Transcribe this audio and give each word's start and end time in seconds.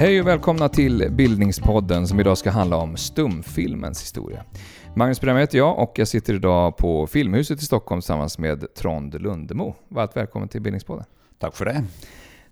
Hej 0.00 0.20
och 0.20 0.26
välkomna 0.26 0.68
till 0.68 1.08
Bildningspodden 1.10 2.06
som 2.06 2.20
idag 2.20 2.38
ska 2.38 2.50
handla 2.50 2.76
om 2.76 2.96
stumfilmens 2.96 4.02
historia. 4.02 4.44
Magnus 4.96 5.20
Bremme 5.20 5.40
heter 5.40 5.58
jag 5.58 5.78
och 5.78 5.92
jag 5.96 6.08
sitter 6.08 6.34
idag 6.34 6.76
på 6.76 7.06
Filmhuset 7.06 7.62
i 7.62 7.64
Stockholm 7.64 8.00
tillsammans 8.00 8.38
med 8.38 8.74
Trond 8.74 9.22
Lundemo. 9.22 9.74
Varmt 9.88 10.16
välkommen 10.16 10.48
till 10.48 10.60
Bildningspodden. 10.60 11.04
Tack 11.38 11.56
för 11.56 11.64
det. 11.64 11.84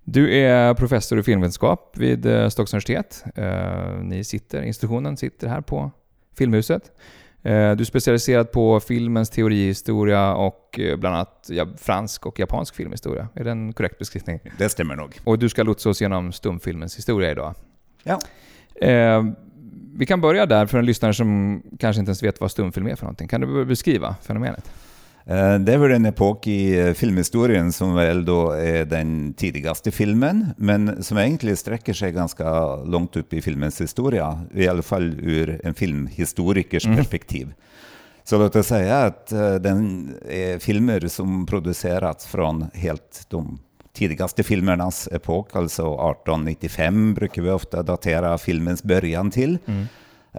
Du 0.05 0.35
är 0.39 0.75
professor 0.75 1.19
i 1.19 1.23
filmvetenskap 1.23 1.97
vid 1.97 2.27
eh, 2.27 2.49
Stockholms 2.49 2.73
universitet. 2.73 3.25
Eh, 3.35 4.03
ni 4.03 4.25
sitter, 4.25 4.63
institutionen 4.63 5.17
sitter 5.17 5.49
här 5.49 5.61
på 5.61 5.91
Filmhuset. 6.39 6.93
Eh, 7.49 7.77
du 7.77 7.83
är 7.83 7.85
specialiserad 7.85 8.53
på 8.53 8.81
filmens 8.81 9.31
teorihistoria 9.31 10.35
och 10.35 10.81
bland 10.99 11.17
annat 11.17 11.51
fransk 11.77 12.27
och 12.27 12.39
japansk 12.39 12.75
filmhistoria. 12.75 13.29
Är 13.35 13.45
det 13.45 13.51
en 13.51 13.73
korrekt 13.73 13.99
beskrivning? 13.99 14.41
Det 14.59 14.69
stämmer 14.69 14.97
nog. 14.97 15.19
Och 15.25 15.39
du 15.39 15.49
ska 15.49 15.63
lotsa 15.63 15.89
oss 15.91 16.01
genom 16.01 16.33
stumfilmens 16.33 16.99
historia 16.99 17.31
idag. 17.31 17.55
Ja. 18.03 18.21
Vi 19.95 20.07
kan 20.07 20.21
börja 20.21 20.47
där 20.47 20.67
för 20.67 20.79
en 20.79 20.87
lyssnare 20.87 21.15
som 21.15 21.63
kanske 21.79 22.01
inte 22.01 22.11
ens 22.11 22.23
vet 22.23 22.41
vad 22.41 22.51
stumfilm 22.51 22.87
är 22.87 22.97
för 22.97 23.05
någonting. 23.05 23.29
Kan 23.29 23.41
du 23.41 23.65
beskriva 23.65 24.17
fenomenet? 24.23 24.71
Eh, 25.29 25.59
det 25.59 25.73
är 25.73 25.79
väl 25.79 25.93
en 25.93 26.07
epok 26.07 26.47
i 26.47 26.81
eh, 26.81 26.93
filmhistorien 26.93 27.73
som 27.73 27.95
väl 27.95 28.25
då 28.25 28.51
är 28.51 28.85
den 28.85 29.35
tidigaste 29.35 29.91
filmen, 29.91 30.47
men 30.57 31.03
som 31.03 31.19
egentligen 31.19 31.57
sträcker 31.57 31.93
sig 31.93 32.13
ganska 32.13 32.77
långt 32.77 33.17
upp 33.17 33.33
i 33.33 33.43
filmens 33.43 33.81
historia, 33.81 34.41
i 34.55 34.69
alla 34.69 34.83
fall 34.83 35.21
ur 35.23 35.61
en 35.65 35.75
filmhistorikers 35.75 36.87
mm. 36.87 36.97
perspektiv. 36.97 37.55
Så 38.25 38.39
låt 38.39 38.57
oss 38.57 38.67
säga 38.67 38.99
att 38.99 39.33
eh, 39.33 39.55
den 39.55 40.15
är 40.29 40.59
filmer 40.59 41.09
som 41.09 41.47
producerats 41.47 42.27
från 42.27 42.67
helt 42.75 43.27
de 43.29 43.59
tidigaste 43.93 44.43
filmernas 44.43 45.09
epok, 45.13 45.57
alltså 45.57 45.83
1895 45.83 47.15
brukar 47.15 47.43
vi 47.43 47.51
ofta 47.51 47.83
datera 47.83 48.39
filmens 48.39 48.83
början 48.83 49.31
till. 49.31 49.59
Mm. 49.67 49.87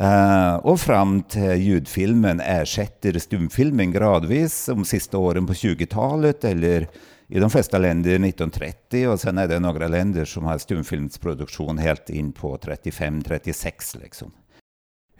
Uh, 0.01 0.55
och 0.55 0.79
fram 0.79 1.23
till 1.23 1.53
ljudfilmen 1.53 2.39
ersätter 2.39 3.19
stumfilmen 3.19 3.91
gradvis 3.91 4.65
de 4.65 4.85
sista 4.85 5.17
åren 5.17 5.47
på 5.47 5.53
20-talet 5.53 6.43
eller 6.43 6.87
i 7.27 7.39
de 7.39 7.49
flesta 7.49 7.77
länder 7.77 8.11
1930 8.11 9.07
och 9.07 9.19
sen 9.19 9.37
är 9.37 9.47
det 9.47 9.59
några 9.59 9.87
länder 9.87 10.25
som 10.25 10.45
har 10.45 10.57
stumfilmsproduktion 10.57 11.77
helt 11.77 12.09
in 12.09 12.31
på 12.31 12.57
35-36 12.57 14.01
liksom. 14.01 14.31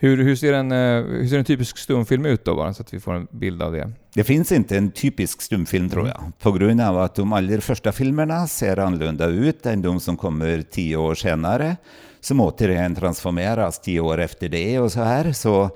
Hur, 0.01 0.23
hur, 0.23 0.35
ser 0.35 0.53
en, 0.53 0.71
eh, 0.71 1.03
hur 1.03 1.27
ser 1.27 1.37
en 1.37 1.45
typisk 1.45 1.77
stumfilm 1.77 2.25
ut 2.25 2.45
då, 2.45 2.55
bara 2.55 2.73
så 2.73 2.81
att 2.81 2.93
vi 2.93 2.99
får 2.99 3.13
en 3.13 3.27
bild 3.31 3.61
av 3.61 3.73
det? 3.73 3.91
Det 4.13 4.23
finns 4.23 4.51
inte 4.51 4.77
en 4.77 4.91
typisk 4.91 5.41
stumfilm 5.41 5.89
tror 5.89 6.07
jag, 6.07 6.31
på 6.39 6.51
grund 6.51 6.81
av 6.81 6.99
att 6.99 7.15
de 7.15 7.33
allra 7.33 7.61
första 7.61 7.91
filmerna 7.91 8.47
ser 8.47 8.79
annorlunda 8.79 9.25
ut 9.25 9.65
än 9.65 9.81
de 9.81 9.99
som 9.99 10.17
kommer 10.17 10.61
tio 10.61 10.97
år 10.97 11.15
senare 11.15 11.77
som 12.21 12.41
återigen 12.41 12.95
transformeras 12.95 13.79
tio 13.79 13.99
år 13.99 14.19
efter 14.19 14.49
det 14.49 14.79
och 14.79 14.91
så 14.91 15.01
här. 15.01 15.31
Så 15.31 15.69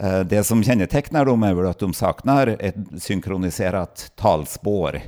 eh, 0.00 0.20
det 0.20 0.44
som 0.44 0.64
kännetecknar 0.64 1.24
dem 1.24 1.42
är 1.42 1.54
väl 1.54 1.66
att 1.66 1.78
de 1.78 1.94
saknar 1.94 2.56
ett 2.60 2.76
synkroniserat 2.98 4.12
talspår. 4.16 5.00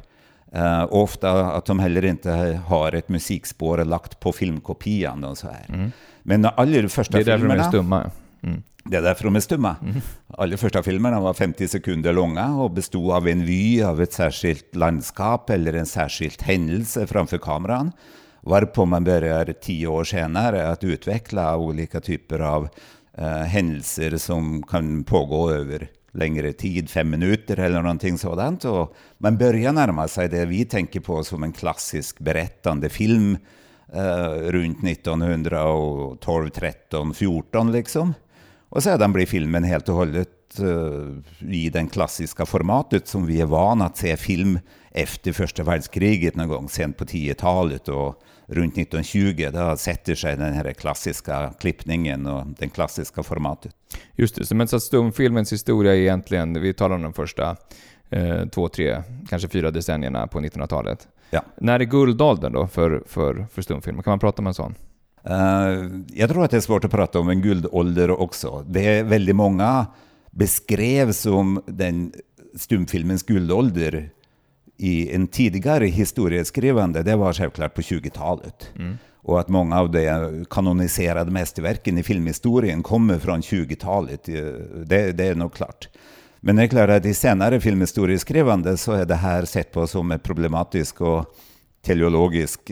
Uh, 0.56 0.86
ofta 0.90 1.46
att 1.46 1.66
de 1.66 1.78
heller 1.78 2.04
inte 2.04 2.60
har 2.66 2.92
ett 2.92 3.08
musikspår 3.08 3.84
lagt 3.84 4.20
på 4.20 4.32
filmkopian 4.32 5.24
och 5.24 5.38
så 5.38 5.46
här. 5.46 5.66
Mm. 5.68 5.92
Men 6.22 6.44
allra 6.44 6.88
första 6.88 7.18
filmerna... 7.18 7.18
Det 7.18 7.20
är 7.20 7.24
därför 7.24 7.38
filmerna, 7.38 7.54
de 7.54 7.60
är 7.60 7.68
stumma. 7.68 8.10
Mm. 8.46 8.62
Det 8.84 8.96
är 8.96 9.02
därför 9.02 9.24
de 9.24 9.36
är 9.36 9.40
stumma. 9.40 9.76
Mm. 9.82 9.94
Allra 10.28 10.56
första 10.56 10.82
filmerna 10.82 11.20
var 11.20 11.34
50 11.34 11.68
sekunder 11.68 12.12
långa 12.12 12.56
och 12.56 12.70
bestod 12.70 13.10
av 13.10 13.28
en 13.28 13.46
vy 13.46 13.82
av 13.82 14.02
ett 14.02 14.12
särskilt 14.12 14.74
landskap 14.74 15.50
eller 15.50 15.72
en 15.72 15.86
särskild 15.86 16.42
händelse 16.42 17.06
framför 17.06 17.38
kameran 17.38 17.92
varpå 18.46 18.84
man 18.84 19.04
börjar 19.04 19.54
tio 19.62 19.86
år 19.86 20.04
senare 20.04 20.68
att 20.68 20.84
utveckla 20.84 21.56
olika 21.56 22.00
typer 22.00 22.38
av 22.38 22.68
eh, 23.14 23.26
händelser 23.26 24.16
som 24.16 24.62
kan 24.62 25.04
pågå 25.04 25.50
över 25.50 25.88
längre 26.12 26.52
tid, 26.52 26.90
fem 26.90 27.10
minuter 27.10 27.58
eller 27.58 27.82
någonting 27.82 28.18
sådant. 28.18 28.64
Och 28.64 28.96
man 29.18 29.38
börjar 29.38 29.72
närma 29.72 30.08
sig 30.08 30.28
det 30.28 30.44
vi 30.44 30.64
tänker 30.64 31.00
på 31.00 31.24
som 31.24 31.42
en 31.42 31.52
klassisk 31.52 32.18
berättande 32.18 32.88
film 32.88 33.38
eh, 33.92 34.30
runt 34.30 34.84
1912, 34.84 36.50
13, 36.50 37.14
14 37.14 37.72
liksom. 37.72 38.14
Och 38.76 38.82
sedan 38.82 39.12
blir 39.12 39.26
filmen 39.26 39.64
helt 39.64 39.88
och 39.88 39.94
hållet 39.94 40.58
eh, 40.58 41.48
i 41.52 41.68
det 41.70 41.86
klassiska 41.92 42.46
formatet 42.46 43.08
som 43.08 43.26
vi 43.26 43.40
är 43.40 43.46
vana 43.46 43.84
att 43.84 43.96
se 43.96 44.16
film 44.16 44.58
efter 44.90 45.32
första 45.32 45.62
världskriget 45.62 46.36
någon 46.36 46.48
gång, 46.48 46.68
sent 46.68 46.96
på 46.96 47.04
10-talet 47.04 47.88
och 47.88 48.22
runt 48.46 48.78
1920, 48.78 49.50
då 49.52 49.76
sätter 49.76 50.14
sig 50.14 50.36
den 50.36 50.52
här 50.52 50.72
klassiska 50.72 51.52
klippningen 51.60 52.26
och 52.26 52.46
det 52.46 52.68
klassiska 52.68 53.22
formatet. 53.22 53.72
Just 54.16 54.48
det, 54.48 54.54
men 54.54 54.68
så 54.68 54.80
stumfilmens 54.80 55.52
historia 55.52 55.92
är 55.94 55.98
egentligen, 55.98 56.60
vi 56.62 56.74
talar 56.74 56.96
om 56.96 57.02
de 57.02 57.12
första 57.12 57.56
eh, 58.10 58.46
två, 58.46 58.68
tre, 58.68 59.02
kanske 59.28 59.48
fyra 59.48 59.70
decennierna 59.70 60.26
på 60.26 60.40
1900-talet. 60.40 61.08
Ja. 61.30 61.42
När 61.56 61.80
är 61.80 61.84
guldåldern 61.84 62.52
då 62.52 62.66
för, 62.66 63.02
för, 63.06 63.46
för 63.52 63.62
stumfilm? 63.62 64.02
Kan 64.02 64.10
man 64.10 64.18
prata 64.18 64.42
om 64.42 64.46
en 64.46 64.54
sån? 64.54 64.74
Uh, 65.30 66.00
jag 66.14 66.30
tror 66.30 66.44
att 66.44 66.50
det 66.50 66.56
är 66.56 66.60
svårt 66.60 66.84
att 66.84 66.90
prata 66.90 67.18
om 67.18 67.28
en 67.28 67.42
guldålder 67.42 68.10
också. 68.10 68.64
Det 68.68 68.86
är 68.86 69.04
väldigt 69.04 69.36
många 69.36 69.86
beskrevs 70.30 71.18
som 71.18 71.62
den 71.66 72.12
stumfilmens 72.54 73.22
guldålder 73.22 74.10
i 74.76 75.14
en 75.14 75.26
tidigare 75.26 75.86
historieskrivande, 75.86 77.02
det 77.02 77.16
var 77.16 77.32
självklart 77.32 77.74
på 77.74 77.80
20-talet. 77.80 78.70
Mm. 78.78 78.98
Och 79.14 79.40
att 79.40 79.48
många 79.48 79.80
av 79.80 79.90
de 79.90 80.44
kanoniserade 80.50 81.30
mästerverken 81.30 81.98
i 81.98 82.02
filmhistorien 82.02 82.82
kommer 82.82 83.18
från 83.18 83.40
20-talet, 83.40 84.24
det, 84.86 85.12
det, 85.12 85.24
är 85.24 85.34
nog 85.34 85.52
klart. 85.52 85.88
Men 86.40 86.56
det 86.56 86.62
är 86.62 86.66
klart 86.66 86.90
att 86.90 87.06
i 87.06 87.14
senare 87.14 87.60
filmhistorieskrivande 87.60 88.76
så 88.76 88.92
är 88.92 89.04
det 89.04 89.14
här 89.14 89.44
sett 89.44 89.72
på 89.72 89.86
som 89.86 90.10
ett 90.10 90.22
problematiskt 90.22 91.00
och 91.00 91.36
teleologisk 91.82 92.70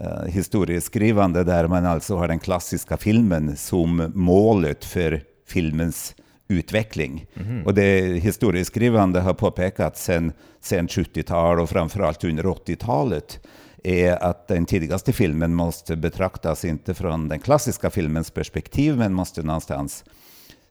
uh, 0.00 0.26
historieskrivande 0.26 1.44
där 1.44 1.68
man 1.68 1.86
alltså 1.86 2.16
har 2.16 2.28
den 2.28 2.38
klassiska 2.38 2.96
filmen 2.96 3.56
som 3.56 4.12
målet 4.14 4.84
för 4.84 5.22
filmens 5.46 6.14
utveckling. 6.48 7.26
Mm. 7.34 7.66
Och 7.66 7.74
det 7.74 8.00
historieskrivande 8.00 9.20
har 9.20 9.34
påpekat 9.34 9.98
sen, 9.98 10.32
sen 10.60 10.88
70-tal 10.88 11.60
och 11.60 11.70
framförallt 11.70 12.24
under 12.24 12.44
80-talet 12.44 13.40
är 13.84 14.24
att 14.24 14.48
den 14.48 14.66
tidigaste 14.66 15.12
filmen 15.12 15.54
måste 15.54 15.96
betraktas 15.96 16.64
inte 16.64 16.94
från 16.94 17.28
den 17.28 17.40
klassiska 17.40 17.90
filmens 17.90 18.30
perspektiv, 18.30 18.96
men 18.96 19.14
måste 19.14 19.42
någonstans 19.42 20.04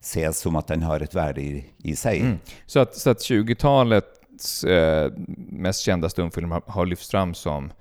ses 0.02 0.40
som 0.40 0.56
att 0.56 0.68
den 0.68 0.84
har 0.84 1.00
ett 1.00 1.16
värde 1.16 1.42
i, 1.42 1.66
i 1.78 1.96
sig. 1.96 2.20
Mm. 2.20 2.38
Så 2.66 2.80
att, 2.80 2.96
så 2.96 3.10
att 3.10 3.18
20-talets 3.18 4.64
eh, 4.64 5.12
mest 5.50 5.82
kända 5.82 6.10
stumfilm 6.10 6.52
har, 6.52 6.64
har 6.68 6.86
lyfts 6.86 7.10
fram 7.10 7.34
som 7.34 7.72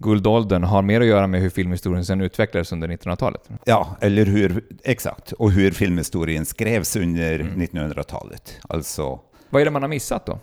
guldåldern 0.00 0.64
har 0.64 0.82
mer 0.82 1.00
att 1.00 1.06
göra 1.06 1.26
med 1.26 1.40
hur 1.40 1.50
filmhistorien 1.50 2.04
sen 2.04 2.20
utvecklades 2.20 2.72
under 2.72 2.88
1900-talet. 2.88 3.48
Ja, 3.64 3.96
eller 4.00 4.26
hur, 4.26 4.64
exakt, 4.84 5.32
och 5.32 5.50
hur 5.52 5.70
filmhistorien 5.70 6.46
skrevs 6.46 6.96
under 6.96 7.40
mm. 7.40 7.60
1900-talet. 7.60 8.56
Alltså, 8.68 9.20
Vad 9.50 9.60
är 9.60 9.64
det 9.64 9.70
man 9.70 9.82
har 9.82 9.88
missat 9.88 10.26
då? 10.26 10.38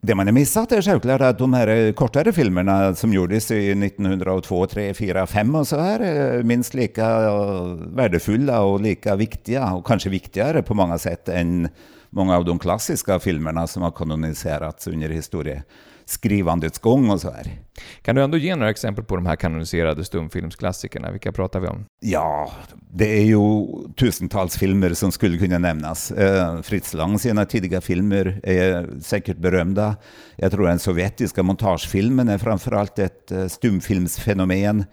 Det 0.00 0.14
man 0.14 0.26
har 0.26 0.32
missat 0.32 0.72
är 0.72 0.82
självklart 0.82 1.20
att 1.20 1.38
de 1.38 1.52
här 1.54 1.92
kortare 1.92 2.32
filmerna 2.32 2.94
som 2.94 3.12
gjordes 3.12 3.50
i 3.50 3.70
1902, 3.70 4.66
3, 4.66 4.94
4, 4.94 5.26
5 5.26 5.54
och 5.54 5.68
så 5.68 5.78
här 5.78 6.00
är 6.00 6.42
minst 6.42 6.74
lika 6.74 7.30
värdefulla 7.74 8.60
och 8.60 8.80
lika 8.80 9.16
viktiga 9.16 9.72
och 9.72 9.86
kanske 9.86 10.08
viktigare 10.08 10.62
på 10.62 10.74
många 10.74 10.98
sätt 10.98 11.28
än 11.28 11.68
många 12.10 12.36
av 12.36 12.44
de 12.44 12.58
klassiska 12.58 13.18
filmerna 13.18 13.66
som 13.66 13.82
har 13.82 13.90
kanoniserats 13.90 14.86
under 14.86 15.08
historien 15.08 15.62
skrivandets 16.08 16.78
gång 16.78 17.10
och 17.10 17.20
så 17.20 17.30
här. 17.30 17.58
Kan 18.02 18.16
du 18.16 18.22
ändå 18.22 18.38
ge 18.38 18.56
några 18.56 18.70
exempel 18.70 19.04
på 19.04 19.16
de 19.16 19.26
här 19.26 19.36
kanoniserade 19.36 20.04
stumfilmsklassikerna? 20.04 21.10
Vilka 21.10 21.32
pratar 21.32 21.60
vi 21.60 21.68
om? 21.68 21.84
Ja, 22.00 22.52
det 22.90 23.18
är 23.18 23.24
ju 23.24 23.66
tusentals 23.96 24.58
filmer 24.58 24.94
som 24.94 25.12
skulle 25.12 25.38
kunna 25.38 25.58
nämnas. 25.58 26.10
Eh, 26.10 26.62
Fritz 26.62 26.94
Lang 26.94 27.18
sina 27.18 27.44
tidiga 27.44 27.80
filmer 27.80 28.40
är 28.42 29.00
säkert 29.00 29.36
berömda. 29.36 29.96
Jag 30.36 30.52
tror 30.52 30.66
den 30.66 30.78
sovjetiska 30.78 31.42
montagefilmen 31.42 32.28
är 32.28 32.38
framförallt 32.38 32.98
ett 32.98 33.30
eh, 33.30 33.46
stumfilmsfenomen. 33.46 34.84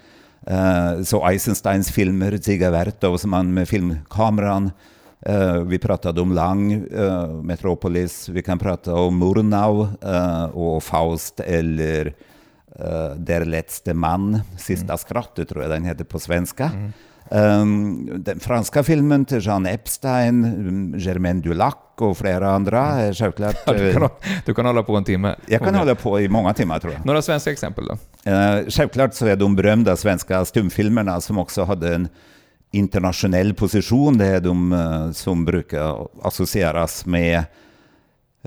Eh, 0.48 1.02
så 1.04 1.28
Eisensteins 1.28 1.92
filmer, 1.92 2.38
Ziga 2.38 2.72
Vertov 2.72 3.18
som 3.18 3.32
man 3.32 3.54
med 3.54 3.70
filmkameran 3.70 4.72
Uh, 5.30 5.60
vi 5.60 5.80
pratade 5.80 6.22
om 6.22 6.32
Lang, 6.32 6.74
uh, 6.74 7.28
Metropolis, 7.44 8.30
vi 8.30 8.44
kan 8.44 8.60
prata 8.60 8.94
om 8.94 9.20
Murnau 9.20 9.88
uh, 10.06 10.44
och 10.44 10.84
Faust 10.84 11.40
eller 11.40 12.14
Der 13.18 13.46
letzte 13.46 13.94
man, 13.94 14.40
Sista 14.58 14.86
mm. 14.86 14.98
skrattet 14.98 15.50
tror 15.50 15.62
jag 15.62 15.72
den 15.72 15.86
heter 15.86 16.04
på 16.04 16.20
svenska. 16.20 16.72
Mm. 16.74 16.92
Um, 17.30 18.24
den 18.24 18.40
franska 18.40 18.84
filmen 18.84 19.26
till 19.26 19.46
Jean 19.46 19.66
Epstein, 19.66 20.96
Germaine 20.98 21.42
Dulac 21.42 21.76
och 21.98 22.18
flera 22.18 22.52
andra 22.52 22.80
är 22.80 23.14
självklart... 23.14 23.56
Ja, 23.66 23.74
du, 23.74 23.94
kan, 23.94 24.10
du 24.46 24.54
kan 24.54 24.66
hålla 24.66 24.84
på 24.84 24.96
en 24.96 25.04
timme. 25.04 25.36
Jag 25.46 25.62
kan 25.62 25.76
hålla 25.76 25.96
på 25.96 26.20
i 26.20 26.30
många 26.30 26.54
timmar 26.54 26.80
tror 26.80 26.94
jag. 26.94 27.06
Några 27.06 27.22
svenska 27.22 27.52
exempel 27.52 27.86
då? 27.88 27.94
Uh, 28.32 28.70
självklart 28.70 29.14
så 29.14 29.26
är 29.26 29.36
de 29.36 29.56
berömda 29.56 29.96
svenska 29.96 30.46
stumfilmerna 30.46 31.22
som 31.22 31.38
också 31.38 31.64
hade 31.64 31.96
en 31.96 32.08
internationell 32.76 33.54
position, 33.54 34.18
det 34.18 34.26
är 34.26 34.42
de 34.42 34.72
uh, 34.72 35.12
som 35.12 35.46
brukar 35.46 36.08
associeras 36.24 37.06
med 37.06 37.44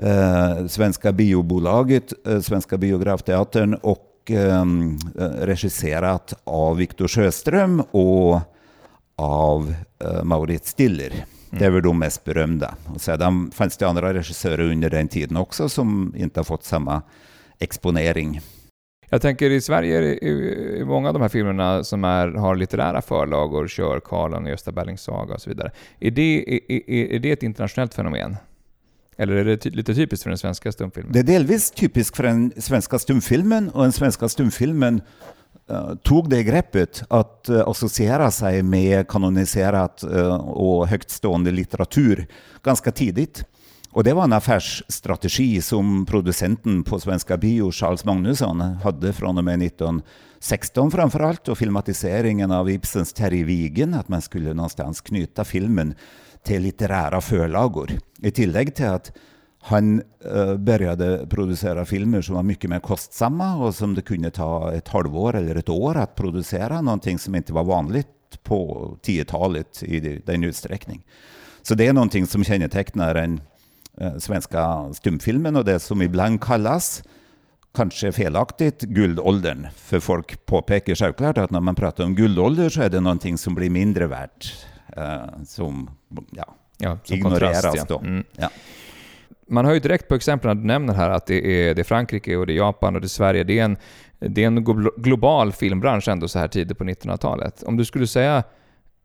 uh, 0.03 0.67
Svenska 0.67 1.11
biobolaget, 1.11 2.13
Svenska 2.41 2.77
biografteatern 2.77 3.73
och 3.73 4.31
um, 4.31 4.99
regisserat 5.39 6.33
av 6.43 6.77
Viktor 6.77 7.07
Sjöström 7.07 7.81
och 7.91 8.39
av 9.15 9.75
Maurits 10.23 10.69
Stiller. 10.69 11.11
Mm. 11.11 11.59
Det 11.59 11.65
är 11.65 11.69
väl 11.69 11.83
de 11.83 11.99
mest 11.99 12.23
berömda. 12.23 12.75
Och 12.93 13.01
sedan 13.01 13.51
fanns 13.51 13.77
det 13.77 13.87
andra 13.87 14.13
regissörer 14.13 14.71
under 14.71 14.89
den 14.89 15.07
tiden 15.07 15.37
också 15.37 15.69
som 15.69 16.13
inte 16.17 16.39
har 16.39 16.45
fått 16.45 16.63
samma 16.63 17.01
exponering. 17.59 18.41
Jag 19.09 19.21
tänker 19.21 19.49
i 19.49 19.61
Sverige, 19.61 19.97
är 19.97 20.23
i, 20.23 20.83
många 20.85 21.07
av 21.07 21.13
de 21.13 21.21
här 21.21 21.29
filmerna 21.29 21.83
som 21.83 22.03
är, 22.03 22.27
har 22.27 22.55
litterära 22.55 23.01
förlagor, 23.01 23.67
Kör, 23.67 23.99
Karlan, 23.99 24.45
Gösta 24.45 24.71
Berlings 24.71 25.01
saga 25.01 25.33
och 25.33 25.41
så 25.41 25.49
vidare. 25.49 25.71
Är 25.99 26.11
det, 26.11 26.61
är, 26.67 27.15
är 27.15 27.19
det 27.19 27.31
ett 27.31 27.43
internationellt 27.43 27.93
fenomen? 27.93 28.37
Eller 29.17 29.35
är 29.35 29.45
det 29.45 29.57
ty 29.57 29.69
lite 29.69 29.95
typiskt 29.95 30.23
för 30.23 30.29
den 30.29 30.37
svenska 30.37 30.71
stumfilmen? 30.71 31.13
Det 31.13 31.19
är 31.19 31.23
delvis 31.23 31.71
typiskt 31.71 32.17
för 32.17 32.23
den 32.23 32.51
svenska 32.57 32.99
stumfilmen 32.99 33.69
och 33.69 33.83
den 33.83 33.91
svenska 33.91 34.29
stumfilmen 34.29 35.01
uh, 35.71 35.95
tog 35.95 36.29
det 36.29 36.43
greppet 36.43 37.03
att 37.07 37.47
uh, 37.49 37.63
associera 37.67 38.31
sig 38.31 38.63
med 38.63 39.07
kanoniserat 39.07 40.03
uh, 40.03 40.19
eh, 40.19 40.35
och 40.35 40.87
högtstående 40.87 41.51
litteratur 41.51 42.27
ganska 42.63 42.91
tidigt. 42.91 43.43
Och 43.91 44.03
det 44.03 44.13
var 44.13 44.23
en 44.23 44.33
affärsstrategi 44.33 45.61
som 45.61 46.05
producenten 46.05 46.83
på 46.83 46.99
Svenska 46.99 47.37
Bio, 47.37 47.71
Charles 47.71 48.05
Magnusson, 48.05 48.61
hade 48.61 49.13
från 49.13 49.37
och 49.37 49.43
med 49.43 49.61
1916 49.61 50.91
framför 50.91 51.19
allt 51.19 51.47
och 51.47 51.57
filmatiseringen 51.57 52.51
av 52.51 52.69
Ibsens 52.69 53.13
Terje 53.13 53.43
Vigen, 53.43 53.93
att 53.93 54.07
man 54.07 54.21
skulle 54.21 54.53
någonstans 54.53 55.01
knyta 55.01 55.43
filmen 55.43 55.95
till 56.43 56.61
litterära 56.61 57.21
förlagor. 57.21 57.91
I 58.17 58.31
tillägg 58.31 58.75
till 58.75 58.87
att 58.87 59.11
han 59.61 60.01
eh, 60.33 60.55
började 60.55 61.27
producera 61.29 61.85
filmer 61.85 62.21
som 62.21 62.35
var 62.35 62.43
mycket 62.43 62.69
mer 62.69 62.79
kostsamma 62.79 63.55
och 63.55 63.75
som 63.75 63.95
det 63.95 64.01
kunde 64.01 64.31
ta 64.31 64.73
ett 64.73 64.87
halvår 64.87 65.35
eller 65.35 65.55
ett 65.55 65.69
år 65.69 65.97
att 65.97 66.15
producera, 66.15 66.81
någonting 66.81 67.19
som 67.19 67.35
inte 67.35 67.53
var 67.53 67.63
vanligt 67.63 68.07
på 68.43 68.97
10-talet 69.03 69.83
i 69.83 70.21
den 70.25 70.43
utsträckning. 70.43 71.01
Så 71.61 71.75
det 71.75 71.87
är 71.87 71.93
någonting 71.93 72.27
som 72.27 72.43
kännetecknar 72.43 73.15
en 73.15 73.41
svenska 74.17 74.93
stumfilmen 74.93 75.55
och 75.55 75.65
det 75.65 75.79
som 75.79 76.01
ibland 76.01 76.41
kallas, 76.41 77.03
kanske 77.75 78.11
felaktigt, 78.11 78.81
guldåldern. 78.81 79.67
För 79.75 79.99
folk 79.99 80.45
påpekar 80.45 80.95
självklart 80.95 81.37
att 81.37 81.51
när 81.51 81.59
man 81.59 81.75
pratar 81.75 82.03
om 82.03 82.15
guldålder 82.15 82.69
så 82.69 82.81
är 82.81 82.89
det 82.89 82.99
någonting 82.99 83.37
som 83.37 83.55
blir 83.55 83.69
mindre 83.69 84.07
värt, 84.07 84.65
uh, 84.97 85.43
som, 85.45 85.89
ja, 86.31 86.55
ja, 86.77 86.97
som 87.03 87.15
ignoreras 87.15 87.61
kontrast, 87.61 87.89
ja. 87.89 87.95
då. 87.95 87.99
Mm. 87.99 88.23
Ja 88.35 88.49
man 89.49 89.65
hör 89.65 89.73
ju 89.73 89.79
direkt 89.79 90.07
på 90.07 90.15
exemplen 90.15 90.57
du 90.57 90.63
nämner 90.63 90.93
här 90.93 91.09
att 91.09 91.25
det 91.25 91.69
är, 91.69 91.75
det 91.75 91.81
är 91.81 91.83
Frankrike 91.83 92.35
och 92.35 92.47
det 92.47 92.53
är 92.53 92.57
Japan 92.57 92.95
och 92.95 93.01
det 93.01 93.05
är 93.05 93.09
Sverige. 93.09 93.43
Det 93.43 93.59
är 93.59 93.63
en, 93.63 93.77
det 94.19 94.43
är 94.43 94.47
en 94.47 94.63
global 94.97 95.51
filmbransch 95.51 96.07
ändå 96.07 96.27
så 96.27 96.39
här 96.39 96.47
tidigt 96.47 96.77
på 96.77 96.83
1900-talet. 96.83 97.63
Om 97.63 97.77
du 97.77 97.85
skulle 97.85 98.07
säga 98.07 98.43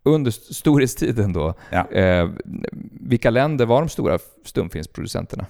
under 0.05 0.31
storhetstiden 0.31 1.33
då, 1.33 1.55
ja. 1.71 1.91
eh, 1.91 2.29
vilka 3.01 3.31
länder 3.31 3.67
var 3.67 3.81
de 3.81 3.89
stora 3.89 4.19
stumfilmsproducenterna? 4.45 5.47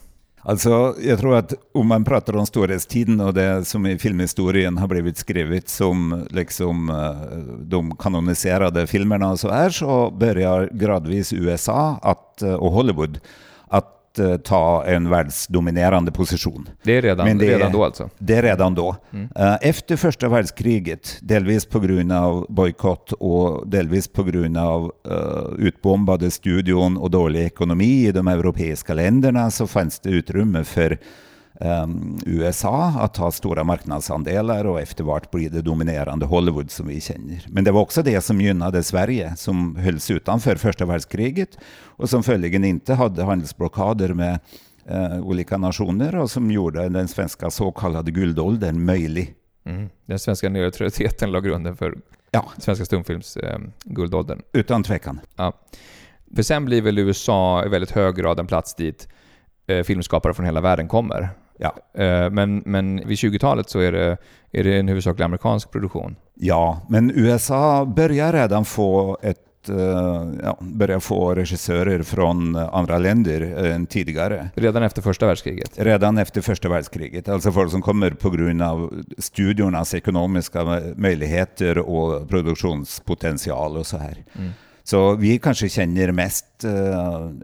Alltså, 0.47 0.95
jag 1.03 1.19
tror 1.19 1.37
att 1.37 1.55
om 1.73 1.87
man 1.87 2.05
pratar 2.05 2.37
om 2.37 2.47
storhetstiden 2.47 3.21
och 3.21 3.35
det 3.35 3.65
som 3.65 3.87
i 3.87 3.99
filmhistorien 3.99 4.79
har 4.79 4.89
blivit 4.89 5.17
skrivet 5.17 5.69
som 5.69 6.27
liksom 6.31 6.89
eh, 6.89 7.39
de 7.59 7.97
kanoniserade 7.97 8.87
filmerna 8.87 9.31
och 9.31 9.41
så 9.41 9.51
här, 9.51 9.71
så 9.71 10.11
börjar 10.11 10.71
gradvis 10.73 11.33
USA 11.33 11.99
att, 12.03 12.43
eh, 12.43 12.55
och 12.55 12.73
Hollywood 12.73 13.21
att 14.15 14.19
Eh, 14.19 14.37
ta 14.37 14.85
en 14.85 15.11
världsdominerande 15.11 16.13
position. 16.13 16.69
Det 16.83 16.97
är 16.97 17.03
redan, 17.03 17.27
Men 17.27 17.39
det 17.39 17.47
redan 17.47 17.73
då 17.73 17.85
alltså? 17.85 18.11
Det 18.19 18.35
är 18.35 18.43
redan 18.43 18.75
då. 18.75 18.97
Mm. 19.13 19.29
Eh, 19.37 19.57
efter 19.61 19.97
första 19.97 20.29
världskriget, 20.29 21.19
delvis 21.21 21.67
på 21.67 21.81
grund 21.81 22.13
av 22.13 22.47
bojkott 22.49 23.13
och 23.13 23.69
delvis 23.69 24.09
på 24.09 24.23
grund 24.23 24.57
av 24.57 24.93
uh, 25.11 25.67
utbombade 25.67 26.31
studion 26.31 26.97
och 26.97 27.11
dålig 27.11 27.45
ekonomi 27.45 28.07
i 28.07 28.13
de 28.13 28.29
europeiska 28.29 28.95
länderna, 28.95 29.51
så 29.51 29.67
fanns 29.67 30.01
det 30.01 30.11
utrymme 30.11 30.65
för 30.65 30.99
USA 32.27 32.93
att 32.99 33.17
ha 33.17 33.31
stora 33.31 33.65
marknadsandelar 33.65 34.65
och 34.65 34.81
eftervart 34.81 35.31
blir 35.31 35.51
det 35.51 35.63
dominerande 35.63 36.27
Hollywood 36.27 36.71
som 36.71 36.87
vi 36.87 37.01
känner. 37.01 37.45
Men 37.49 37.65
det 37.65 37.71
var 37.71 37.81
också 37.81 38.03
det 38.03 38.21
som 38.21 38.41
gynnade 38.41 38.83
Sverige 38.83 39.37
som 39.37 39.77
hölls 39.77 40.11
utanför 40.11 40.57
första 40.57 40.87
världskriget 40.87 41.59
och 41.85 42.11
som 42.11 42.23
följaktligen 42.23 42.65
inte 42.65 42.95
hade 42.95 43.25
handelsblockader 43.25 44.15
med 44.15 44.41
uh, 44.91 45.21
olika 45.21 45.57
nationer 45.57 46.17
och 46.17 46.31
som 46.31 46.51
gjorde 46.51 46.89
den 46.89 47.09
svenska 47.09 47.51
så 47.51 47.73
kallade 47.73 48.11
guldåldern 48.11 48.85
möjlig. 48.85 49.35
Mm. 49.67 49.89
Den 50.07 50.19
svenska 50.19 50.49
neutraliteten 50.49 51.33
la 51.33 51.41
grunden 51.41 51.77
för 51.77 51.95
ja. 52.31 52.45
svenska 52.59 52.85
stumfilms 52.85 53.37
eh, 53.37 53.59
guldåldern. 53.85 54.43
Utan 54.53 54.83
tvekan. 54.83 55.21
Ja. 55.37 55.53
För 56.37 56.43
sen 56.43 56.65
blir 56.65 56.83
väl 56.83 56.99
USA 56.99 57.65
i 57.65 57.69
väldigt 57.69 57.91
hög 57.91 58.15
grad 58.15 58.41
en 58.41 58.47
plats 58.47 58.75
dit 58.75 59.09
eh, 59.67 59.83
filmskapare 59.83 60.35
från 60.35 60.47
hela 60.47 60.61
världen 60.61 60.89
kommer. 60.89 61.29
Ja. 61.59 61.77
Eh, 62.03 62.31
men, 62.31 62.63
men 62.67 63.09
vid 63.09 63.19
20-talet 63.19 63.71
så 63.71 63.79
är 63.79 63.93
det, 63.93 64.17
är 64.53 64.65
det 64.65 64.79
en 64.79 64.89
huvudsakligen 64.89 65.25
amerikansk 65.25 65.71
produktion. 65.71 66.17
Ja, 66.35 66.81
men 66.89 67.11
USA 67.15 67.85
börjar 67.85 68.33
redan 68.33 68.65
få 68.65 69.19
ett 69.23 69.69
eh, 69.69 69.77
ja, 70.43 70.59
börjar 70.61 71.01
få 71.01 71.35
regissörer 71.35 72.03
från 72.03 72.57
andra 72.57 72.99
länder 72.99 73.41
än 73.41 73.87
tidigare. 73.87 74.51
Redan 74.55 74.83
efter 74.83 75.03
första 75.03 75.27
världskriget? 75.27 75.71
Redan 75.77 76.19
efter 76.19 76.41
första 76.41 76.69
världskriget. 76.69 77.29
Alltså 77.29 77.53
folk 77.53 77.71
som 77.71 77.83
kommer 77.83 78.11
på 78.11 78.31
grund 78.31 78.63
av 78.63 79.05
studiornas 79.19 79.95
ekonomiska 79.95 80.83
möjligheter 80.97 81.79
och 81.79 82.29
produktionspotential 82.29 83.77
och 83.77 83.87
så 83.87 83.97
här. 83.97 84.25
Mm. 84.39 84.51
Så 84.87 85.15
vi 85.15 85.39
kanske 85.39 85.69
känner 85.69 86.13
mest 86.13 86.47
uh, 86.65 86.73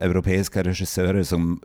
europeiska 0.00 0.62
regissörer 0.62 1.22
som 1.22 1.60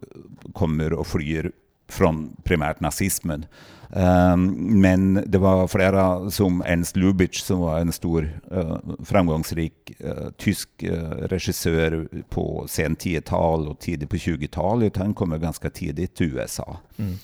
kommer 0.53 0.93
och 0.93 1.07
flyr 1.07 1.51
från 1.87 2.35
primärt 2.43 2.79
nazismen. 2.79 3.45
Um, 3.89 4.81
men 4.81 5.23
det 5.25 5.37
var 5.37 5.67
flera 5.67 6.31
som 6.31 6.61
Ernst 6.61 6.95
Lubitsch 6.95 7.43
som 7.43 7.59
var 7.59 7.79
en 7.79 7.91
stor 7.91 8.39
uh, 8.51 8.77
framgångsrik 9.05 9.91
uh, 10.03 10.29
tysk 10.37 10.69
uh, 10.83 11.09
regissör 11.09 12.07
på 12.29 12.65
sen 12.67 12.95
10-tal 12.95 13.67
och 13.67 13.79
tidigt 13.79 14.09
på 14.09 14.15
20-talet. 14.15 14.97
Han 14.97 15.13
kommer 15.13 15.37
ganska 15.37 15.69
tidigt 15.69 16.15
till 16.15 16.35
USA. 16.35 16.77
Mm. 16.97 17.15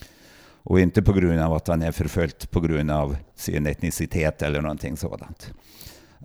Och 0.63 0.79
inte 0.79 1.01
på 1.01 1.13
grund 1.13 1.39
av 1.39 1.53
att 1.53 1.67
han 1.67 1.81
är 1.81 1.91
förföljd 1.91 2.51
på 2.51 2.59
grund 2.59 2.91
av 2.91 3.17
sin 3.35 3.67
etnicitet 3.67 4.41
eller 4.41 4.61
någonting 4.61 4.97
sådant. 4.97 5.53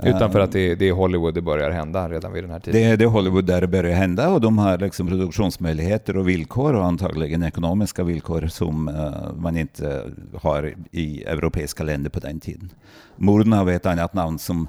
Utan 0.03 0.33
för 0.33 0.41
att 0.41 0.53
det 0.53 0.71
är, 0.71 0.77
det 0.77 0.89
är 0.89 0.93
Hollywood 0.93 1.35
det 1.35 1.43
börjar 1.43 1.71
hända 1.71 2.09
redan 2.09 2.33
vid 2.33 2.45
den 2.45 2.51
här 2.51 2.61
tiden? 2.61 2.81
Det 2.81 2.87
är, 2.87 2.97
det 2.97 3.07
Hollywood 3.07 3.45
där 3.45 3.61
det 3.61 3.67
börjar 3.67 3.95
hända 3.95 4.29
och 4.29 4.41
de 4.41 4.59
har 4.59 4.79
liksom 4.79 5.07
produktionsmöjligheter 5.07 6.17
och 6.17 6.29
villkor 6.29 6.75
och 6.75 6.85
antagligen 6.85 7.43
ekonomiska 7.43 8.05
villkor 8.05 8.47
som 8.47 8.89
uh, 8.89 9.35
man 9.37 9.57
inte 9.57 10.03
har 10.35 10.75
i 10.91 11.25
europeiska 11.25 11.85
länder 11.85 12.11
på 12.11 12.21
den 12.21 12.41
tiden. 12.41 12.71
Mordna 13.17 13.61
är 13.61 13.69
ett 13.69 13.87
annat 13.87 14.15
namn 14.15 14.39
som 14.39 14.69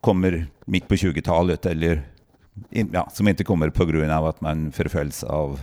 kommer 0.00 0.46
mitt 0.64 0.88
på 0.88 0.94
20-talet 0.94 1.66
eller 1.66 2.02
ja, 2.92 3.08
som 3.12 3.28
inte 3.28 3.44
kommer 3.44 3.70
på 3.70 3.84
grund 3.84 4.12
av 4.12 4.26
att 4.26 4.40
man 4.40 4.72
förföljs 4.72 5.24
av 5.24 5.60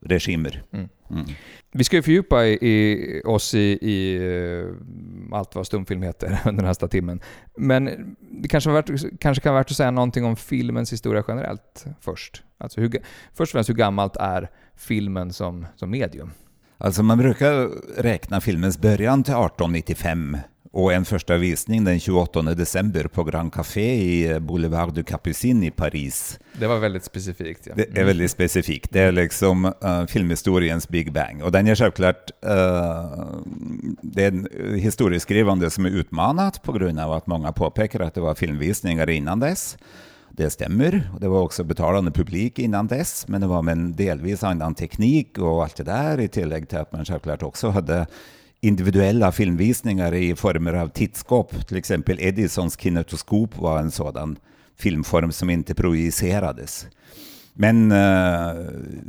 regimer. 0.00 0.62
Mm. 0.72 0.88
Mm. 1.10 1.24
Vi 1.72 1.84
ska 1.84 1.96
ju 1.96 2.02
fördjupa 2.02 2.46
i, 2.46 2.52
i 2.52 3.22
oss 3.24 3.54
i, 3.54 3.58
i, 3.58 4.16
eh, 4.16 5.38
allt 5.38 5.54
vad 5.54 5.66
stumfilm 5.66 6.02
heter 6.02 6.38
under 6.46 6.64
här 6.64 6.88
timmen. 6.88 7.20
Men 7.56 8.16
det 8.42 8.48
kanske, 8.48 8.70
värt, 8.70 8.90
kanske 9.20 9.42
kan 9.42 9.52
vara 9.52 9.60
värt 9.60 9.70
att 9.70 9.76
säga 9.76 9.90
någonting 9.90 10.24
om 10.24 10.36
filmens 10.36 10.92
historia 10.92 11.24
generellt 11.28 11.84
först. 12.00 12.42
Alltså 12.58 12.80
hur, 12.80 12.90
först 13.34 13.40
och 13.40 13.48
främst, 13.48 13.70
hur 13.70 13.74
gammalt 13.74 14.16
är 14.16 14.50
filmen 14.76 15.32
som, 15.32 15.66
som 15.76 15.90
medium? 15.90 16.30
Alltså 16.78 17.02
man 17.02 17.18
brukar 17.18 17.68
räkna 18.02 18.40
filmens 18.40 18.78
början 18.78 19.22
till 19.22 19.34
1895 19.34 20.36
och 20.72 20.92
en 20.92 21.04
första 21.04 21.36
visning 21.36 21.84
den 21.84 22.00
28 22.00 22.42
december 22.42 23.04
på 23.04 23.24
Grand 23.24 23.52
Café 23.52 23.94
i 23.94 24.40
Boulevard 24.40 24.94
du 24.94 25.02
Capucine 25.02 25.66
i 25.66 25.70
Paris. 25.70 26.38
Det 26.52 26.66
var 26.66 26.78
väldigt 26.78 27.04
specifikt. 27.04 27.66
Ja. 27.66 27.72
Det 27.76 27.82
är 27.82 27.90
mm. 27.90 28.06
väldigt 28.06 28.30
specifikt. 28.30 28.92
Det 28.92 29.00
är 29.00 29.12
liksom 29.12 29.64
uh, 29.64 30.06
filmhistoriens 30.08 30.88
Big 30.88 31.12
Bang. 31.12 31.42
Och 31.42 31.52
den 31.52 31.66
är 31.66 31.74
självklart 31.74 32.30
uh, 32.46 32.50
det 34.02 34.24
är 34.24 34.28
en 34.28 34.48
historieskrivande 34.78 35.70
som 35.70 35.86
är 35.86 35.90
utmanat 35.90 36.62
på 36.62 36.72
grund 36.72 37.00
av 37.00 37.12
att 37.12 37.26
många 37.26 37.52
påpekar 37.52 38.00
att 38.00 38.14
det 38.14 38.20
var 38.20 38.34
filmvisningar 38.34 39.10
innan 39.10 39.40
dess. 39.40 39.76
Det 40.30 40.50
stämmer. 40.50 41.10
Det 41.20 41.28
var 41.28 41.40
också 41.40 41.64
betalande 41.64 42.10
publik 42.10 42.58
innan 42.58 42.86
dess, 42.86 43.28
men 43.28 43.40
det 43.40 43.46
var 43.46 43.62
med 43.62 43.72
en 43.72 43.96
delvis 43.96 44.44
annan 44.44 44.74
teknik 44.74 45.38
och 45.38 45.62
allt 45.62 45.76
det 45.76 45.84
där 45.84 46.20
i 46.20 46.28
tillägg 46.28 46.68
till 46.68 46.78
att 46.78 46.92
man 46.92 47.04
självklart 47.04 47.42
också 47.42 47.68
hade 47.68 48.06
individuella 48.60 49.32
filmvisningar 49.32 50.14
i 50.14 50.36
former 50.36 50.74
av 50.74 50.88
tittskåp. 50.88 51.66
Till 51.66 51.76
exempel 51.76 52.20
Edisons 52.20 52.80
kinetoskop 52.80 53.58
var 53.58 53.78
en 53.78 53.90
sådan 53.90 54.36
filmform 54.78 55.32
som 55.32 55.50
inte 55.50 55.74
projicerades. 55.74 56.86
Men 57.60 57.92
uh, 57.92 57.98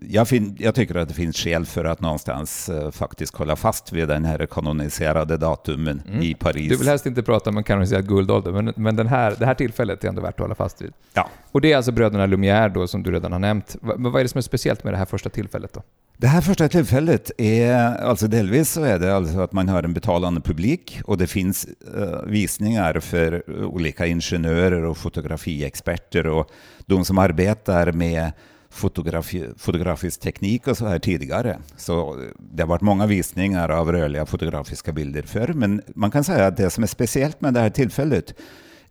jag, 0.10 0.28
jag, 0.58 0.76
tycker 0.76 0.96
att 0.96 1.08
det 1.08 1.14
finns 1.14 1.38
skäl 1.38 1.66
för 1.66 1.86
att 1.86 2.02
någonstans 2.02 2.70
uh, 2.70 2.92
faktiskt 2.92 3.36
hålla 3.36 3.56
fast 3.56 3.92
vid 3.92 4.08
den 4.08 4.26
här 4.26 4.46
kanoniserade 4.46 5.38
datumen 5.38 6.02
mm. 6.08 6.22
i 6.22 6.34
Paris. 6.34 6.70
Du 6.70 6.78
vill 6.78 6.88
helst 6.88 7.06
inte 7.06 7.24
prata 7.24 7.50
om 7.50 7.58
en 7.58 7.64
kanoniserad 7.64 8.08
guldålder, 8.08 8.52
men, 8.52 8.74
men 8.76 8.96
den 8.96 9.08
här, 9.08 9.36
det 9.40 9.46
här 9.46 9.54
tillfället 9.54 10.04
är 10.04 10.08
ändå 10.08 10.22
värt 10.22 10.34
att 10.34 10.40
hålla 10.40 10.56
fast 10.56 10.82
vid. 10.82 10.94
Ja. 11.14 11.30
Och 11.52 11.62
det 11.62 11.72
är 11.72 11.78
alltså 11.78 11.92
bröderna 11.92 12.26
Lumière 12.26 12.74
då, 12.74 12.88
som 12.88 13.04
du 13.04 13.12
redan 13.12 13.32
har 13.32 13.40
nämnt. 13.40 13.76
V 13.82 13.94
vad 13.98 14.16
är 14.16 14.24
det 14.24 14.30
som 14.30 14.38
är 14.38 14.42
speciellt 14.42 14.84
med 14.84 14.94
det 14.94 14.98
här 14.98 15.06
första 15.06 15.30
tillfället 15.30 15.74
då? 15.74 15.82
Det 16.22 16.28
här 16.28 16.42
första 16.42 16.70
tillfället 16.70 17.32
är, 17.38 17.76
alltså 17.96 18.28
delvis 18.28 18.72
så 18.72 18.84
är 18.84 19.00
det 19.00 19.16
alltså 19.16 19.40
att 19.40 19.54
man 19.54 19.70
har 19.70 19.84
en 19.84 19.94
betalande 19.94 20.42
publik 20.42 21.02
och 21.06 21.18
det 21.18 21.28
finns 21.28 21.68
uh, 21.98 22.24
visningar 22.26 23.00
för 23.00 23.50
olika 23.66 24.06
ingenjörer 24.06 24.84
och 24.84 24.98
fotografiexperter 24.98 26.28
och 26.28 26.52
de 26.86 27.06
som 27.06 27.18
arbetar 27.18 27.92
med 27.92 28.32
fotografi, 28.70 29.46
fotografisk 29.58 30.20
teknik 30.20 30.68
och 30.68 30.78
så 30.78 30.88
här 30.88 31.00
tidigare. 31.00 31.58
Så 31.78 32.26
det 32.40 32.64
har 32.64 32.68
varit 32.68 32.82
många 32.82 33.06
visningar 33.06 33.70
av 33.70 33.92
rörliga 33.92 34.26
fotografiska 34.26 34.92
bilder 34.92 35.22
förr, 35.22 35.54
men 35.54 35.82
man 35.96 36.12
kan 36.12 36.24
säga 36.24 36.48
att 36.48 36.58
det 36.58 36.70
som 36.70 36.84
är 36.84 36.88
speciellt 36.88 37.42
med 37.42 37.54
det 37.54 37.60
här 37.60 37.70
tillfället 37.70 38.34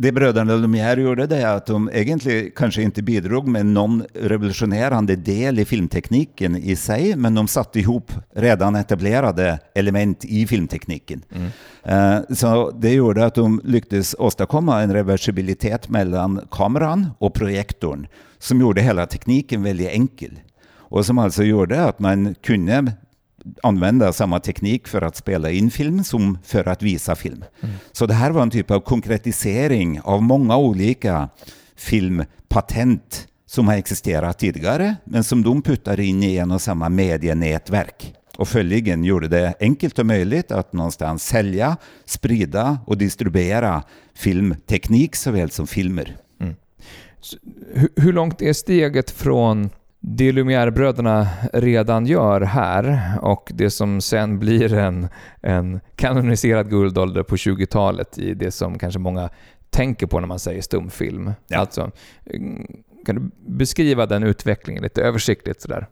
det 0.00 0.12
bröderna 0.12 0.56
Lumière 0.56 1.00
gjorde 1.00 1.26
det 1.26 1.36
är 1.36 1.56
att 1.56 1.66
de 1.66 1.90
egentligen 1.92 2.50
kanske 2.56 2.82
inte 2.82 3.02
bidrog 3.02 3.48
med 3.48 3.66
någon 3.66 4.04
revolutionerande 4.14 5.16
del 5.16 5.58
i 5.58 5.64
filmtekniken 5.64 6.56
i 6.56 6.76
sig, 6.76 7.16
men 7.16 7.34
de 7.34 7.48
satte 7.48 7.80
ihop 7.80 8.12
redan 8.34 8.76
etablerade 8.76 9.58
element 9.74 10.24
i 10.24 10.46
filmtekniken. 10.46 11.22
Mm. 11.30 12.16
Uh, 12.16 12.34
så 12.34 12.70
det 12.70 12.92
gjorde 12.92 13.26
att 13.26 13.34
de 13.34 13.60
lyckades 13.64 14.14
åstadkomma 14.18 14.82
en 14.82 14.92
reversibilitet 14.92 15.88
mellan 15.88 16.40
kameran 16.50 17.06
och 17.18 17.34
projektorn 17.34 18.06
som 18.38 18.60
gjorde 18.60 18.80
hela 18.80 19.06
tekniken 19.06 19.62
väldigt 19.62 19.88
enkel. 19.88 20.40
Och 20.70 21.06
som 21.06 21.18
alltså 21.18 21.42
gjorde 21.42 21.84
att 21.84 21.98
man 21.98 22.34
kunde 22.34 22.92
använda 23.62 24.12
samma 24.12 24.40
teknik 24.40 24.88
för 24.88 25.02
att 25.02 25.16
spela 25.16 25.50
in 25.50 25.70
film 25.70 26.04
som 26.04 26.38
för 26.44 26.68
att 26.68 26.82
visa 26.82 27.16
film. 27.16 27.44
Mm. 27.60 27.74
Så 27.92 28.06
det 28.06 28.14
här 28.14 28.30
var 28.30 28.42
en 28.42 28.50
typ 28.50 28.70
av 28.70 28.80
konkretisering 28.80 30.00
av 30.00 30.22
många 30.22 30.56
olika 30.56 31.28
filmpatent 31.76 33.28
som 33.46 33.68
har 33.68 33.74
existerat 33.74 34.38
tidigare, 34.38 34.96
men 35.04 35.24
som 35.24 35.42
de 35.42 35.62
puttar 35.62 36.00
in 36.00 36.22
i 36.22 36.36
en 36.36 36.50
och 36.50 36.60
samma 36.60 36.88
medienätverk. 36.88 38.14
Och 38.36 38.48
följaktligen 38.48 39.04
gjorde 39.04 39.28
det 39.28 39.54
enkelt 39.60 39.98
och 39.98 40.06
möjligt 40.06 40.52
att 40.52 40.72
någonstans 40.72 41.24
sälja, 41.24 41.76
sprida 42.04 42.78
och 42.86 42.98
distribuera 42.98 43.82
filmteknik 44.14 45.16
såväl 45.16 45.50
som 45.50 45.66
filmer. 45.66 46.16
Mm. 46.40 46.54
hur 47.96 48.12
långt 48.12 48.42
är 48.42 48.52
steget 48.52 49.10
från 49.10 49.70
det 50.00 50.32
Lumière-bröderna 50.32 51.28
redan 51.52 52.06
gör 52.06 52.40
här 52.40 53.12
och 53.22 53.50
det 53.54 53.70
som 53.70 54.00
sen 54.00 54.38
blir 54.38 54.74
en, 54.74 55.08
en 55.42 55.80
kanoniserad 55.96 56.70
guldålder 56.70 57.22
på 57.22 57.36
20-talet 57.36 58.18
i 58.18 58.34
det 58.34 58.50
som 58.50 58.78
kanske 58.78 59.00
många 59.00 59.30
tänker 59.70 60.06
på 60.06 60.20
när 60.20 60.26
man 60.26 60.38
säger 60.38 60.62
stumfilm. 60.62 61.32
Ja. 61.48 61.58
Alltså, 61.58 61.90
kan 63.06 63.14
du 63.14 63.30
beskriva 63.52 64.06
den 64.06 64.22
utvecklingen 64.22 64.82
lite 64.82 65.02
översiktligt 65.02 65.60
sådär? 65.60 65.86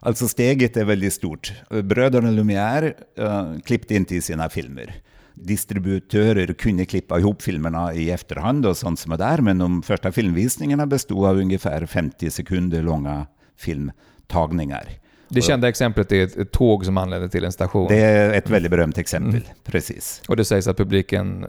Alltså 0.00 0.28
steget 0.28 0.76
är 0.76 0.84
väldigt 0.84 1.12
stort. 1.12 1.52
Bröderna 1.70 2.30
Lumière 2.30 2.92
uh, 3.20 3.60
klippte 3.60 3.94
inte 3.94 4.16
i 4.16 4.20
sina 4.20 4.48
filmer. 4.48 4.94
Distributörer 5.34 6.52
kunde 6.52 6.84
klippa 6.84 7.18
ihop 7.18 7.42
filmerna 7.42 7.94
i 7.94 8.10
efterhand 8.10 8.66
och 8.66 8.76
sånt 8.76 8.98
som 8.98 9.12
är 9.12 9.18
där, 9.18 9.38
men 9.38 9.58
de 9.58 9.82
första 9.82 10.12
filmvisningarna 10.12 10.86
bestod 10.86 11.26
av 11.26 11.36
ungefär 11.38 11.86
50 11.86 12.30
sekunder 12.30 12.82
långa 12.82 13.26
filmtagningar. 13.58 14.88
Det 15.28 15.42
kända 15.42 15.68
exemplet 15.68 16.12
är 16.12 16.40
ett, 16.40 16.52
tåg 16.52 16.84
som 16.84 16.98
anländer 16.98 17.28
till 17.28 17.44
en 17.44 17.52
station. 17.52 17.88
Det 17.88 18.00
är 18.00 18.32
ett 18.32 18.50
väldigt 18.50 18.70
berömt 18.70 18.98
exempel, 18.98 19.34
mm. 19.34 19.42
precis. 19.64 20.22
Och 20.28 20.36
det 20.36 20.44
sägs 20.44 20.66
att 20.66 20.76
publiken 20.76 21.46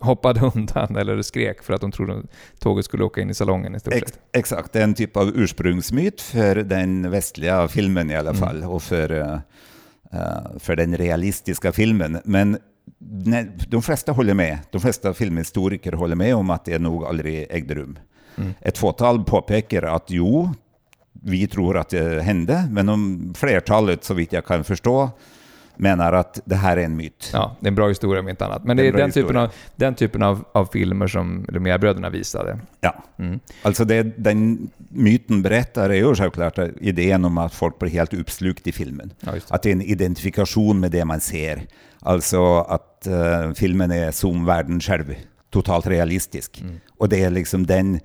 hoppade 0.00 0.40
undan 0.54 0.96
eller 0.96 1.22
skrek 1.22 1.62
för 1.62 1.74
att 1.74 1.80
de 1.80 1.92
trodde 1.92 2.18
att 2.18 2.24
tåget 2.58 2.84
skulle 2.84 3.04
åka 3.04 3.20
in 3.20 3.30
i 3.30 3.34
salongen 3.34 3.74
i 3.74 3.80
stort 3.80 3.94
Ex 3.94 4.12
Exakt, 4.32 4.72
det 4.72 4.78
är 4.78 4.84
en 4.84 4.94
typ 4.94 5.16
av 5.16 5.32
ursprungsmyt 5.36 6.20
för 6.20 6.56
den 6.56 7.10
västliga 7.10 7.68
filmen 7.68 8.10
i 8.10 8.16
alla 8.16 8.30
mm. 8.30 8.42
fall 8.42 8.56
mm. 8.56 8.70
och 8.70 8.82
för, 8.82 9.12
uh, 9.12 9.38
för 10.58 10.76
den 10.76 10.96
realistiska 10.96 11.72
filmen. 11.72 12.18
Men 12.24 12.58
nej, 12.98 13.50
de 13.68 13.82
flesta 13.82 14.12
håller 14.12 14.34
med, 14.34 14.58
de 14.70 14.80
flesta 14.80 15.14
filmhistoriker 15.14 15.92
håller 15.92 16.16
med 16.16 16.34
om 16.34 16.50
att 16.50 16.64
det 16.64 16.78
nog 16.78 17.04
aldrig 17.04 17.46
ägde 17.50 17.74
rum. 17.74 17.98
Mm. 18.36 18.54
Ett 18.60 18.78
fåtal 18.78 19.24
påpekar 19.24 19.82
att 19.82 20.04
jo, 20.08 20.54
vi 21.12 21.46
tror 21.46 21.78
att 21.78 21.88
det 21.88 22.22
hände, 22.22 22.68
men 22.70 22.88
om 22.88 23.32
flertalet, 23.36 24.04
så 24.04 24.14
vitt 24.14 24.32
jag 24.32 24.44
kan 24.44 24.64
förstå, 24.64 25.10
menar 25.80 26.12
att 26.12 26.40
det 26.44 26.54
här 26.54 26.76
är 26.76 26.84
en 26.84 26.96
myt. 26.96 27.30
Ja, 27.32 27.56
det 27.60 27.66
är 27.66 27.68
en 27.68 27.74
bra 27.74 27.88
historia 27.88 28.20
om 28.20 28.28
inte 28.28 28.46
annat. 28.46 28.64
Men 28.64 28.76
det, 28.76 28.88
är, 28.88 28.92
den 28.92 29.10
typen, 29.10 29.36
av, 29.36 29.52
den 29.76 29.94
typen 29.94 30.22
av, 30.22 30.44
av 30.52 30.66
filmer 30.72 31.06
som 31.06 31.46
Lumière-bröderna 31.48 32.10
visade. 32.10 32.58
Ja, 32.80 33.04
mm. 33.18 33.40
alltså 33.62 33.84
det, 33.84 34.02
den 34.02 34.70
myten 34.88 35.42
berättar 35.42 35.90
är 35.90 35.94
ju 35.94 36.14
självklart 36.14 36.58
idén 36.80 37.24
om 37.24 37.38
att 37.38 37.54
folk 37.54 37.78
blir 37.78 37.90
helt 37.90 38.14
uppslukt 38.14 38.66
i 38.66 38.72
filmen. 38.72 39.12
Ja, 39.20 39.32
det. 39.32 39.44
Att 39.48 39.62
det 39.62 39.70
är 39.70 39.72
en 39.72 39.82
identifikation 39.82 40.80
med 40.80 40.90
det 40.90 41.04
man 41.04 41.20
ser. 41.20 41.62
Alltså 42.00 42.56
att 42.56 43.08
uh, 43.08 43.52
filmen 43.54 43.90
är 43.90 44.10
som 44.10 44.44
världen 44.44 44.80
själv, 44.80 45.14
totalt 45.50 45.86
realistisk. 45.86 46.60
Mm. 46.60 46.80
Och 46.98 47.08
det 47.08 47.24
är 47.24 47.30
liksom 47.30 47.66
den 47.66 48.00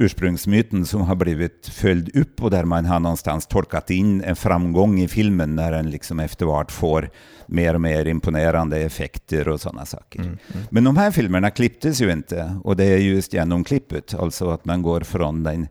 ursprungsmyten 0.00 0.86
som 0.86 1.00
har 1.00 1.14
blivit 1.14 1.68
följd 1.68 2.16
upp 2.16 2.42
och 2.42 2.50
där 2.50 2.64
man 2.64 2.84
har 2.84 3.00
någonstans 3.00 3.46
tolkat 3.46 3.90
in 3.90 4.24
en 4.24 4.36
framgång 4.36 5.00
i 5.00 5.08
filmen 5.08 5.56
när 5.56 5.72
den 5.72 5.90
liksom 5.90 6.20
eftervart 6.20 6.72
får 6.72 7.10
mer 7.46 7.74
och 7.74 7.80
mer 7.80 8.06
imponerande 8.06 8.78
effekter 8.78 9.48
och 9.48 9.60
sådana 9.60 9.86
saker. 9.86 10.18
Mm, 10.18 10.38
mm. 10.54 10.66
Men 10.70 10.84
de 10.84 10.96
här 10.96 11.10
filmerna 11.10 11.50
klipptes 11.50 12.00
ju 12.00 12.12
inte 12.12 12.56
och 12.64 12.76
det 12.76 12.84
är 12.84 12.98
just 12.98 13.32
genom 13.32 13.64
klippet, 13.64 14.14
alltså 14.14 14.50
att 14.50 14.64
man 14.64 14.82
går 14.82 15.00
från 15.00 15.42
den 15.42 15.68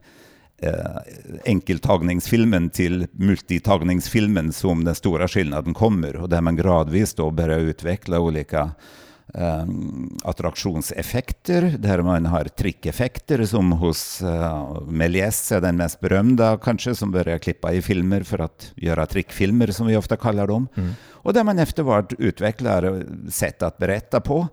eh, 0.57 0.71
enkeltagningsfilmen 1.45 2.69
till 2.69 3.07
multitagningsfilmen 3.11 4.53
som 4.53 4.83
den 4.83 4.95
stora 4.95 5.27
skillnaden 5.27 5.73
kommer 5.73 6.15
och 6.15 6.29
där 6.29 6.41
man 6.41 6.55
gradvis 6.55 7.13
då 7.13 7.31
börjar 7.31 7.59
utveckla 7.59 8.19
olika 8.19 8.71
Ehm, 9.33 10.17
attraktionseffekter 10.23 11.75
där 11.79 12.01
man 12.01 12.25
har 12.25 12.43
trickeffekter 12.43 13.45
som 13.45 13.71
hos 13.71 14.21
uh, 14.21 14.27
Méliès 14.87 15.55
är 15.55 15.61
den 15.61 15.77
mest 15.77 15.99
berömda 15.99 16.57
kanske 16.57 16.95
som 16.95 17.11
börjar 17.11 17.37
klippa 17.37 17.73
i 17.73 17.81
filmer 17.81 18.23
för 18.23 18.39
att 18.39 18.71
göra 18.75 19.05
trickfilmer 19.05 19.67
som 19.67 19.87
vi 19.87 19.97
ofta 19.97 20.17
kallar 20.17 20.47
dem. 20.47 20.67
Mm. 20.75 20.93
Och 21.29 21.33
där 21.33 21.43
man 21.43 21.59
eftervart 21.59 22.13
utvecklar 22.17 23.05
sätt 23.29 23.61
att 23.61 23.77
berätta 23.77 24.21
på 24.21 24.47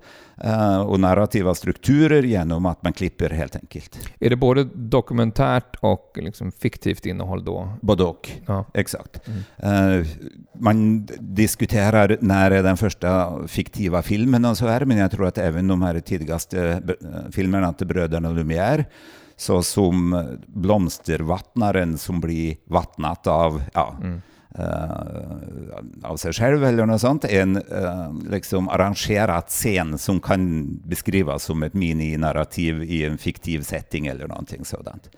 uh, 0.44 0.80
och 0.80 1.00
narrativa 1.00 1.54
strukturer 1.54 2.22
genom 2.22 2.66
att 2.66 2.82
man 2.82 2.92
klipper 2.92 3.30
helt 3.30 3.56
enkelt. 3.56 3.98
Är 4.20 4.30
det 4.30 4.36
både 4.36 4.64
dokumentärt 4.74 5.76
och 5.80 6.12
liksom 6.14 6.52
fiktivt 6.52 7.06
innehåll 7.06 7.44
då? 7.44 7.68
Både 7.80 8.04
och, 8.04 8.30
ja. 8.46 8.64
exakt. 8.74 9.20
Mm. 9.60 10.00
Uh, 10.00 10.06
man 10.58 11.06
diskuterar 11.18 12.18
när 12.20 12.50
är 12.50 12.62
den 12.62 12.76
första 12.76 13.38
fiktiva 13.48 14.02
filmen 14.02 14.44
och 14.44 14.58
så 14.58 14.66
här, 14.66 14.84
men 14.84 14.96
jag 14.96 15.10
tror 15.10 15.26
att 15.26 15.38
även 15.38 15.68
de 15.68 15.82
här 15.82 16.00
tidigaste 16.00 16.82
filmerna 17.30 17.72
till 17.72 17.86
bröderna 17.86 18.28
Lumière 18.28 18.84
så 19.36 19.62
som 19.62 20.26
blomstervattnaren 20.46 21.98
som 21.98 22.20
blir 22.20 22.56
vattnat 22.64 23.26
av, 23.26 23.62
ja, 23.74 23.96
mm. 24.02 24.22
Uh, 24.58 26.10
av 26.10 26.16
sig 26.16 26.32
själv 26.32 26.64
eller 26.64 26.86
något 26.86 27.00
sånt. 27.00 27.24
En 27.24 27.56
uh, 27.56 28.14
liksom 28.30 28.68
arrangerad 28.68 29.44
scen 29.46 29.98
som 29.98 30.20
kan 30.20 30.74
beskrivas 30.84 31.44
som 31.44 31.62
ett 31.62 31.74
mininarrativ 31.74 32.82
i 32.82 33.04
en 33.04 33.18
fiktiv 33.18 33.60
setting 33.60 34.06
eller 34.06 34.28
någonting 34.28 34.64
sådant. 34.64 35.10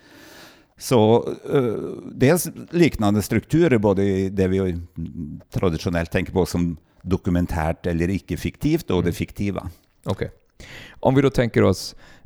Så 0.77 1.29
uh, 1.53 1.91
dels 2.13 2.49
liknande 2.69 3.21
strukturer, 3.21 3.77
både 3.77 4.03
i 4.03 4.29
det 4.29 4.47
vi 4.47 4.81
traditionellt 5.51 6.11
tänker 6.11 6.33
på 6.33 6.45
som 6.45 6.77
dokumentärt 7.01 7.85
eller 7.85 8.09
icke-fiktivt 8.09 8.89
och 8.89 8.97
mm. 8.97 9.05
det 9.05 9.11
fiktiva. 9.11 9.69
Okej. 10.05 10.27
Okay. 10.27 10.39
Om 10.99 11.15
vi 11.15 11.21
då 11.21 11.29
tänker 11.29 11.63
oss 11.63 11.95
eh, 11.95 12.18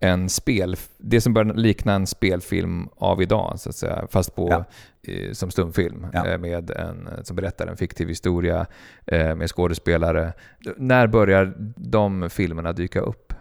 en 0.00 0.28
spel, 0.28 0.76
det 0.98 1.20
som 1.20 1.32
börjar 1.32 1.54
likna 1.54 1.94
en 1.94 2.06
spelfilm 2.06 2.88
av 2.96 3.22
idag, 3.22 3.60
så 3.60 3.68
att 3.68 3.76
säga, 3.76 4.06
fast 4.10 4.34
på, 4.34 4.48
ja. 4.50 4.64
eh, 5.12 5.32
som 5.32 5.50
stumfilm, 5.50 6.06
ja. 6.12 6.26
eh, 6.26 6.38
med 6.38 6.70
en, 6.70 7.08
som 7.22 7.36
berättar 7.36 7.66
en 7.66 7.76
fiktiv 7.76 8.08
historia 8.08 8.66
eh, 9.06 9.34
med 9.34 9.50
skådespelare. 9.50 10.32
När 10.76 11.06
börjar 11.06 11.54
de 11.76 12.30
filmerna 12.30 12.72
dyka 12.72 13.00
upp? 13.00 13.32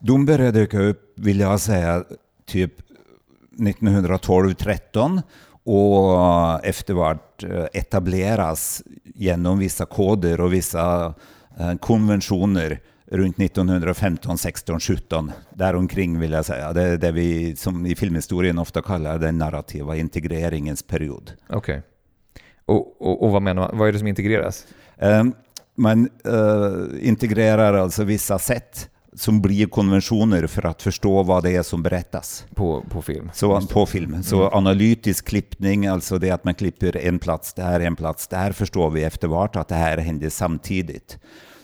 De 0.00 0.26
började 0.26 0.60
dyka 0.60 0.80
upp, 0.80 1.12
vill 1.16 1.40
jag 1.40 1.60
säga, 1.60 2.04
typ 2.46 2.72
1912-13 3.58 5.22
och 5.64 6.64
eftervart 6.64 7.44
eh, 7.44 7.66
etableras 7.72 8.82
genom 9.04 9.58
vissa 9.58 9.86
koder 9.86 10.40
och 10.40 10.52
vissa 10.52 11.14
eh, 11.58 11.74
konventioner 11.74 12.80
runt 13.10 13.40
1915, 13.40 14.38
16, 14.38 14.80
17. 14.80 15.32
Däromkring 15.54 16.20
vill 16.20 16.32
jag 16.32 16.44
säga. 16.44 16.72
Det 16.72 16.82
är 16.82 16.96
det 16.96 17.12
vi 17.12 17.56
som 17.56 17.86
i 17.86 17.94
filmhistorien 17.94 18.58
ofta 18.58 18.82
kallar 18.82 19.18
den 19.18 19.38
narrativa 19.38 19.96
integreringens 19.96 20.82
period. 20.82 21.32
Okej. 21.48 21.56
Okay. 21.56 21.82
Och, 22.64 23.02
och, 23.02 23.22
och, 23.22 23.30
vad 23.30 23.42
menar 23.42 23.62
man? 23.62 23.78
Vad 23.78 23.88
är 23.88 23.92
det 23.92 23.98
som 23.98 24.08
integreras? 24.08 24.66
Um, 24.96 25.34
man 25.74 26.08
uh, 26.26 27.08
integrerar 27.08 27.74
alltså 27.74 28.04
vissa 28.04 28.38
sätt 28.38 28.90
som 29.14 29.42
blir 29.42 29.66
konventioner 29.66 30.46
för 30.46 30.66
att 30.66 30.82
förstå 30.82 31.22
vad 31.22 31.42
det 31.42 31.56
är 31.56 31.62
som 31.62 31.82
berättas. 31.82 32.46
På, 32.54 32.84
på 32.90 33.02
film? 33.02 33.30
Så, 33.34 33.60
på 33.60 33.86
film. 33.86 34.22
Så 34.22 34.40
mm. 34.40 34.54
analytisk 34.54 35.28
klippning, 35.28 35.86
alltså 35.86 36.18
det 36.18 36.30
att 36.30 36.44
man 36.44 36.54
klipper 36.54 36.96
en 36.96 37.18
plats 37.18 37.54
där, 37.54 37.80
en 37.80 37.96
plats 37.96 38.28
där, 38.28 38.52
förstår 38.52 38.90
vi 38.90 39.04
eftervart 39.04 39.56
att 39.56 39.68
det 39.68 39.74
här 39.74 39.98
händer 39.98 40.30
samtidigt. 40.30 41.18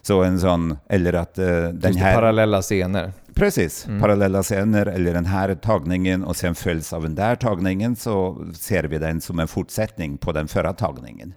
Så 0.07 0.23
en 0.23 0.41
sån, 0.41 0.77
eller 0.89 1.13
att 1.13 1.39
uh, 1.39 1.69
den 1.69 1.97
här... 1.97 2.15
Parallella 2.15 2.63
scener. 2.63 3.13
Precis, 3.35 3.87
mm. 3.87 4.01
parallella 4.01 4.43
scener 4.43 4.87
eller 4.87 5.15
den 5.15 5.27
här 5.27 5.55
tagningen 5.55 6.25
och 6.25 6.37
sen 6.37 6.55
följs 6.55 6.93
av 6.93 7.03
den 7.03 7.15
där 7.15 7.37
tagningen 7.37 7.97
så 7.97 8.45
ser 8.55 8.85
vi 8.85 8.99
den 8.99 9.21
som 9.21 9.39
en 9.39 9.49
fortsättning 9.49 10.19
på 10.19 10.33
den 10.33 10.49
förra 10.49 10.73
tagningen. 10.73 11.35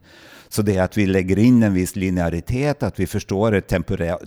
Så 0.50 0.62
det 0.62 0.78
är 0.78 0.84
att 0.84 0.98
vi 0.98 1.06
lägger 1.06 1.40
in 1.40 1.64
en 1.64 1.74
viss 1.74 1.96
linearitet, 1.96 2.84
att 2.84 3.00
vi 3.00 3.08
förstår 3.08 3.56
ett 3.56 3.68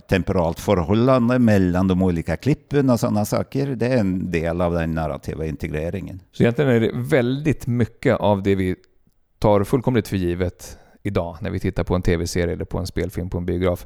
temporalt 0.07 0.59
förhållande 0.59 1.39
mellan 1.39 1.87
de 1.87 2.01
olika 2.01 2.37
klippen 2.37 2.89
och 2.89 2.99
sådana 2.99 3.25
saker. 3.25 3.67
Det 3.67 3.87
är 3.87 3.97
en 3.97 4.31
del 4.31 4.61
av 4.61 4.73
den 4.73 4.93
narrativa 4.93 5.45
integreringen. 5.45 6.19
Så 6.31 6.43
egentligen 6.43 6.71
är 6.71 6.79
det 6.79 6.91
väldigt 6.93 7.67
mycket 7.67 8.17
av 8.17 8.43
det 8.43 8.55
vi 8.55 8.75
tar 9.39 9.63
fullkomligt 9.63 10.07
för 10.07 10.17
givet 10.17 10.77
idag 11.03 11.37
när 11.41 11.49
vi 11.49 11.59
tittar 11.59 11.83
på 11.83 11.95
en 11.95 12.01
tv-serie 12.01 12.53
eller 12.53 12.65
på 12.65 12.77
en 12.77 12.87
spelfilm 12.87 13.29
på 13.29 13.37
en 13.37 13.45
biograf 13.45 13.85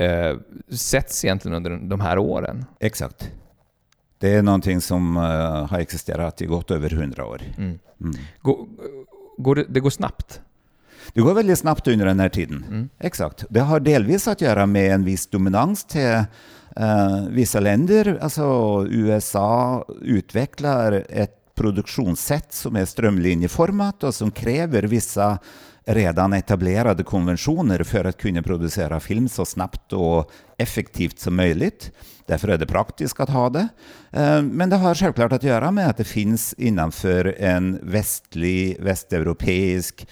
eh, 0.00 0.36
sätts 0.68 1.24
egentligen 1.24 1.56
under 1.56 1.70
de 1.70 2.00
här 2.00 2.18
åren. 2.18 2.64
Exakt. 2.80 3.30
Det 4.18 4.34
är 4.34 4.42
någonting 4.42 4.80
som 4.80 5.16
uh, 5.16 5.22
har 5.66 5.78
existerat 5.78 6.42
i 6.42 6.46
gott 6.46 6.70
över 6.70 6.90
hundra 6.90 7.26
år. 7.26 7.42
Mm. 7.58 7.78
Mm. 8.00 8.14
Går, 8.42 8.66
går 9.38 9.54
det, 9.54 9.64
det, 9.68 9.80
går 9.80 9.90
snabbt? 9.90 10.40
Det 11.12 11.20
går 11.20 11.34
väldigt 11.34 11.58
snabbt 11.58 11.88
under 11.88 12.06
den 12.06 12.20
här 12.20 12.28
tiden. 12.28 12.64
Mm. 12.68 12.88
Exakt. 12.98 13.44
Det 13.50 13.60
har 13.60 13.80
delvis 13.80 14.28
att 14.28 14.40
göra 14.40 14.66
med 14.66 14.94
en 14.94 15.04
viss 15.04 15.26
dominans 15.26 15.84
till 15.84 16.24
uh, 16.80 17.28
vissa 17.30 17.60
länder. 17.60 18.18
Alltså 18.22 18.42
USA 18.90 19.84
utvecklar 20.02 21.04
ett 21.08 21.54
produktionssätt 21.54 22.52
som 22.52 22.76
är 22.76 22.84
strömlinjeformat 22.84 24.04
och 24.04 24.14
som 24.14 24.30
kräver 24.30 24.82
vissa 24.82 25.38
redan 25.84 26.32
etablerade 26.32 27.02
konventioner 27.02 27.82
för 27.82 28.04
att 28.04 28.16
kunna 28.16 28.42
producera 28.42 29.00
film 29.00 29.28
så 29.28 29.44
snabbt 29.44 29.92
och 29.92 30.30
effektivt 30.58 31.18
som 31.18 31.36
möjligt. 31.36 31.90
Därför 32.26 32.48
är 32.48 32.58
det 32.58 32.66
praktiskt 32.66 33.20
att 33.20 33.30
ha 33.30 33.50
det. 33.50 33.68
Eh, 34.10 34.42
men 34.42 34.70
det 34.70 34.76
har 34.76 34.94
självklart 34.94 35.32
att 35.32 35.42
göra 35.42 35.70
med 35.70 35.88
att 35.88 35.96
det 35.96 36.04
finns 36.04 36.54
innanför 36.58 37.34
en 37.38 37.78
västlig, 37.82 38.80
västeuropeisk 38.80 40.06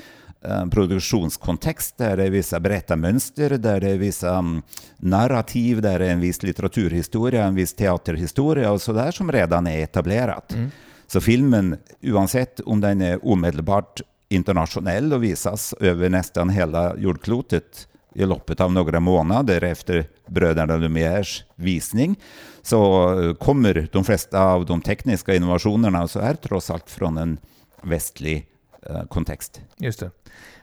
eh, 0.44 0.66
produktionskontext 0.66 1.98
där 1.98 2.16
det 2.16 2.24
är 2.24 2.30
vissa 2.30 2.60
berättarmönster, 2.60 3.50
där 3.50 3.80
det 3.80 3.90
är 3.90 3.98
vissa 3.98 4.38
mm, 4.38 4.62
narrativ, 4.96 5.82
där 5.82 5.98
det 5.98 6.06
är 6.06 6.12
en 6.12 6.20
viss 6.20 6.42
litteraturhistoria, 6.42 7.44
en 7.44 7.54
viss 7.54 7.74
teaterhistoria 7.74 8.70
och 8.70 8.82
sådär 8.82 9.10
som 9.10 9.32
redan 9.32 9.66
är 9.66 9.82
etablerat. 9.82 10.52
Mm. 10.52 10.70
Så 11.06 11.20
filmen, 11.20 11.76
oavsett 12.02 12.60
om 12.60 12.80
den 12.80 13.02
är 13.02 13.26
omedelbart 13.26 14.00
internationell 14.28 15.12
och 15.12 15.24
visas 15.24 15.74
över 15.80 16.08
nästan 16.08 16.50
hela 16.50 16.96
jordklotet 16.96 17.88
i 18.14 18.24
loppet 18.24 18.60
av 18.60 18.72
några 18.72 19.00
månader 19.00 19.64
efter 19.64 20.06
bröderna 20.26 20.76
Lumières 20.76 21.42
visning 21.54 22.16
så 22.62 23.34
kommer 23.38 23.88
de 23.92 24.04
flesta 24.04 24.42
av 24.44 24.66
de 24.66 24.80
tekniska 24.80 25.34
innovationerna 25.34 26.08
så 26.08 26.18
är 26.18 26.34
trots 26.34 26.70
allt 26.70 26.90
från 26.90 27.18
en 27.18 27.38
västlig 27.82 28.46
eh, 28.82 29.04
kontext. 29.04 29.60
Just 29.76 30.00
det. 30.00 30.10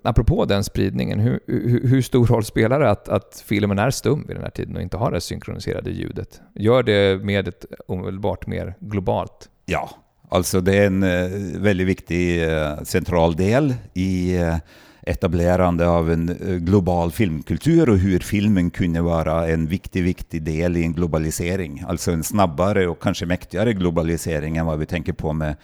Apropå 0.01 0.45
den 0.45 0.63
spridningen, 0.63 1.19
hur, 1.19 1.39
hur, 1.47 1.88
hur, 1.88 2.01
stor 2.01 2.28
roll 2.28 2.43
spelar 2.43 2.80
det 2.80 2.89
att, 2.89 3.10
att 3.10 3.43
filmen 3.45 3.80
är 3.80 3.89
stum 3.89 4.25
vid 4.28 4.36
den 4.36 4.43
här 4.43 4.51
tiden 4.51 4.75
och 4.75 4.82
inte 4.82 4.97
har 4.97 5.12
det 5.12 5.21
synkroniserade 5.21 5.91
ljudet? 5.91 6.41
Gör 6.56 6.84
det 6.84 7.23
med 7.23 7.47
ett 7.47 7.65
omedelbart 7.88 8.47
mer 8.47 8.75
globalt? 8.80 9.49
Ja, 9.65 9.89
Alltså 10.30 10.62
det 10.62 10.78
är 10.78 10.88
en 10.88 11.04
eh, 11.04 11.62
väldigt 11.62 11.88
viktig 11.88 12.44
eh, 12.44 12.84
central 12.84 13.36
del 13.36 13.74
i 13.94 14.38
eh, 14.38 14.56
etablerande 15.02 15.88
av 15.88 16.12
en 16.12 16.38
global 16.62 17.12
filmkultur 17.12 17.90
och 17.90 17.98
hur 17.98 18.20
filmen 18.20 18.70
kunde 18.70 19.02
vara 19.02 19.48
en 19.48 19.68
viktig, 19.68 20.04
viktig 20.04 20.44
del 20.44 20.78
i 20.78 20.84
en 20.84 20.94
globalisering. 20.94 21.84
Alltså 21.88 22.12
en 22.12 22.24
snabbare 22.24 22.88
och 22.88 23.02
kanske 23.02 23.26
mäktigare 23.26 23.74
globalisering 23.74 24.58
än 24.58 24.66
vad 24.66 24.80
vi 24.80 24.86
tänker 24.86 25.14
på 25.14 25.34
med 25.34 25.56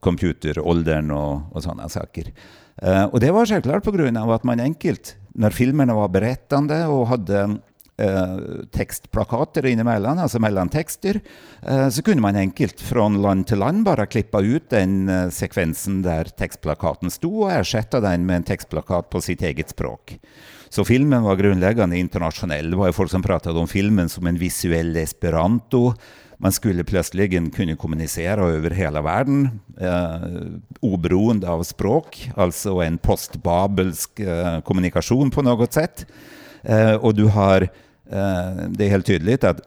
computeråldern 0.00 1.10
och, 1.10 1.40
och 1.52 1.62
sådana 1.62 1.88
saker. 1.88 2.32
Och 3.10 3.20
det 3.20 3.30
var 3.30 3.46
självklart 3.46 3.84
på 3.84 3.92
grund 3.92 4.18
av 4.18 4.30
att 4.30 4.44
man 4.44 4.60
enkelt, 4.60 5.16
när 5.28 5.50
filmerna 5.50 5.94
var 5.94 6.08
berättande 6.08 6.86
och 6.86 7.06
hade 7.06 7.56
eh, 7.96 8.38
textplakater 8.72 9.66
inemellan, 9.66 10.18
alltså 10.18 10.38
mellantexter, 10.38 11.20
eh, 11.66 11.88
så 11.88 12.02
kunde 12.02 12.22
man 12.22 12.36
enkelt 12.36 12.80
från 12.80 13.22
land 13.22 13.46
till 13.46 13.58
land 13.58 13.84
bara 13.84 14.06
klippa 14.06 14.40
ut 14.40 14.70
den 14.70 15.08
eh, 15.08 15.28
sekvensen 15.28 16.02
där 16.02 16.24
textplakaten 16.24 17.10
stod 17.10 17.42
och 17.42 17.52
ersätta 17.52 18.00
den 18.00 18.26
med 18.26 18.36
en 18.36 18.42
textplakat 18.42 19.10
på 19.10 19.20
sitt 19.20 19.42
eget 19.42 19.70
språk. 19.70 20.18
Så 20.68 20.84
filmen 20.84 21.22
var 21.22 21.36
grundläggande 21.36 21.98
internationell. 21.98 22.70
Det 22.70 22.76
var 22.76 22.92
folk 22.92 23.10
som 23.10 23.22
pratade 23.22 23.58
om 23.58 23.68
filmen 23.68 24.08
som 24.08 24.26
en 24.26 24.38
visuell 24.38 24.96
esperanto. 24.96 25.94
Man 26.38 26.52
skulle 26.52 26.84
plötsligen 26.84 27.50
kunna 27.50 27.76
kommunicera 27.76 28.46
över 28.46 28.70
hela 28.70 29.02
världen 29.02 29.60
eh, 29.80 30.20
oberoende 30.80 31.48
av 31.48 31.62
språk, 31.62 32.30
alltså 32.36 32.70
en 32.70 32.98
postbabelsk 32.98 34.20
eh, 34.20 34.60
kommunikation 34.60 35.30
på 35.30 35.42
något 35.42 35.72
sätt. 35.72 36.06
Eh, 36.64 36.94
och 36.94 37.14
du 37.14 37.24
har, 37.24 37.62
eh, 38.10 38.66
det 38.68 38.84
är 38.84 38.88
helt 38.88 39.06
tydligt 39.06 39.44
att 39.44 39.60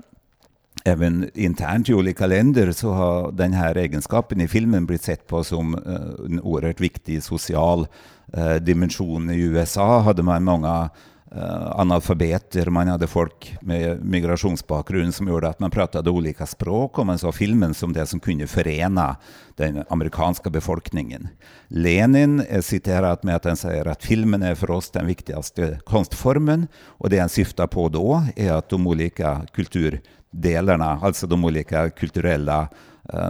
även 0.86 1.30
internt 1.34 1.90
i 1.90 1.94
olika 1.94 2.26
länder 2.28 2.72
så 2.72 2.92
har 2.92 3.32
den 3.32 3.54
här 3.54 3.78
egenskapen 3.78 4.42
i 4.42 4.48
filmen 4.48 4.86
blivit 4.86 5.02
sett 5.02 5.28
på 5.28 5.44
som 5.44 5.76
eh, 5.76 6.26
en 6.26 6.42
oerhört 6.42 6.82
viktig 6.82 7.24
social 7.24 7.88
eh, 8.34 8.56
dimension. 8.56 9.30
I 9.30 9.42
USA 9.42 10.00
hade 10.00 10.24
man 10.24 10.44
många 10.44 10.90
Eh, 11.36 11.80
analfabeter, 11.80 12.70
man 12.70 12.88
hade 12.88 13.08
folk 13.08 13.58
med 13.62 14.06
migrationsbakgrund 14.06 15.16
som 15.16 15.28
gjorde 15.28 15.48
att 15.48 15.60
man 15.60 15.72
pratade 15.72 16.10
olika 16.10 16.46
språk 16.46 17.00
och 17.00 17.06
man 17.06 17.18
såg 17.18 17.36
filmen 17.36 17.74
som 17.74 17.94
det 17.94 18.06
som 18.06 18.20
kunde 18.20 18.48
förena 18.48 19.16
den 19.56 19.84
amerikanska 19.90 20.50
befolkningen. 20.50 21.28
Lenin 21.68 22.44
är 22.50 22.62
citerat 22.62 23.24
med 23.24 23.36
att 23.36 23.46
han 23.46 23.58
säger 23.58 23.86
att 23.86 24.04
filmen 24.04 24.44
är 24.44 24.56
för 24.56 24.72
oss 24.72 24.92
den 24.92 25.08
viktigaste 25.08 25.80
konstformen 25.86 26.68
och 26.78 27.10
det 27.10 27.20
han 27.20 27.30
syftar 27.30 27.68
på 27.68 27.90
då 27.90 28.24
är 28.36 28.52
att 28.52 28.70
de 28.70 28.88
olika 28.88 29.42
kulturdelarna, 29.54 31.00
alltså 31.02 31.28
de 31.28 31.46
olika 31.46 31.90
kulturella 31.90 32.68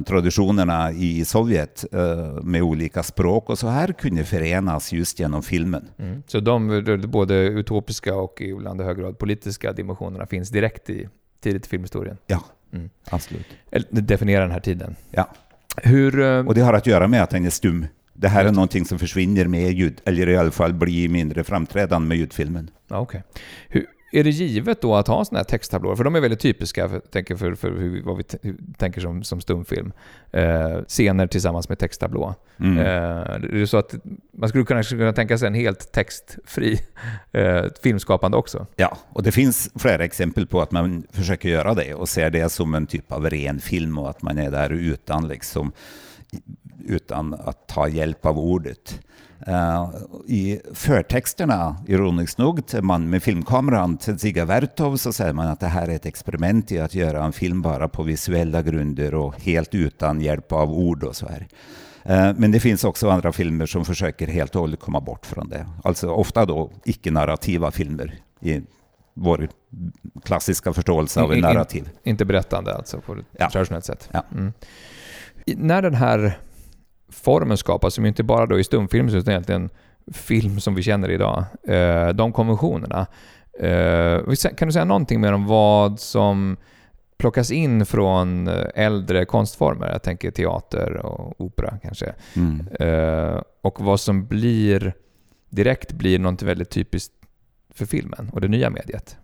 traditionerna 0.05 0.91
i 0.91 1.25
Sovjet 1.25 1.85
eh, 1.91 2.43
med 2.43 2.61
olika 2.61 3.03
språk 3.03 3.49
och 3.49 3.59
så 3.59 3.67
här 3.67 3.87
kunde 3.93 4.23
förenas 4.23 4.93
just 4.93 5.19
genom 5.19 5.43
filmen. 5.43 5.89
Mm. 5.97 6.23
Så 6.27 6.39
de 6.39 6.83
både 7.07 7.35
utopiska 7.35 8.15
och 8.15 8.41
ibland 8.41 8.81
i 8.81 8.83
hög 8.83 8.97
grad 8.97 9.17
politiska 9.17 9.73
dimensionerna 9.73 10.25
finns 10.25 10.49
direkt 10.49 10.89
i 10.89 11.09
tidigt 11.41 11.67
filmhistorien? 11.67 12.17
Ja, 12.27 12.43
Mm. 12.73 12.89
Absolut. 13.09 13.45
Definierar 13.89 14.41
den 14.41 14.51
här 14.51 14.59
tiden. 14.59 14.95
Ja. 15.11 15.29
Hur... 15.77 16.19
eh, 16.19 16.47
Och 16.47 16.55
det 16.55 16.61
har 16.61 16.73
att 16.73 16.87
göra 16.87 17.07
med 17.07 17.23
att 17.23 17.29
den 17.29 17.45
är 17.45 17.49
stum. 17.49 17.85
Det 18.13 18.27
här 18.27 18.45
är 18.45 18.51
någonting 18.51 18.85
som 18.85 18.99
försvinner 18.99 19.45
med 19.47 19.71
ljud, 19.73 20.01
eller 20.05 20.29
i 20.29 20.37
alla 20.37 20.51
fall 20.51 20.73
blir 20.73 21.09
mindre 21.09 21.43
framträdande 21.43 22.07
med 22.07 22.17
ljudfilmen. 22.17 22.69
Okej. 22.89 23.23
Hur, 23.69 23.85
är 24.11 24.23
det 24.23 24.29
givet 24.29 24.81
då 24.81 24.95
att 24.95 25.07
ha 25.07 25.25
sådana 25.25 25.39
här 25.39 25.43
texttablåer? 25.43 25.95
För 25.95 26.03
de 26.03 26.15
är 26.15 26.19
väldigt 26.19 26.39
typiska 26.39 26.89
för, 26.89 26.99
tänker 26.99 27.35
för, 27.35 27.55
för 27.55 27.71
hur, 27.71 28.03
vad 28.03 28.17
vi 28.17 28.23
tänker 28.77 29.01
som, 29.01 29.23
som 29.23 29.41
stumfilm. 29.41 29.91
Eh, 30.31 30.77
scener 30.87 31.27
tillsammans 31.27 31.69
med 31.69 31.79
texttablå. 31.79 32.35
Mm. 32.59 32.77
Eh, 32.77 33.39
det 33.39 33.61
är 33.61 33.65
så 33.65 33.77
att 33.77 33.95
man 34.31 34.49
skulle 34.49 34.65
kunna, 34.65 34.83
skulle 34.83 35.01
kunna 35.01 35.13
tänka 35.13 35.37
sig 35.37 35.47
en 35.47 35.53
helt 35.53 35.91
textfri 35.91 36.79
eh, 37.31 37.65
filmskapande 37.83 38.37
också. 38.37 38.65
Ja, 38.75 38.97
och 39.09 39.23
det 39.23 39.31
finns 39.31 39.69
flera 39.75 40.05
exempel 40.05 40.47
på 40.47 40.61
att 40.61 40.71
man 40.71 41.03
försöker 41.11 41.49
göra 41.49 41.73
det 41.73 41.93
och 41.93 42.09
ser 42.09 42.29
det 42.29 42.49
som 42.49 42.75
en 42.75 42.87
typ 42.87 43.11
av 43.11 43.29
ren 43.29 43.59
film 43.59 43.97
och 43.97 44.09
att 44.09 44.21
man 44.21 44.37
är 44.37 44.51
där 44.51 44.69
utan, 44.69 45.27
liksom, 45.27 45.71
utan 46.85 47.33
att 47.33 47.67
ta 47.67 47.87
hjälp 47.87 48.25
av 48.25 48.39
ordet. 48.39 48.99
Eh, 49.47 49.89
I 50.27 50.59
förtexterna, 50.73 51.77
ironiskt 51.87 52.37
nog, 52.37 52.67
till 52.67 52.81
man 52.81 53.09
med 53.09 53.23
filmkameran 53.23 53.97
till 53.97 54.19
Ziga 54.19 54.45
Vertov 54.45 54.97
så 54.97 55.13
säger 55.13 55.33
man 55.33 55.47
att 55.47 55.59
det 55.59 55.67
här 55.67 55.87
är 55.87 55.95
ett 55.95 56.05
experiment 56.05 56.71
i 56.71 56.79
att 56.79 56.95
göra 56.95 57.23
en 57.25 57.33
film 57.33 57.61
bara 57.61 57.87
på 57.87 58.03
visuella 58.03 58.61
grunder 58.61 59.13
och 59.15 59.41
helt 59.41 59.75
utan 59.75 60.21
hjälp 60.21 60.51
av 60.51 60.71
ord 60.73 61.03
och 61.03 61.15
så 61.15 61.27
här. 61.27 61.47
Eh, 62.03 62.33
Men 62.37 62.51
det 62.51 62.59
finns 62.59 62.83
också 62.83 63.09
andra 63.09 63.31
filmer 63.31 63.65
som 63.65 63.85
försöker 63.85 64.27
helt 64.27 64.55
och 64.55 64.61
hållet 64.61 64.79
komma 64.79 64.99
bort 65.01 65.25
från 65.25 65.49
det. 65.49 65.65
Alltså 65.83 66.09
ofta 66.09 66.45
då 66.45 66.71
icke-narrativa 66.85 67.71
filmer 67.71 68.13
i 68.41 68.61
vår 69.13 69.49
klassiska 70.23 70.73
förståelse 70.73 71.21
av 71.21 71.31
en 71.31 71.37
In- 71.37 71.37
in- 71.37 71.53
narrativ. 71.53 71.89
Inte 72.03 72.25
berättande 72.25 72.75
alltså 72.75 73.01
på 73.01 73.13
ett 73.13 73.25
Ja. 73.31 73.49
traditionellt 73.49 73.85
sätt. 73.85 74.09
Ja. 74.11 74.23
Mm. 74.31 74.53
När 75.45 75.81
den 75.81 75.93
här 75.95 76.37
formen 77.09 77.57
skapas, 77.57 77.93
som 77.93 78.05
inte 78.05 78.23
bara 78.23 78.45
då 78.45 78.59
är 78.59 78.63
stumfilm 78.63 79.07
utan 79.07 79.29
egentligen 79.29 79.69
film 80.13 80.59
som 80.59 80.75
vi 80.75 80.83
känner 80.83 81.11
idag, 81.11 81.45
eh, 81.67 82.07
de 82.07 82.33
konventionerna. 82.33 83.07
Eh, 83.59 84.35
kan 84.57 84.67
du 84.67 84.71
säga 84.71 84.85
någonting 84.85 85.21
mer 85.21 85.33
om 85.33 85.45
vad 85.45 85.99
som 85.99 86.57
plockas 87.17 87.51
in 87.51 87.85
från 87.85 88.47
eh, 88.47 88.65
äldre 88.75 89.25
konstformer? 89.25 89.91
Jag 89.91 90.03
tänker 90.03 90.31
teater 90.31 90.97
och 90.97 91.41
opera 91.41 91.79
kanske. 91.83 92.13
Mm. 92.35 92.67
Och 93.61 93.81
vad 93.81 93.99
som 93.99 94.27
blir 94.27 94.93
direkt 95.49 95.93
blir 95.93 96.19
något 96.19 96.41
väldigt 96.41 96.69
typiskt 96.69 97.13
för 97.73 97.85
filmen 97.85 98.29
och 98.33 98.41
det 98.41 98.47
nya 98.47 98.69
mediet. 98.69 99.17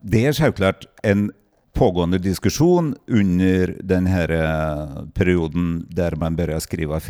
Det 0.00 0.26
är 0.26 0.32
självklart 0.32 0.86
en 1.02 1.32
pågående 1.76 2.18
diskussion 2.18 2.96
under 3.06 3.76
den 3.82 4.06
här 4.06 4.30
eh, 4.30 4.88
perioden 5.14 5.86
där 5.90 6.16
man 6.16 6.36
börjar 6.36 6.60
skriva 6.60 7.00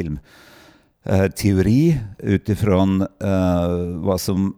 filmteori 1.04 2.00
utifrån 2.18 3.00
eh, 3.02 3.76
vad 3.94 4.20
som 4.20 4.56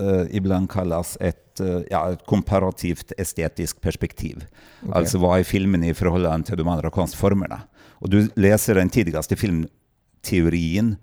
eh, 0.00 0.22
ibland 0.30 0.70
kallas 0.70 1.18
ett, 1.20 1.60
eh, 1.60 1.80
ja, 1.90 2.12
ett 2.12 2.26
komparativt 2.26 3.12
estetiskt 3.18 3.80
perspektiv. 3.80 4.46
Okej. 4.82 4.94
Alltså 4.94 5.18
vad 5.18 5.38
är 5.38 5.44
filmen 5.44 5.84
i 5.84 5.94
förhållande 5.94 6.46
till 6.46 6.56
de 6.56 6.68
andra 6.68 6.90
konstformerna? 6.90 7.60
Och 7.88 8.10
du 8.10 8.28
läser 8.34 8.74
den 8.74 8.88
tidigaste 8.88 9.36
filmteorin 9.36 10.96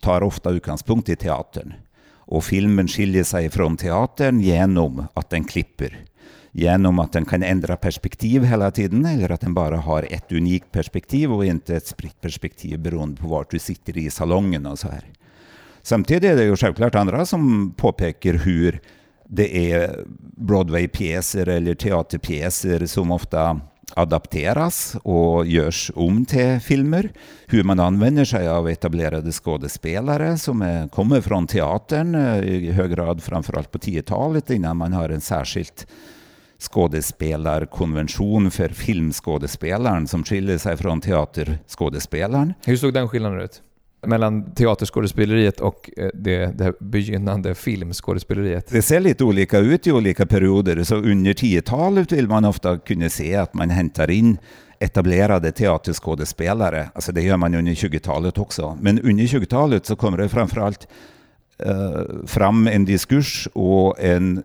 tar 0.00 0.22
ofta 0.22 0.50
utgångspunkt 0.50 1.08
i 1.08 1.16
teatern. 1.16 1.74
Och 2.24 2.44
filmen 2.44 2.88
skiljer 2.88 3.24
sig 3.24 3.50
från 3.50 3.76
teatern 3.76 4.40
genom 4.40 5.06
att 5.14 5.30
den 5.30 5.44
klipper. 5.44 6.04
Genom 6.54 6.98
att 6.98 7.12
den 7.12 7.24
kan 7.24 7.42
ändra 7.42 7.76
perspektiv 7.76 8.44
hela 8.44 8.70
tiden 8.70 9.06
eller 9.06 9.32
att 9.32 9.40
den 9.40 9.54
bara 9.54 9.76
har 9.76 10.06
ett 10.10 10.32
unikt 10.32 10.72
perspektiv 10.72 11.32
och 11.32 11.44
inte 11.44 11.76
ett 11.76 11.86
spritt 11.86 12.20
perspektiv 12.20 12.78
beroende 12.78 13.22
på 13.22 13.28
vart 13.28 13.50
du 13.50 13.58
sitter 13.58 13.98
i 13.98 14.10
salongen 14.10 14.66
och 14.66 14.78
så 14.78 14.88
här. 14.88 15.04
Samtidigt 15.82 16.24
är 16.24 16.36
det 16.36 16.44
ju 16.44 16.56
självklart 16.56 16.94
andra 16.94 17.26
som 17.26 17.72
påpekar 17.76 18.34
hur 18.34 18.80
det 19.28 19.72
är 19.72 20.04
Broadway-pjäser 20.36 21.48
eller 21.48 21.74
teaterpjäser 21.74 22.86
som 22.86 23.10
ofta 23.10 23.60
adapteras 23.94 24.96
och 25.02 25.46
görs 25.46 25.90
om 25.94 26.24
till 26.24 26.60
filmer. 26.60 27.12
Hur 27.46 27.64
man 27.64 27.80
använder 27.80 28.24
sig 28.24 28.48
av 28.48 28.68
etablerade 28.68 29.32
skådespelare 29.32 30.38
som 30.38 30.62
är, 30.62 30.88
kommer 30.88 31.20
från 31.20 31.46
teatern 31.46 32.14
eh, 32.14 32.38
i 32.38 32.72
hög 32.72 32.90
grad 32.90 33.22
framförallt 33.22 33.70
på 33.70 33.78
10-talet 33.78 34.50
innan 34.50 34.76
man 34.76 34.92
har 34.92 35.08
en 35.08 35.20
särskilt 35.20 35.86
skådespelarkonvention 36.62 38.50
för 38.50 38.68
filmskådespelaren 38.68 40.08
som 40.08 40.24
skiljer 40.24 40.58
sig 40.58 40.76
från 40.76 41.00
teaterskådespelaren. 41.00 42.54
Hur 42.64 42.76
såg 42.76 42.94
den 42.94 43.08
skillnaden 43.08 43.40
ut? 43.40 43.62
Mellan 44.06 44.54
teaterskådespeleriet 44.54 45.60
och 45.60 45.90
eh, 45.96 46.08
det, 46.14 46.46
det 46.58 46.72
begynnande 46.80 47.54
filmskådespeleriet? 47.54 48.68
Det 48.70 48.82
ser 48.82 49.00
lite 49.00 49.24
olika 49.24 49.58
ut 49.58 49.86
i 49.86 49.92
olika 49.92 50.26
perioder. 50.26 50.82
Så 50.82 50.96
under 50.96 51.32
10-talet 51.32 52.12
vill 52.12 52.28
man 52.28 52.44
ofta 52.44 52.78
kunna 52.78 53.08
se 53.08 53.36
att 53.36 53.54
man 53.54 53.70
hämtar 53.70 54.10
in 54.10 54.38
etablerade 54.82 55.52
teaterskådespelare. 55.52 56.90
Alltså 56.94 57.12
det 57.12 57.22
gör 57.22 57.36
man 57.36 57.54
under 57.54 57.72
20-talet 57.72 58.38
också. 58.38 58.78
Men 58.80 59.00
under 59.00 59.24
20-talet 59.24 59.86
så 59.86 59.96
kommer 59.96 60.18
det 60.18 60.28
framförallt 60.28 60.88
eh, 61.58 62.26
fram 62.26 62.66
en 62.66 62.84
diskurs 62.84 63.48
och 63.52 64.00
en 64.00 64.42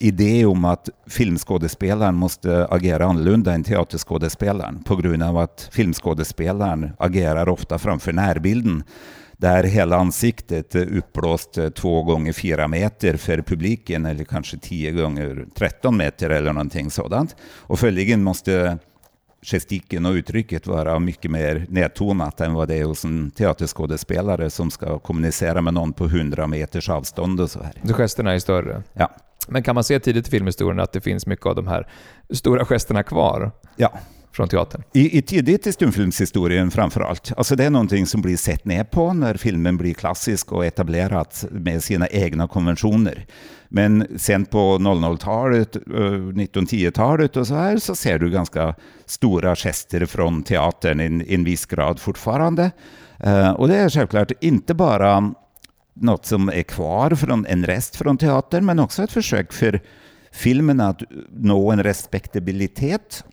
idé 0.00 0.46
om 0.46 0.64
att 0.64 0.88
filmskådespelaren 1.06 2.14
måste 2.14 2.66
agera 2.66 3.06
annorlunda 3.06 3.52
än 3.52 3.64
teaterskådespelaren 3.64 4.82
på 4.82 4.96
grund 4.96 5.22
av 5.22 5.38
att 5.38 5.68
filmskådespelaren 5.72 6.90
agerar 6.98 7.48
ofta 7.48 7.78
framför 7.78 8.12
närbilden 8.12 8.84
där 9.36 9.64
hela 9.64 9.96
ansiktet 9.96 10.74
är 10.74 10.96
uppblåst 10.98 11.58
två 11.74 12.02
gånger 12.02 12.32
fyra 12.32 12.68
meter 12.68 13.16
för 13.16 13.42
publiken 13.42 14.06
eller 14.06 14.24
kanske 14.24 14.58
tio 14.58 14.92
gånger 14.92 15.46
13 15.54 15.96
meter 15.96 16.30
eller 16.30 16.52
någonting 16.52 16.90
sådant. 16.90 17.36
Och 17.58 17.78
följaktligen 17.78 18.22
måste 18.22 18.78
gestiken 19.42 20.06
och 20.06 20.12
uttrycket 20.12 20.66
vara 20.66 20.98
mycket 20.98 21.30
mer 21.30 21.66
nedtonat 21.68 22.40
än 22.40 22.54
vad 22.54 22.68
det 22.68 22.74
är 22.74 22.84
hos 22.84 23.04
en 23.04 23.30
teaterskådespelare 23.30 24.50
som 24.50 24.70
ska 24.70 24.98
kommunicera 24.98 25.60
med 25.60 25.74
någon 25.74 25.92
på 25.92 26.04
100 26.04 26.46
meters 26.46 26.88
avstånd 26.88 27.40
och 27.40 27.50
så 27.50 27.62
här. 27.62 27.72
Så 27.84 27.94
gesterna 27.94 28.34
är 28.34 28.38
större. 28.38 28.82
Ja. 28.92 29.10
Men 29.48 29.62
kan 29.62 29.74
man 29.74 29.84
se 29.84 30.00
tidigt 30.00 30.28
i 30.28 30.30
filmhistorien 30.30 30.80
att 30.80 30.92
det 30.92 31.00
finns 31.00 31.26
mycket 31.26 31.46
av 31.46 31.54
de 31.54 31.66
här 31.66 31.88
stora 32.30 32.64
gesterna 32.64 33.02
kvar 33.02 33.50
Ja, 33.76 33.92
från 34.36 34.48
teatern? 34.48 34.82
I, 34.92 35.18
i 35.18 35.22
tidigt 35.22 35.66
i 35.66 35.72
stumfilmshistorien 35.72 36.70
framför 36.70 37.00
allt. 37.00 37.32
Alltså 37.36 37.56
det 37.56 37.64
är 37.64 37.70
någonting 37.70 38.06
som 38.06 38.22
blir 38.22 38.36
sett 38.36 38.64
ner 38.64 38.84
på 38.84 39.12
när 39.12 39.34
filmen 39.34 39.76
blir 39.76 39.94
klassisk 39.94 40.52
och 40.52 40.66
etablerat 40.66 41.44
med 41.50 41.84
sina 41.84 42.06
egna 42.08 42.48
konventioner. 42.48 43.26
Men 43.68 44.06
sen 44.16 44.44
på 44.44 44.78
00-talet, 44.78 45.76
1910-talet 45.76 47.36
eh, 47.36 47.40
och 47.40 47.46
så 47.46 47.54
här 47.54 47.76
så 47.76 47.94
ser 47.94 48.18
du 48.18 48.30
ganska 48.30 48.74
stora 49.06 49.56
gester 49.56 50.06
från 50.06 50.42
teatern 50.42 51.00
i 51.00 51.34
en, 51.34 51.44
viss 51.44 51.66
grad 51.66 52.00
fortfarande. 52.00 52.70
Eh, 53.20 53.50
och 53.50 53.68
det 53.68 53.76
är 53.76 53.88
självklart 53.88 54.32
inte 54.40 54.74
bara 54.74 55.32
något 55.94 56.26
som 56.26 56.48
är 56.48 56.62
kvar 56.62 57.10
från 57.10 57.46
en 57.46 57.66
rest 57.66 57.96
från 57.96 58.18
teatern 58.18 58.66
men 58.66 58.78
också 58.78 59.02
ett 59.02 59.12
försök 59.12 59.52
för 59.52 59.80
filmen 60.32 60.80
att 60.80 61.02
nå 61.30 61.70
en 61.70 61.82
respektabilitet 61.82 63.24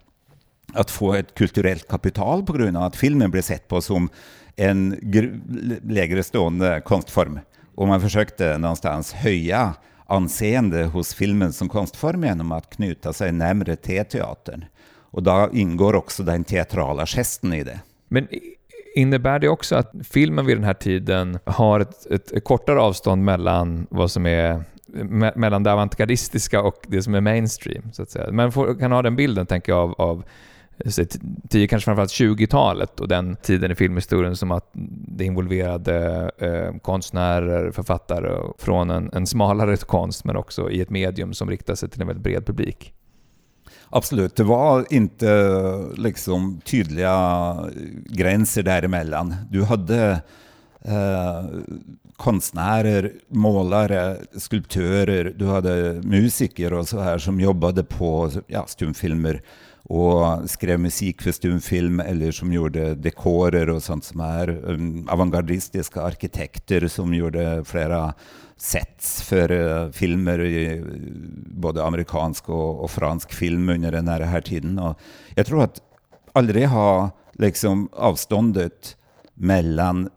att 0.73 0.91
få 0.91 1.13
ett 1.13 1.33
kulturellt 1.35 1.87
kapital 1.87 2.43
på 2.43 2.53
grund 2.53 2.77
av 2.77 2.83
att 2.83 2.95
filmen 2.95 3.31
blev 3.31 3.41
sett 3.41 3.67
på 3.67 3.81
som 3.81 4.09
en 4.55 4.99
lägre 5.83 6.23
stående 6.23 6.81
konstform. 6.85 7.39
Och 7.75 7.87
man 7.87 8.01
försökte 8.01 8.57
någonstans 8.57 9.13
höja 9.13 9.73
anseende 10.05 10.83
hos 10.83 11.13
filmen 11.13 11.53
som 11.53 11.69
konstform 11.69 12.23
genom 12.23 12.51
att 12.51 12.69
knyta 12.75 13.13
sig 13.13 13.31
närmare 13.31 13.75
till 13.75 14.05
teatern. 14.05 14.65
Och 15.13 15.23
då 15.23 15.49
ingår 15.53 15.95
också 15.95 16.23
den 16.23 16.43
teatrala 16.43 17.05
gesten 17.05 17.53
i 17.53 17.63
det. 17.63 17.79
Men 18.07 18.27
innebär 18.95 19.39
det 19.39 19.49
också 19.49 19.75
att 19.75 19.91
filmen 20.03 20.45
vid 20.45 20.57
den 20.57 20.63
här 20.63 20.73
tiden 20.73 21.39
har 21.45 21.79
ett, 21.79 22.05
ett, 22.11 22.43
kortare 22.43 22.79
avstånd 22.79 23.23
mellan 23.23 23.87
vad 23.89 24.11
som 24.11 24.25
är 24.25 24.63
me, 24.85 25.31
mellan 25.35 25.63
det 25.63 25.73
avantgardistiska 25.73 26.61
och 26.61 26.85
det 26.87 27.03
som 27.03 27.15
är 27.15 27.21
mainstream, 27.21 27.91
så 27.93 28.01
att 28.01 28.09
säga. 28.09 28.31
Man 28.31 28.51
får, 28.51 28.79
kan 28.79 28.91
ha 28.91 29.01
den 29.01 29.15
bilden, 29.15 29.45
tänker 29.45 29.71
jag, 29.71 29.79
av, 29.79 30.01
av 30.01 30.23
10, 31.49 31.67
kanske 31.67 31.85
framförallt 31.85 32.11
20-talet 32.11 32.99
och 32.99 33.07
den 33.07 33.35
tiden 33.35 33.71
i 33.71 33.75
filmhistorien 33.75 34.35
som 34.35 34.51
att 34.51 34.69
det 35.07 35.25
involverade 35.25 36.31
eh, 36.37 36.77
konstnärer, 36.81 37.71
författare 37.71 38.53
från 38.57 38.89
en, 38.89 39.09
en 39.13 39.27
smalare 39.27 39.77
konst 39.77 40.25
men 40.25 40.35
också 40.35 40.71
i 40.71 40.81
ett 40.81 40.89
medium 40.89 41.33
som 41.33 41.49
riktar 41.49 41.75
sig 41.75 41.89
till 41.89 42.01
en 42.01 42.07
väldigt 42.07 42.23
bred 42.23 42.45
publik. 42.45 42.93
Absolut, 43.89 44.35
det 44.35 44.43
var 44.43 44.85
inte 44.89 45.55
liksom 45.97 46.61
tydliga 46.65 47.57
gränser 48.05 48.63
däremellan. 48.63 49.35
Du 49.49 49.63
hade 49.63 50.21
eh, 50.81 51.45
konstnärer, 52.17 53.11
målare, 53.27 54.17
skulptörer, 54.37 55.33
du 55.37 55.45
hade 55.45 56.01
musiker 56.03 56.73
och 56.73 56.87
så 56.87 56.99
här 56.99 57.17
som 57.17 57.39
jobbade 57.39 57.83
på 57.83 58.31
ja, 58.47 58.65
stumfilmer 58.67 59.41
och 59.93 60.49
skrev 60.49 60.79
musik 60.79 61.21
för 61.21 61.31
stumfilm 61.31 61.99
eller 61.99 62.31
som 62.31 62.53
gjorde 62.53 62.95
dekorer 62.95 63.69
och 63.69 63.83
sånt 63.83 64.03
som 64.03 64.19
är 64.19 64.49
um, 64.49 65.09
avantgardistiska 65.09 66.01
arkitekter 66.01 66.87
som 66.87 67.13
gjorde 67.13 67.63
flera 67.65 68.13
sets 68.57 69.21
för 69.21 69.51
uh, 69.51 69.91
filmer 69.91 70.39
i 70.39 70.79
uh, 70.79 70.85
både 71.45 71.83
amerikansk 71.83 72.49
och, 72.49 72.83
och, 72.83 72.91
fransk 72.91 73.33
film 73.33 73.69
under 73.69 73.91
den 73.91 74.07
här 74.07 74.41
tiden. 74.41 74.79
Och 74.79 74.99
jag 75.35 75.45
tror 75.45 75.63
att 75.63 75.81
aldrig 76.31 76.67
har 76.67 77.09
liksom 77.33 77.89
avståndet 77.91 78.97
mellan 79.33 80.09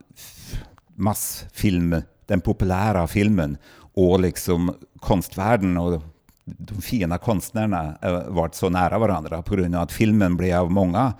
massfilm, 0.94 2.02
den 2.26 2.40
populära 2.40 3.06
filmen 3.06 3.56
och 3.94 4.20
liksom 4.20 4.74
konstvärlden 5.00 5.76
och 5.76 6.02
de 6.46 6.82
fina 6.82 7.18
konstnärerna 7.18 7.98
eh, 8.02 8.28
varit 8.28 8.54
så 8.54 8.68
nära 8.68 8.98
varandra 8.98 9.42
på 9.42 9.56
grund 9.56 9.74
av 9.74 9.82
att 9.82 9.92
filmen 9.92 10.36
blev 10.36 10.60
av 10.60 10.70
många 10.70 11.14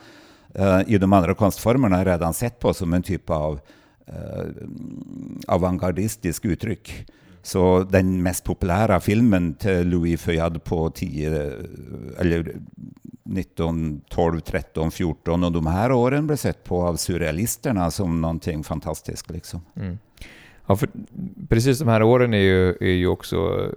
eh, 0.54 0.80
i 0.86 0.98
de 0.98 1.12
andra 1.12 1.34
konstformerna 1.34 2.04
redan 2.04 2.34
sett 2.34 2.60
på 2.60 2.74
som 2.74 2.94
en 2.94 3.02
typ 3.02 3.30
av 3.30 3.60
eh, 4.06 4.44
avantgardistisk 5.46 6.44
uttryck. 6.44 7.06
Så 7.42 7.86
den 7.90 8.22
mest 8.22 8.44
populära 8.44 9.00
filmen 9.00 9.54
till 9.54 9.88
Louis 9.88 10.20
Feuillade 10.20 10.58
på 10.58 10.90
10, 10.90 11.52
eller 12.18 12.40
1912, 12.40 14.40
13, 14.40 14.90
14 14.90 15.44
och 15.44 15.52
de 15.52 15.66
här 15.66 15.92
åren 15.92 16.26
blev 16.26 16.36
sett 16.36 16.64
på 16.64 16.82
av 16.82 16.96
surrealisterna 16.96 17.90
som 17.90 18.20
någonting 18.20 18.64
fantastiskt. 18.64 19.30
Liksom. 19.30 19.60
Mm. 19.76 19.98
Ja, 20.66 20.76
för 20.76 20.88
precis 21.48 21.78
de 21.78 21.88
här 21.88 22.02
åren 22.02 22.34
är 22.34 22.38
ju, 22.38 22.70
är 22.70 22.94
ju 22.94 23.06
också 23.06 23.70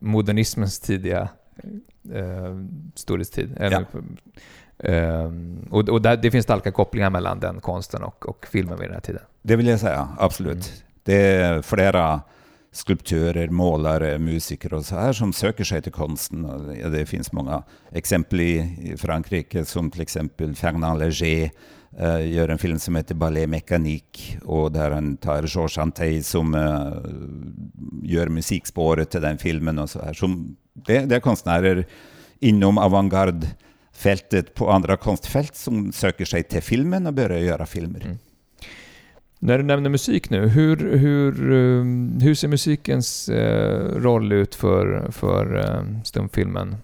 modernismens 0.00 0.80
tidiga 0.80 1.28
eh, 2.12 2.58
storhetstid. 2.94 3.56
Ja. 3.60 3.84
Eh, 4.78 5.30
och 5.70 5.88
och 5.88 6.02
där, 6.02 6.16
det 6.16 6.30
finns 6.30 6.44
starka 6.44 6.72
kopplingar 6.72 7.10
mellan 7.10 7.40
den 7.40 7.60
konsten 7.60 8.02
och, 8.02 8.28
och 8.28 8.46
filmen 8.50 8.78
vid 8.78 8.88
den 8.88 8.94
här 8.94 9.00
tiden. 9.00 9.22
Det 9.42 9.56
vill 9.56 9.66
jag 9.66 9.80
säga, 9.80 10.08
absolut. 10.18 10.52
Mm. 10.52 10.64
Det 11.02 11.14
är 11.14 11.62
flera 11.62 12.20
skulptörer, 12.72 13.48
målare, 13.48 14.18
musiker 14.18 14.74
och 14.74 14.84
så 14.84 14.94
här 14.94 15.12
som 15.12 15.32
söker 15.32 15.64
sig 15.64 15.82
till 15.82 15.92
konsten. 15.92 16.42
Det 16.92 17.06
finns 17.06 17.32
många 17.32 17.62
exempel 17.92 18.40
i 18.40 18.94
Frankrike 18.98 19.64
som 19.64 19.90
till 19.90 20.00
exempel 20.00 20.54
Fernand 20.54 20.98
Léger 20.98 21.50
uh, 22.00 22.32
gör 22.32 22.48
en 22.48 22.58
film 22.58 22.78
som 22.78 22.96
heter 22.96 23.14
Ballet 23.14 23.48
Mécanique 23.48 24.42
och 24.44 24.72
där 24.72 24.90
han 24.90 25.16
tar 25.16 25.42
Georges 25.42 25.78
Antey 25.78 26.22
som 26.22 26.54
uh, 26.54 26.92
gör 28.02 28.28
musikspåret 28.28 29.10
till 29.10 29.20
den 29.20 29.38
filmen 29.38 29.78
och 29.78 29.90
så 29.90 30.02
här. 30.02 30.12
Som, 30.12 30.56
det, 30.72 30.98
det 30.98 31.16
är 31.16 31.20
konstnärer 31.20 31.86
inom 32.38 32.78
avantgarde-fältet 32.78 34.54
på 34.54 34.70
andra 34.70 34.96
konstfält 34.96 35.56
som 35.56 35.92
söker 35.92 36.24
sig 36.24 36.42
till 36.42 36.62
filmen 36.62 37.06
och 37.06 37.14
börjar 37.14 37.38
göra 37.38 37.66
filmer. 37.66 38.04
Mm. 38.04 38.18
När 39.38 39.58
du 39.58 39.64
nämner 39.64 39.90
musik 39.90 40.30
nu, 40.30 40.48
hur, 40.48 40.76
hur, 40.96 41.52
um, 41.52 42.20
hur 42.20 42.34
ser 42.34 42.48
musikens 42.48 43.28
eh, 43.28 43.94
roll 43.96 44.32
ut 44.32 44.54
för, 44.54 45.10
för 45.10 45.58
eh, 45.58 46.02
stumfilmen? 46.04 46.76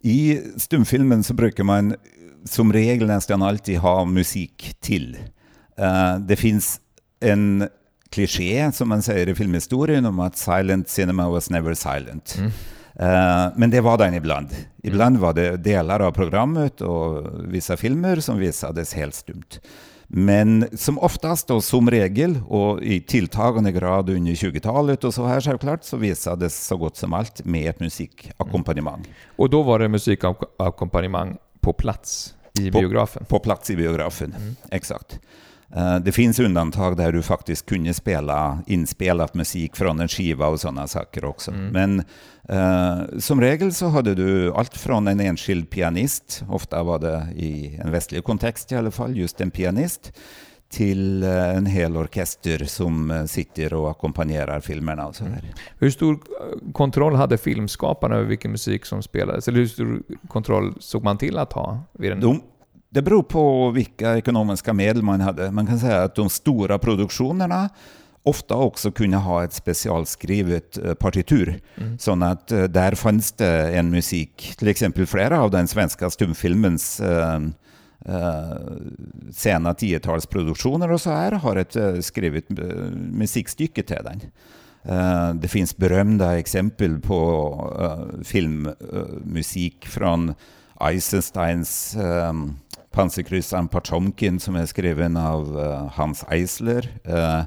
I 0.00 0.40
stumfilmen 0.56 1.22
så 1.22 1.34
brukar 1.34 1.64
man 1.64 1.94
som 2.44 2.72
regel 2.72 3.06
nästan 3.06 3.42
alltid 3.42 3.78
ha 3.78 4.04
musik 4.04 4.76
till. 4.80 5.18
Uh, 5.80 6.20
det 6.20 6.36
finns 6.36 6.80
en 7.20 7.68
kliché, 8.10 8.72
som 8.72 8.88
man 8.88 9.02
säger 9.02 9.28
i 9.28 9.34
filmhistorien, 9.34 10.06
om 10.06 10.20
att 10.20 10.36
silent 10.36 10.88
cinema 10.88 11.28
was 11.28 11.50
never 11.50 11.74
silent. 11.74 12.38
Mm. 12.38 12.50
Uh, 13.00 13.52
men 13.56 13.70
det 13.70 13.80
var 13.80 13.98
den 13.98 14.14
ibland. 14.14 14.48
Ibland 14.82 15.18
var 15.18 15.32
det 15.32 15.56
delar 15.56 16.00
av 16.00 16.12
programmet 16.12 16.80
och 16.80 17.26
vissa 17.44 17.76
filmer 17.76 18.16
som 18.16 18.38
visades 18.38 18.94
helt 18.94 19.14
stumt. 19.14 19.60
Men 20.14 20.68
som 20.72 20.98
oftast 20.98 21.50
och 21.50 21.64
som 21.64 21.90
regel 21.90 22.40
och 22.48 22.82
i 22.82 23.00
tilltagande 23.00 23.72
grad 23.72 24.10
under 24.10 24.32
20-talet 24.32 25.04
och 25.04 25.14
så 25.14 25.26
här 25.26 25.40
självklart 25.40 25.84
så 25.84 25.96
visades 25.96 26.66
så 26.66 26.76
gott 26.76 26.96
som 26.96 27.12
allt 27.12 27.44
med 27.44 27.70
ett 27.70 27.80
musikakkompanjemang. 27.80 29.00
Mm. 29.00 29.10
Och 29.36 29.50
då 29.50 29.62
var 29.62 29.78
det 29.78 29.88
musikakkompanjemang 29.88 31.36
på 31.62 31.72
plats 31.72 32.34
i 32.58 32.70
på, 32.70 32.78
biografen? 32.78 33.24
På 33.24 33.38
plats 33.38 33.70
i 33.70 33.76
biografen, 33.76 34.34
mm. 34.38 34.56
exakt. 34.70 35.20
Uh, 35.76 35.96
det 35.96 36.12
finns 36.12 36.38
undantag 36.38 36.96
där 36.96 37.12
du 37.12 37.22
faktiskt 37.22 37.66
kunde 37.66 37.94
spela 37.94 38.62
inspelat 38.66 39.34
musik 39.34 39.76
från 39.76 40.00
en 40.00 40.08
skiva 40.08 40.46
och 40.46 40.60
sådana 40.60 40.86
saker 40.86 41.24
också. 41.24 41.50
Mm. 41.50 41.68
Men 41.68 42.04
uh, 42.58 43.18
som 43.18 43.40
regel 43.40 43.74
så 43.74 43.88
hade 43.88 44.14
du 44.14 44.52
allt 44.52 44.76
från 44.76 45.08
en 45.08 45.20
enskild 45.20 45.70
pianist, 45.70 46.44
ofta 46.48 46.82
var 46.82 46.98
det 46.98 47.28
i 47.36 47.76
en 47.76 47.90
västlig 47.90 48.24
kontext 48.24 48.72
i 48.72 48.76
alla 48.76 48.90
fall, 48.90 49.16
just 49.16 49.40
en 49.40 49.50
pianist, 49.50 50.12
till 50.72 51.22
eh, 51.22 51.56
en 51.56 51.66
hel 51.66 51.96
orkester 51.96 52.64
som 52.64 53.24
sitter 53.28 53.74
och 53.74 53.90
ackompanjerar 53.90 54.60
filmerna. 54.60 55.06
Och 55.06 55.16
så 55.16 55.24
mm. 55.24 55.38
Hur 55.78 55.90
stor 55.90 56.18
kontroll 56.72 57.14
hade 57.14 57.38
filmskaparna 57.38 58.14
över 58.14 58.24
vilken 58.24 58.50
musik 58.50 58.84
som 58.84 59.02
spelades? 59.02 59.48
Eller 59.48 59.58
hur 59.58 59.66
stor 59.66 60.02
kontroll 60.28 60.74
såg 60.80 61.04
man 61.04 61.18
till 61.18 61.38
att 61.38 61.52
ha? 61.52 61.80
Vid 61.92 62.10
den? 62.10 62.20
De, 62.20 62.42
det 62.90 63.02
beror 63.02 63.22
på 63.22 63.70
vilka 63.70 64.16
ekonomiska 64.16 64.72
medel 64.72 65.02
man 65.02 65.20
hade. 65.20 65.50
Man 65.50 65.66
kan 65.66 65.78
säga 65.78 66.02
att 66.02 66.14
de 66.14 66.30
stora 66.30 66.78
produktionerna 66.78 67.68
ofta 68.22 68.54
också 68.54 68.92
kunde 68.92 69.16
ha 69.16 69.44
ett 69.44 69.52
specialskrivet 69.52 70.78
eh, 70.78 70.94
partitur. 70.94 71.60
Mm. 71.76 71.98
Så 71.98 72.24
att 72.24 72.52
eh, 72.52 72.62
där 72.62 72.94
fanns 72.94 73.32
det 73.32 73.76
en 73.76 73.90
musik, 73.90 74.54
till 74.58 74.68
exempel 74.68 75.06
flera 75.06 75.40
av 75.40 75.50
den 75.50 75.68
svenska 75.68 76.10
stumfilmens 76.10 77.00
eh, 78.04 78.50
eh, 78.50 78.56
sena 79.32 79.74
tiotalsproduktioner 79.74 80.90
och 80.90 81.00
så 81.00 81.10
här 81.10 81.32
har 81.32 81.56
ett 81.56 81.76
eh, 81.76 82.00
skrivit 82.00 82.46
skrivet 82.46 82.94
musikstycke 82.94 83.82
till 83.82 84.04
den. 84.04 84.20
Uh, 84.88 85.34
det 85.34 85.48
finns 85.48 85.76
berömda 85.76 86.38
exempel 86.38 87.00
på 87.00 87.52
uh, 87.80 88.22
filmmusik 88.22 89.86
från 89.86 90.34
Eisensteins 90.80 91.96
um, 91.96 92.56
pansarkryssaren 92.90 93.68
Potemkin 93.68 94.40
som 94.40 94.56
är 94.56 94.66
skriven 94.66 95.16
av 95.16 95.58
uh, 95.58 95.88
Hans 95.94 96.24
Eisler. 96.30 97.00
Uh, 97.08 97.42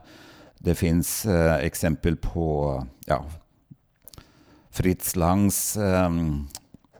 det 0.60 0.76
finns 0.76 1.26
uh, 1.26 1.56
exempel 1.56 2.15
på 2.15 2.84
ja, 3.06 3.26
Fritz 4.72 5.15
Langs 5.15 5.78
um, 5.78 6.48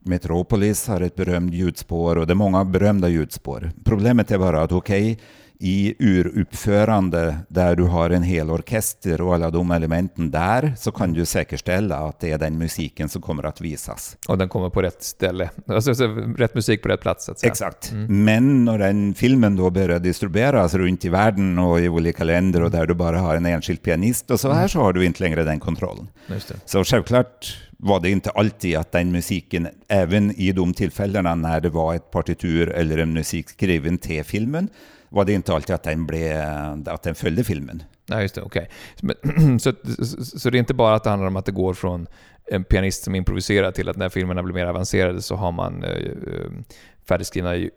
Metropolis 0.06 0.88
har 0.88 1.02
ett 1.02 1.16
berömt 1.16 1.54
ljudspår 1.54 2.16
och 2.16 2.28
det 2.28 2.34
är 2.34 2.36
många 2.36 2.66
berömda 2.66 3.10
ljudspår. 3.10 3.72
Problemet 3.84 4.32
är 4.32 4.38
bara 4.38 4.62
att 4.62 4.72
okej, 4.72 5.12
okay, 5.12 5.26
i 5.60 5.96
uruppförande 6.00 7.38
där 7.48 7.76
du 7.76 7.84
har 7.84 8.10
en 8.10 8.24
hel 8.24 8.50
orkester 8.50 9.22
och 9.22 9.36
alla 9.36 9.52
de 9.52 9.72
elementen 9.72 10.32
där 10.32 10.74
så 10.78 10.92
kan 10.92 11.14
du 11.14 11.26
säkerställa 11.26 11.98
att 11.98 12.20
det 12.20 12.32
är 12.32 12.38
den 12.38 12.58
musiken 12.58 13.10
som 13.10 13.22
kommer 13.22 13.44
att 13.44 13.62
visas. 13.62 14.18
Och 14.28 14.38
den 14.38 14.50
kommer 14.50 14.70
på 14.70 14.82
rätt 14.82 15.04
ställe, 15.04 15.50
alltså, 15.68 15.92
rätt 16.38 16.56
musik 16.56 16.82
på 16.82 16.88
rätt 16.88 17.02
plats. 17.02 17.30
Exakt. 17.44 17.92
Mm. 17.92 18.24
Men 18.24 18.66
när 18.66 18.78
den 18.78 19.14
filmen 19.14 19.56
då 19.56 19.70
börjar 19.70 20.00
distribueras 20.00 20.74
runt 20.74 21.06
i 21.06 21.10
världen 21.10 21.60
och 21.60 21.80
i 21.80 21.90
olika 21.90 22.24
länder 22.24 22.64
och 22.64 22.72
där 22.72 22.86
du 22.86 22.94
bara 22.94 23.20
har 23.20 23.36
en 23.36 23.46
enskild 23.46 23.82
pianist 23.82 24.32
och 24.32 24.40
så 24.40 24.48
här 24.48 24.58
mm. 24.58 24.70
så 24.70 24.80
har 24.80 24.94
du 24.94 25.06
inte 25.06 25.24
längre 25.24 25.44
den 25.44 25.60
kontrollen. 25.60 26.08
Så 26.66 26.84
självklart 26.84 27.58
var 27.86 28.00
det 28.00 28.10
inte 28.10 28.30
alltid 28.30 28.78
att 28.78 28.92
den 28.92 29.12
musiken, 29.12 29.68
även 29.88 30.32
i 30.32 30.52
de 30.52 30.74
tillfällena 30.74 31.36
när 31.36 31.62
det 31.62 31.70
var 31.70 31.96
ett 31.96 32.12
partitur 32.12 32.70
eller 32.70 32.98
en 32.98 33.14
musik 33.14 33.50
skriven 33.50 33.98
till 33.98 34.24
filmen, 34.24 34.70
var 35.10 35.26
det 35.26 35.34
inte 35.34 35.54
alltid 35.54 35.76
att 35.76 35.84
den, 35.84 36.06
blev, 36.06 36.44
att 36.86 37.04
den 37.04 37.16
följde 37.16 37.44
filmen. 37.44 37.84
Nej, 38.06 38.22
just 38.22 38.36
det. 38.36 38.42
Okej. 38.42 38.70
Okay. 39.04 39.60
Så, 39.60 39.74
så, 40.06 40.40
så, 40.40 40.50
det 40.50 40.58
är 40.58 40.60
inte 40.60 40.74
bara 40.74 40.96
att 40.96 41.04
det 41.04 41.10
handlar 41.10 41.28
om 41.28 41.36
att 41.36 41.46
det 41.46 41.52
går 41.52 41.74
från 41.74 42.08
en 42.46 42.64
pianist 42.64 43.04
som 43.04 43.16
improviserar 43.16 43.72
till 43.72 43.90
att 43.90 43.98
när 43.98 44.10
filmerna 44.10 44.44
blir 44.44 44.56
mer 44.56 44.66
avancerade 44.66 45.22
så 45.22 45.36
har 45.36 45.52
man 45.52 45.84
eh, 45.84 45.90
eh 45.90 46.52
färdigskrivna 47.08 47.56
eh, 47.56 47.70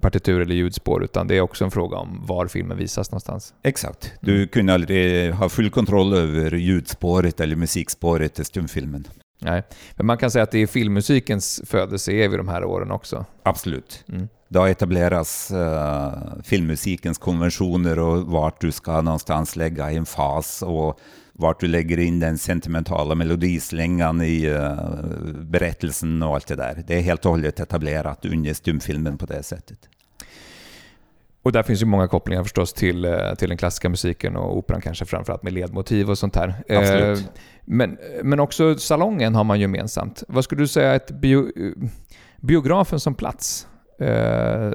partitur 0.00 0.40
eller 0.40 0.54
ljudspår, 0.54 1.04
utan 1.04 1.26
det 1.26 1.36
är 1.36 1.40
också 1.40 1.64
en 1.64 1.70
fråga 1.70 1.96
om 1.96 2.22
var 2.26 2.46
filmen 2.46 2.78
visas 2.78 3.10
någonstans. 3.10 3.54
Exakt. 3.62 4.12
Du 4.20 4.46
kunde 4.46 4.74
aldrig 4.74 5.32
ha 5.32 5.48
full 5.48 5.70
kontroll 5.70 6.14
över 6.14 6.50
ljudspåret 6.50 7.40
eller 7.40 7.56
musikspåret 7.56 8.38
i 8.38 8.44
stumfilmen. 8.44 9.06
Nej, 9.44 9.62
men 9.96 10.06
man 10.06 10.18
kan 10.18 10.30
säga 10.30 10.42
att 10.42 10.50
det 10.50 10.58
är 10.58 10.66
filmmusikens 10.66 11.62
födelse 11.64 12.12
är 12.12 12.28
vid 12.28 12.38
de 12.38 12.48
här 12.48 12.64
åren 12.64 12.90
också. 12.90 13.24
Absolut. 13.42 14.04
Mm. 14.08 14.28
Det 14.48 14.58
har 14.58 14.68
etablerats 14.68 15.50
uh, 15.50 16.42
filmmusikens 16.44 17.18
konventioner 17.18 17.98
och 17.98 18.26
vart 18.26 18.60
du 18.60 18.72
ska 18.72 19.00
någonstans 19.02 19.56
lägga 19.56 19.90
en 19.90 20.06
fas 20.06 20.62
och 20.62 21.00
vart 21.32 21.60
du 21.60 21.66
lägger 21.66 21.98
in 21.98 22.20
den 22.20 22.38
sentimentala 22.38 23.14
melodislängan 23.14 24.22
i 24.22 24.48
uh, 24.48 25.32
berättelsen 25.32 26.22
och 26.22 26.34
allt 26.34 26.46
det 26.46 26.56
där. 26.56 26.84
Det 26.86 26.94
är 26.96 27.00
helt 27.00 27.24
och 27.24 27.30
hållet 27.30 27.60
etablerat 27.60 28.24
under 28.24 28.54
stumfilmen 28.54 29.18
på 29.18 29.26
det 29.26 29.42
sättet. 29.42 29.78
Och 31.44 31.52
där 31.52 31.62
finns 31.62 31.82
ju 31.82 31.86
många 31.86 32.08
kopplingar 32.08 32.42
förstås 32.42 32.72
till, 32.72 33.04
eh, 33.04 33.34
till 33.34 33.48
den 33.48 33.58
klassiska 33.58 33.88
musiken 33.88 34.36
och 34.36 34.56
operan 34.56 34.80
kanske 34.80 35.04
framförallt 35.04 35.42
med 35.42 35.52
ledmotiv 35.52 36.10
och 36.10 36.18
sånt 36.18 36.36
här. 36.36 36.54
Absolut. 36.68 37.18
Eh, 37.18 37.24
men, 37.64 37.98
men 38.22 38.40
också 38.40 38.76
salongen 38.76 39.34
har 39.34 39.44
man 39.44 39.60
gemensamt. 39.60 40.22
Vad 40.28 40.44
skulle 40.44 40.62
du 40.62 40.68
säga 40.68 40.94
är 40.94 41.12
bio, 41.12 41.46
biografen 42.40 43.00
som 43.00 43.14
plats? 43.14 43.66
Eh, 44.00 44.72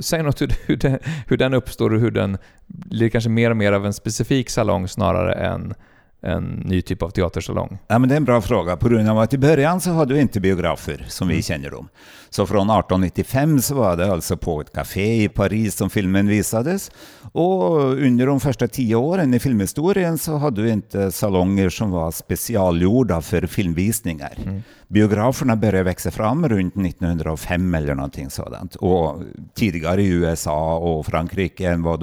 säg 0.00 0.22
något 0.22 0.40
hur, 0.40 0.54
hur, 0.66 0.76
den, 0.76 0.98
hur 1.26 1.36
den 1.36 1.54
uppstår 1.54 1.94
och 1.94 2.00
hur 2.00 2.10
den 2.10 2.38
blir 2.66 3.08
kanske 3.08 3.30
mer 3.30 3.50
och 3.50 3.56
mer 3.56 3.72
av 3.72 3.86
en 3.86 3.92
specifik 3.92 4.50
salong 4.50 4.88
snarare 4.88 5.34
än 5.34 5.74
en 6.22 6.44
ny 6.44 6.82
typ 6.82 7.02
av 7.02 7.10
teatersalong? 7.10 7.78
Ja, 7.88 7.98
men 7.98 8.08
det 8.08 8.14
är 8.14 8.16
en 8.16 8.24
bra 8.24 8.40
fråga. 8.40 8.76
På 8.76 8.88
grund 8.88 9.08
av 9.08 9.18
att 9.18 9.34
i 9.34 9.38
början 9.38 9.80
så 9.80 9.90
hade 9.90 10.14
vi 10.14 10.20
inte 10.20 10.40
biografer 10.40 11.04
som 11.08 11.28
vi 11.28 11.34
mm. 11.34 11.42
känner 11.42 11.70
dem. 11.70 11.88
Så 12.30 12.46
från 12.46 12.70
1895 12.70 13.60
så 13.60 13.74
var 13.74 13.96
det 13.96 14.12
alltså 14.12 14.36
på 14.36 14.60
ett 14.60 14.72
café 14.72 15.24
i 15.24 15.28
Paris 15.28 15.76
som 15.76 15.90
filmen 15.90 16.28
visades. 16.28 16.90
Och 17.32 17.80
under 17.80 18.26
de 18.26 18.40
första 18.40 18.68
tio 18.68 18.96
åren 18.96 19.34
i 19.34 19.38
filmhistorien 19.38 20.18
så 20.18 20.36
hade 20.36 20.62
vi 20.62 20.70
inte 20.70 21.12
salonger 21.12 21.68
som 21.68 21.90
var 21.90 22.10
specialgjorda 22.10 23.20
för 23.20 23.46
filmvisningar. 23.46 24.32
Mm. 24.44 24.62
Biograferna 24.88 25.56
började 25.56 25.82
växa 25.82 26.10
fram 26.10 26.48
runt 26.48 26.76
1905 26.76 27.74
eller 27.74 27.94
någonting 27.94 28.30
sådant. 28.30 28.74
Och 28.74 29.22
tidigare 29.54 30.02
i 30.02 30.08
USA 30.08 30.76
och 30.76 31.06
Frankrike 31.06 31.68
än 31.68 31.82
vad 31.82 32.00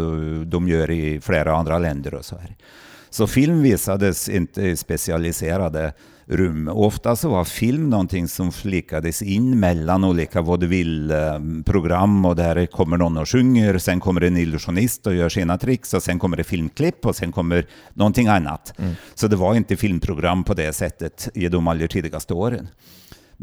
de 0.47 0.67
gör 0.67 0.91
i 0.91 1.21
flera 1.21 1.55
andra 1.55 1.77
länder 1.77 2.13
och 2.13 2.25
så 2.25 2.35
här. 2.37 2.55
Så 3.13 3.27
film 3.27 3.61
visades 3.61 4.29
inte 4.29 4.61
i 4.61 4.75
specialiserade 4.75 5.93
rum. 6.25 6.67
Ofta 6.67 7.15
så 7.15 7.29
var 7.29 7.45
film 7.45 7.89
någonting 7.89 8.27
som 8.27 8.51
flikades 8.51 9.21
in 9.21 9.59
mellan 9.59 10.03
olika 10.03 10.41
vaudeville-program 10.41 12.25
och 12.25 12.35
där 12.35 12.65
kommer 12.65 12.97
någon 12.97 13.17
och 13.17 13.29
sjunger, 13.29 13.77
sen 13.77 13.99
kommer 13.99 14.21
en 14.21 14.37
illusionist 14.37 15.07
och 15.07 15.15
gör 15.15 15.29
sina 15.29 15.57
tricks 15.57 15.93
och 15.93 16.03
sen 16.03 16.19
kommer 16.19 16.37
det 16.37 16.43
filmklipp 16.43 17.05
och 17.05 17.15
sen 17.15 17.31
kommer 17.31 17.67
någonting 17.93 18.27
annat. 18.27 18.73
Mm. 18.77 18.93
Så 19.15 19.27
det 19.27 19.35
var 19.35 19.55
inte 19.55 19.75
filmprogram 19.75 20.43
på 20.43 20.53
det 20.53 20.73
sättet 20.73 21.29
i 21.33 21.47
de 21.47 21.67
allra 21.67 21.87
tidigaste 21.87 22.33
åren. 22.33 22.67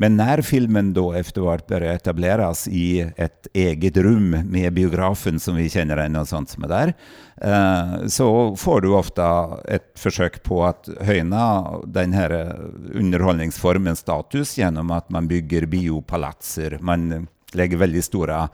Men 0.01 0.17
när 0.17 0.43
filmen 0.43 0.93
då 0.93 1.13
efteråt 1.13 1.67
börjar 1.67 1.95
etableras 1.95 2.69
i 2.69 3.13
ett 3.17 3.47
eget 3.53 3.97
rum 3.97 4.31
med 4.31 4.73
biografen 4.73 5.41
som 5.41 5.57
vi 5.57 5.71
känner 5.71 5.97
den 5.97 6.17
och 6.17 6.29
sånt 6.29 6.51
som 6.51 6.65
är 6.65 6.69
där, 6.69 6.95
eh, 7.37 8.07
så 8.07 8.57
får 8.57 8.81
du 8.81 8.89
ofta 8.89 9.59
ett 9.69 9.93
försök 9.95 10.43
på 10.43 10.65
att 10.65 10.89
höja 11.01 11.67
den 11.87 12.13
här 12.13 12.57
underhållningsformens 12.95 13.99
status 13.99 14.59
genom 14.59 14.91
att 14.91 15.11
man 15.11 15.29
bygger 15.29 15.67
biopalatser. 15.67 16.79
Man 16.81 17.27
lägger 17.53 17.77
väldigt 17.77 18.05
stora 18.05 18.49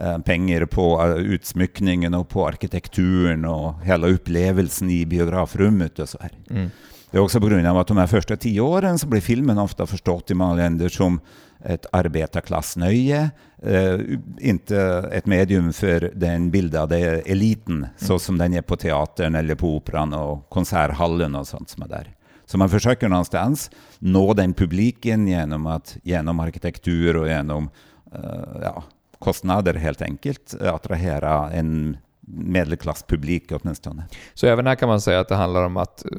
eh, 0.00 0.18
pengar 0.18 0.64
på 0.64 1.02
eh, 1.02 1.14
utsmyckningen 1.14 2.14
och 2.14 2.28
på 2.28 2.48
arkitekturen 2.48 3.44
och 3.44 3.80
hela 3.82 4.06
upplevelsen 4.06 4.90
i 4.90 5.06
biografrummet 5.06 5.98
och 5.98 6.08
så 6.08 6.18
här. 6.20 6.32
Mm. 6.50 6.70
Det 7.10 7.16
är 7.16 7.22
också 7.22 7.40
på 7.40 7.46
grund 7.46 7.66
av 7.66 7.78
att 7.78 7.86
de 7.86 7.96
här 7.96 8.06
första 8.06 8.36
tio 8.36 8.60
åren 8.60 8.98
så 8.98 9.06
blir 9.06 9.20
filmen 9.20 9.58
ofta 9.58 9.86
förstått 9.86 10.30
i 10.30 10.34
många 10.34 10.54
länder 10.54 10.88
som 10.88 11.20
ett 11.64 11.86
arbetarklassnöje, 11.92 13.30
eh, 13.62 13.98
inte 14.38 15.08
ett 15.12 15.26
medium 15.26 15.72
för 15.72 16.10
den 16.14 16.50
bildade 16.50 16.98
eliten, 17.20 17.76
mm. 17.76 17.88
så 17.96 18.18
som 18.18 18.38
den 18.38 18.54
är 18.54 18.62
på 18.62 18.76
teatern 18.76 19.34
eller 19.34 19.54
på 19.54 19.76
operan 19.76 20.14
och 20.14 20.48
konserthallen 20.48 21.34
och 21.34 21.46
sånt 21.46 21.68
som 21.68 21.82
är 21.82 21.88
där. 21.88 22.14
Så 22.46 22.58
man 22.58 22.70
försöker 22.70 23.08
någonstans 23.08 23.70
nå 23.98 24.34
den 24.34 24.54
publiken 24.54 25.28
genom, 25.28 25.66
att, 25.66 25.96
genom 26.02 26.40
arkitektur 26.40 27.16
och 27.16 27.28
genom 27.28 27.70
eh, 28.14 28.60
ja, 28.62 28.84
kostnader 29.18 29.74
helt 29.74 30.02
enkelt 30.02 30.54
attrahera 30.60 31.52
en 31.52 31.96
medelklasspublik 32.26 33.52
åtminstone. 33.52 34.04
Så 34.34 34.46
även 34.46 34.66
här 34.66 34.74
kan 34.74 34.88
man 34.88 35.00
säga 35.00 35.20
att 35.20 35.28
det 35.28 35.34
handlar 35.34 35.64
om 35.64 35.76
att 35.76 36.04
eh, 36.04 36.18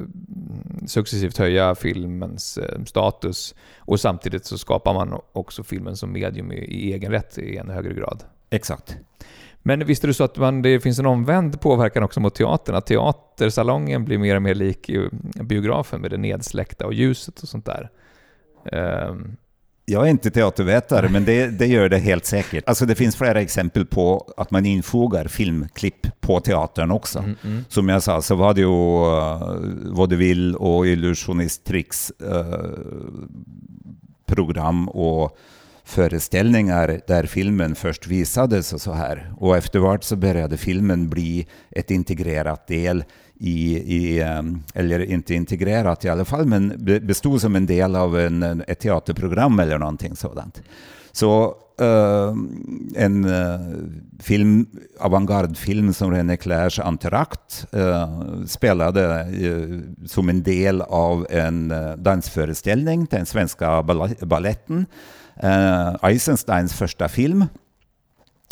successivt 0.86 1.38
höja 1.38 1.74
filmens 1.74 2.58
eh, 2.58 2.84
status 2.84 3.54
och 3.78 4.00
samtidigt 4.00 4.44
så 4.44 4.58
skapar 4.58 4.94
man 4.94 5.20
också 5.32 5.62
filmen 5.62 5.96
som 5.96 6.12
medium 6.12 6.52
i, 6.52 6.92
egen 6.92 7.12
rätt 7.12 7.38
i 7.38 7.56
ännu 7.56 7.72
högre 7.72 7.94
grad. 7.94 8.24
Exakt. 8.50 8.96
Men 9.62 9.86
visste 9.86 10.06
du 10.06 10.14
så 10.14 10.24
att 10.24 10.36
man, 10.36 10.62
det 10.62 10.80
finns 10.80 10.98
en 10.98 11.06
omvänd 11.06 11.60
påverkan 11.60 12.02
också 12.02 12.20
mot 12.20 12.34
teatern? 12.34 12.76
Att 12.76 12.86
teatersalongen 12.86 14.04
blir 14.04 14.18
mer 14.18 14.36
och 14.36 14.42
mer 14.42 14.54
lik 14.54 14.90
biografen 15.42 16.00
med 16.00 16.10
det 16.10 16.16
nedsläckta 16.16 16.86
och 16.86 16.94
ljuset 16.94 17.40
och 17.40 17.48
sånt 17.48 17.66
där. 17.66 17.90
Um, 18.72 19.36
jag 19.88 20.06
är 20.06 20.10
inte 20.10 20.30
teatervetare, 20.30 21.08
men 21.08 21.24
det, 21.24 21.46
det, 21.46 21.66
gör 21.66 21.88
det 21.88 21.98
helt 21.98 22.24
säkert. 22.24 22.68
Alltså 22.68 22.86
det 22.86 22.94
finns 22.94 23.16
flera 23.16 23.40
exempel 23.40 23.86
på 23.86 24.32
att 24.36 24.50
man 24.50 24.66
infogar 24.66 25.28
filmklipp 25.28 26.20
på 26.20 26.40
teatern 26.40 26.90
också. 26.90 27.18
Mm, 27.18 27.36
mm. 27.44 27.64
Som 27.68 27.88
jag 27.88 28.02
sa 28.02 28.22
så 28.22 28.34
var 28.34 28.54
det 28.54 28.60
ju 28.60 28.66
uh, 28.66 29.94
vaudeville 29.96 30.56
och 30.56 30.86
illusionisttricks 30.86 32.12
uh, 32.22 32.54
program 34.26 34.88
och 34.88 35.38
föreställningar 35.84 37.00
där 37.06 37.26
filmen 37.26 37.74
först 37.74 38.06
visades 38.06 38.72
och 38.72 38.80
så 38.80 38.92
här. 38.92 39.32
Och 39.36 39.56
eftervart 39.56 40.04
så 40.04 40.16
började 40.16 40.56
filmen 40.56 41.08
bli 41.08 41.46
ett 41.70 41.90
integrerat 41.90 42.66
del 42.66 43.04
i, 43.40 43.76
i, 43.76 44.24
eller 44.74 45.00
inte 45.10 45.34
integrerat 45.34 46.04
i 46.04 46.08
alla 46.08 46.24
fall, 46.24 46.46
men 46.46 46.72
bestod 47.02 47.40
som 47.40 47.56
en 47.56 47.66
del 47.66 47.96
av 47.96 48.18
en, 48.18 48.62
ett 48.66 48.80
teaterprogram 48.80 49.60
eller 49.60 49.78
någonting 49.78 50.16
sådant. 50.16 50.62
Så 51.12 51.54
uh, 51.80 52.36
en 52.94 53.24
uh, 53.24 53.60
film, 54.20 54.66
avantgardfilm 55.00 55.94
som 55.94 56.10
René 56.10 56.36
Clairs 56.36 56.78
Antirakt 56.78 57.66
uh, 57.74 57.82
eh, 57.82 58.44
spelade 58.46 59.26
uh, 59.26 59.80
som 60.06 60.28
en 60.28 60.42
del 60.42 60.82
av 60.82 61.26
en 61.30 61.72
dansföreställning, 61.98 63.06
den 63.10 63.26
svenska 63.26 63.82
balletten. 64.20 64.86
Eisensteins 66.02 66.72
första 66.74 67.08
film 67.08 67.44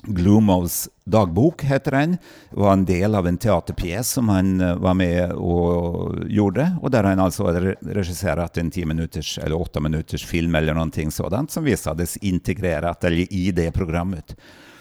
Gloomovs 0.07 0.89
dagbok 1.05 1.63
heter 1.63 1.91
den. 1.91 2.17
var 2.51 2.73
en 2.73 2.85
del 2.85 3.15
av 3.15 3.27
en 3.27 3.39
teaterpjäs 3.39 4.11
som 4.11 4.29
han 4.29 4.61
eh, 4.61 4.77
var 4.77 4.95
med 4.95 5.33
och 5.33 6.15
gjorde 6.27 6.77
och 6.83 6.91
där 6.91 7.05
han 7.05 7.21
alltså 7.21 7.47
hade 7.47 7.73
regisserat 7.81 8.57
en 8.57 8.71
10 8.71 8.87
minuters 8.87 9.39
eller 9.39 9.61
8 9.61 9.81
minuters 9.81 10.27
film 10.27 10.55
eller 10.55 10.75
någonting 10.75 11.11
sådant 11.11 11.51
som 11.51 11.65
visades 11.65 12.17
integrerat 12.17 13.05
eller 13.05 13.33
i 13.33 13.53
det 13.53 13.73
programmet. 13.73 14.37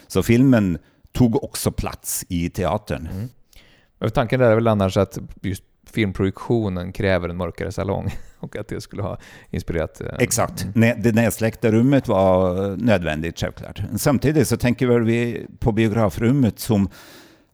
Så 0.07 0.23
filmen 0.23 0.77
tog 1.11 1.43
också 1.43 1.71
plats 1.71 2.25
i 2.29 2.49
teatern. 2.49 3.07
Mm. 3.11 4.11
Tanken 4.13 4.39
där 4.39 4.51
är 4.51 4.55
väl 4.55 4.67
annars 4.67 4.97
att 4.97 5.17
just 5.41 5.63
filmproduktionen 5.89 6.91
kräver 6.91 7.30
en 7.30 7.38
mörkare 7.38 7.71
salong 7.71 8.13
och 8.39 8.58
att 8.58 8.67
det 8.67 8.82
skulle 8.82 9.02
ha 9.02 9.17
inspirerat... 9.50 10.02
Eh, 10.02 10.08
Exakt. 10.19 10.67
Mm. 10.76 11.02
Det 11.02 11.15
nedsläckta 11.15 11.71
rummet 11.71 12.08
var 12.08 12.78
nödvändigt 12.78 13.39
självklart. 13.39 13.82
Samtidigt 13.98 14.48
så 14.48 14.58
tänker 14.58 14.88
vi 14.88 15.48
på 15.60 15.71
biografrummet 15.71 16.60
som 16.60 16.89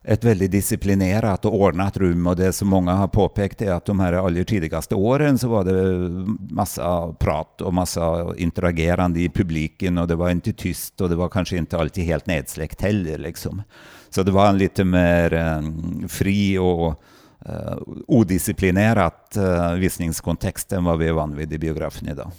ett 0.04 0.24
väldigt 0.24 0.52
disciplinerat 0.52 1.46
och 1.46 1.56
ordnat 1.56 1.98
rum 1.98 2.28
och 2.28 2.36
det 2.36 2.54
som 2.54 2.68
många 2.68 2.92
har 2.92 3.08
påpekat 3.08 3.62
är 3.62 3.72
att 3.72 3.86
de 3.86 4.00
här 4.00 4.14
allra 4.14 4.44
tidigaste 4.44 4.96
åren 4.96 5.38
så 5.38 5.48
var 5.48 5.64
det 5.64 6.10
massa 6.56 7.14
prat 7.14 7.62
och 7.62 7.74
massa 7.74 8.36
interagerande 8.38 9.20
i 9.20 9.30
publiken 9.30 9.98
och 9.98 10.08
det 10.08 10.16
var 10.16 10.30
inte 10.30 10.54
tyst 10.54 11.02
och 11.02 11.10
det 11.10 11.16
var 11.16 11.30
kanske 11.30 11.58
inte 11.58 11.78
alltid 11.78 12.04
helt 12.04 12.26
nedsläckt 12.26 12.82
heller. 12.82 13.18
Liksom. 13.18 13.62
Så 14.10 14.24
det 14.24 14.32
var 14.32 14.50
en 14.50 14.58
lite 14.58 14.84
mer 14.84 15.34
um, 15.34 16.06
fri 16.10 16.58
och 16.58 17.04
uh, 17.50 17.78
odisciplinerat 18.08 19.38
uh, 19.38 19.74
visningskontext 19.74 20.72
än 20.72 20.84
vad 20.84 21.00
vi 21.00 21.08
är 21.08 21.12
van 21.12 21.36
vid 21.36 21.54
i 21.54 21.58
biografen 21.58 22.10
idag. 22.10 22.32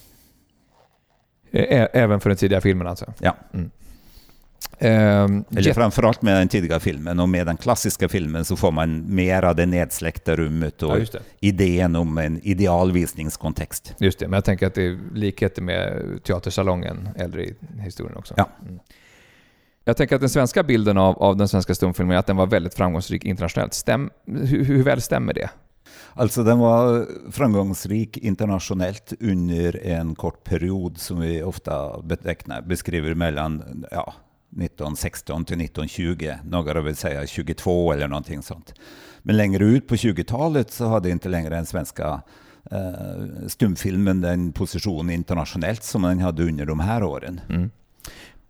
Även 1.92 2.20
för 2.20 2.30
den 2.30 2.36
tidiga 2.36 2.60
filmen 2.60 2.86
alltså? 2.86 3.12
Ja. 3.18 3.36
Mm. 3.54 3.70
Um, 4.80 5.44
Eller 5.56 5.72
framförallt 5.72 6.22
med 6.22 6.36
den 6.36 6.48
tidiga 6.48 6.80
filmen 6.80 7.20
och 7.20 7.28
med 7.28 7.46
den 7.46 7.56
klassiska 7.56 8.08
filmen 8.08 8.44
så 8.44 8.56
får 8.56 8.72
man 8.72 9.14
mera 9.14 9.54
det 9.54 9.66
nedsläckta 9.66 10.36
rummet 10.36 10.82
och 10.82 10.98
ja, 10.98 11.20
idén 11.40 11.96
om 11.96 12.18
en 12.18 12.40
ideal 12.42 12.92
visningskontext. 12.92 13.94
Just 13.98 14.18
det, 14.18 14.28
men 14.28 14.36
jag 14.36 14.44
tänker 14.44 14.66
att 14.66 14.74
det 14.74 14.86
är 14.86 14.98
likheter 15.14 15.62
med 15.62 16.02
teatersalongen 16.24 17.08
äldre 17.16 17.44
i 17.44 17.54
historien 17.80 18.16
också. 18.16 18.34
Ja. 18.36 18.48
Mm. 18.62 18.78
Jag 19.84 19.96
tänker 19.96 20.14
att 20.14 20.20
den 20.20 20.30
svenska 20.30 20.62
bilden 20.62 20.98
av, 20.98 21.22
av 21.22 21.36
den 21.36 21.48
svenska 21.48 21.74
stumfilmen 21.74 22.14
är 22.14 22.18
att 22.18 22.26
den 22.26 22.36
var 22.36 22.46
väldigt 22.46 22.74
framgångsrik 22.74 23.24
internationellt. 23.24 23.74
Stäm, 23.74 24.10
hur, 24.26 24.64
hur 24.64 24.82
väl 24.82 25.00
stämmer 25.00 25.34
det? 25.34 25.50
Alltså 26.14 26.44
den 26.44 26.58
var 26.58 27.06
framgångsrik 27.30 28.18
internationellt 28.18 29.12
under 29.20 29.86
en 29.86 30.14
kort 30.14 30.44
period 30.44 30.98
som 30.98 31.20
vi 31.20 31.42
ofta 31.42 32.02
betecknar, 32.02 32.62
beskriver 32.62 33.14
mellan 33.14 33.84
ja, 33.90 34.14
1916 34.50 35.44
till 35.44 35.60
1920. 35.60 36.32
Några 36.44 36.80
vill 36.80 36.96
säga 36.96 37.26
22 37.26 37.92
eller 37.92 38.08
någonting 38.08 38.42
sånt. 38.42 38.74
Men 39.22 39.36
längre 39.36 39.64
ut 39.64 39.88
på 39.88 39.94
20-talet 39.94 40.70
så 40.70 40.86
hade 40.86 41.10
inte 41.10 41.28
längre 41.28 41.54
den 41.54 41.66
svenska 41.66 42.22
eh, 42.70 43.46
stumfilmen 43.46 44.20
den 44.20 44.52
position 44.52 45.10
internationellt 45.10 45.82
som 45.82 46.02
den 46.02 46.18
hade 46.18 46.42
under 46.42 46.66
de 46.66 46.80
här 46.80 47.02
åren. 47.02 47.40
Mm. 47.48 47.70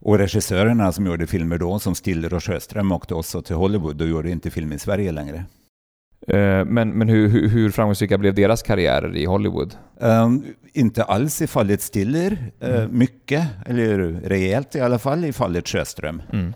Och 0.03 0.19
regissörerna 0.19 0.93
som 0.93 1.07
gjorde 1.07 1.27
filmer 1.27 1.59
då, 1.59 1.79
som 1.79 1.95
Stiller 1.95 2.35
och 2.35 2.45
Sjöström, 2.45 2.93
åkte 2.93 3.15
också 3.15 3.43
till 3.43 3.57
Hollywood 3.57 4.03
och 4.03 4.09
gjorde 4.09 4.31
inte 4.31 4.51
film 4.51 4.73
i 4.73 4.79
Sverige 4.79 5.13
längre. 5.13 5.45
Eh, 6.29 6.65
men, 6.65 6.91
men 6.91 7.09
hur, 7.09 7.29
hur, 7.29 7.49
hur 7.49 7.71
framgångsrika 7.71 8.19
blev 8.19 8.35
deras 8.35 8.63
karriärer 8.63 9.17
i 9.17 9.25
Hollywood? 9.25 9.77
Um, 9.99 10.45
inte 10.73 11.03
alls 11.05 11.43
i 11.43 11.47
fallet 11.47 11.83
Stiller. 11.83 12.33
Uh, 12.65 12.75
mm. 12.75 12.99
Mycket, 12.99 13.49
eller 13.67 13.99
rejält 14.25 14.75
i 14.75 14.81
alla 14.81 14.99
fall, 14.99 15.25
i 15.25 15.33
fallet 15.33 15.69
Sjöström. 15.69 16.23
Mm. 16.33 16.55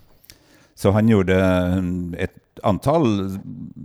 Så 0.75 0.91
han 0.91 1.09
gjorde 1.09 1.37
ett 2.17 2.59
antal 2.63 3.31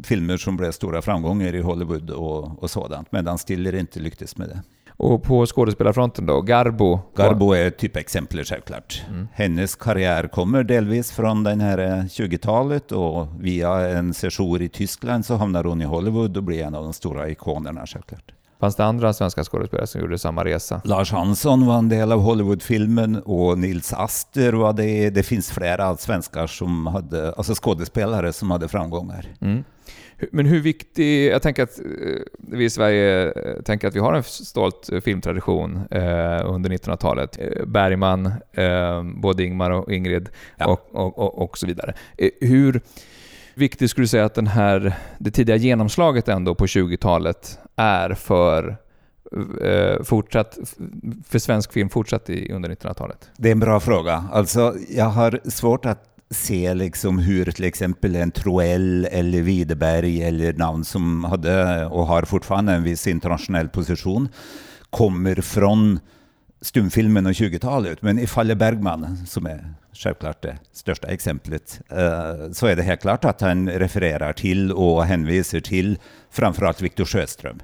filmer 0.05 0.37
som 0.37 0.57
blev 0.57 0.73
stora 0.73 1.03
framgångar 1.03 1.55
i 1.55 1.61
Hollywood 1.61 2.11
och, 2.11 2.63
och 2.63 2.71
sådant, 2.71 3.13
medan 3.13 3.39
Stiller 3.39 3.75
inte 3.75 4.01
lyckades 4.01 4.37
med 4.37 4.49
det. 4.49 4.63
Och 4.97 5.22
på 5.22 5.47
skådespelarfronten 5.47 6.26
då? 6.26 6.40
Garbo? 6.40 7.01
Garbo 7.16 7.53
är 7.53 7.70
typexemplet 7.70 8.49
självklart. 8.49 9.03
Mm. 9.09 9.28
Hennes 9.32 9.74
karriär 9.74 10.28
kommer 10.28 10.64
delvis 10.64 11.12
från 11.12 11.43
det 11.45 11.55
här 11.55 11.78
20-talet 11.78 12.93
och 12.93 13.28
via 13.40 13.70
en 13.88 14.14
session 14.14 14.62
i 14.62 14.68
Tyskland 14.68 15.26
så 15.26 15.36
hamnar 15.36 15.64
hon 15.64 15.82
i 15.82 15.84
Hollywood 15.84 16.36
och 16.36 16.43
blir 16.43 16.62
en 16.62 16.74
av 16.74 16.84
de 16.84 16.93
stora 16.93 17.28
ikonerna 17.28 17.86
självklart. 17.86 18.32
Fanns 18.62 18.76
det 18.76 18.84
andra 18.84 19.12
svenska 19.12 19.45
skådespelare 19.45 19.86
som 19.86 20.01
gjorde 20.01 20.18
samma 20.18 20.45
resa? 20.45 20.80
Lars 20.84 21.12
Hansson 21.12 21.66
var 21.66 21.78
en 21.78 21.88
del 21.88 22.12
av 22.12 22.20
Hollywoodfilmen 22.20 23.16
och 23.16 23.59
Nils 23.59 23.93
Aster 23.93 24.53
var 24.53 24.72
det. 24.72 25.11
Det 25.11 25.22
finns 25.22 25.51
flera 25.51 25.97
svenskar 25.97 26.47
som 26.47 26.86
hade, 26.86 27.32
alltså 27.32 27.55
skådespelare 27.55 28.32
som 28.32 28.51
hade 28.51 28.68
framgångar. 28.68 29.26
Mm. 29.40 29.64
Men 30.31 30.47
hur 30.47 30.61
viktig, 30.61 31.27
jag 31.27 31.43
tänker 31.43 31.62
att 31.62 31.79
eh, 31.79 31.85
vi 32.39 32.64
i 32.64 32.70
Sverige 32.70 33.33
eh, 33.33 33.62
tänker 33.62 33.89
att 33.89 33.97
vi 33.97 34.01
har 34.01 34.14
en 34.14 34.23
stolt 34.23 34.91
filmtradition 35.05 35.81
eh, 35.91 36.51
under 36.51 36.70
1900-talet. 36.70 37.39
Bergman, 37.66 38.33
både 39.14 39.45
Ingmar 39.45 39.70
och 39.70 39.93
Ingrid 39.93 40.29
ja. 40.57 40.66
och, 40.66 40.89
och, 40.93 41.18
och, 41.18 41.43
och, 41.43 41.59
så 41.59 41.66
vidare. 41.66 41.95
Hur 42.41 42.81
viktigt 43.55 43.91
skulle 43.91 44.05
du 44.05 44.09
säga 44.09 44.25
att 44.25 44.35
den 44.35 44.47
här, 44.47 44.95
det 45.18 45.31
tidiga 45.31 45.57
genomslaget 45.57 46.29
ändå 46.29 46.55
på 46.55 46.66
20-talet 46.66 47.59
är 47.77 48.14
för 48.14 48.77
fortsatt, 50.05 50.59
för 51.29 51.39
svensk 51.39 51.73
film 51.73 51.89
fortsatt 51.89 52.31
i, 52.31 52.53
under 52.53 52.68
1900-talet? 52.68 53.31
Det 53.37 53.49
är 53.49 53.53
en 53.53 53.61
bra 53.61 53.81
fråga. 53.81 54.25
Alltså, 54.33 54.75
jag 54.89 55.05
har 55.05 55.41
svårt 55.45 55.87
att 55.87 56.12
se 56.33 56.74
liksom 56.74 57.18
hur 57.18 57.51
till 57.51 57.64
exempel 57.64 58.16
en 58.16 58.30
Troell 58.30 59.09
eller 59.11 59.43
Widerberg 59.43 60.22
eller 60.22 60.53
namn 60.53 60.85
som 60.85 61.24
hade 61.24 61.87
och 61.87 62.07
har 62.07 62.22
fortfarande 62.22 62.72
en 62.72 62.83
viss 62.83 63.07
internationell 63.07 63.68
position 63.68 64.28
kommer 64.91 65.35
från 65.35 66.01
stumfilmen 66.61 67.26
och 67.26 67.33
20-talet. 67.33 68.03
Men 68.03 68.18
i 68.18 68.26
fallet 68.26 68.59
Bergman, 68.59 69.26
som 69.26 69.47
är 69.47 69.74
självklart 69.93 70.43
det 70.43 70.59
största 70.72 71.07
exemplet, 71.07 71.80
eh, 71.89 72.53
så 72.53 72.66
är 72.66 72.76
det 72.76 72.83
helt 72.83 73.01
klart 73.01 73.24
att 73.24 73.41
han 73.41 73.68
refererar 73.68 74.33
till 74.33 74.72
och 74.72 75.05
hänvisar 75.05 75.61
till 75.61 75.99
framförallt 76.30 76.83
Victor 76.83 77.05
Sjöström. 77.05 77.61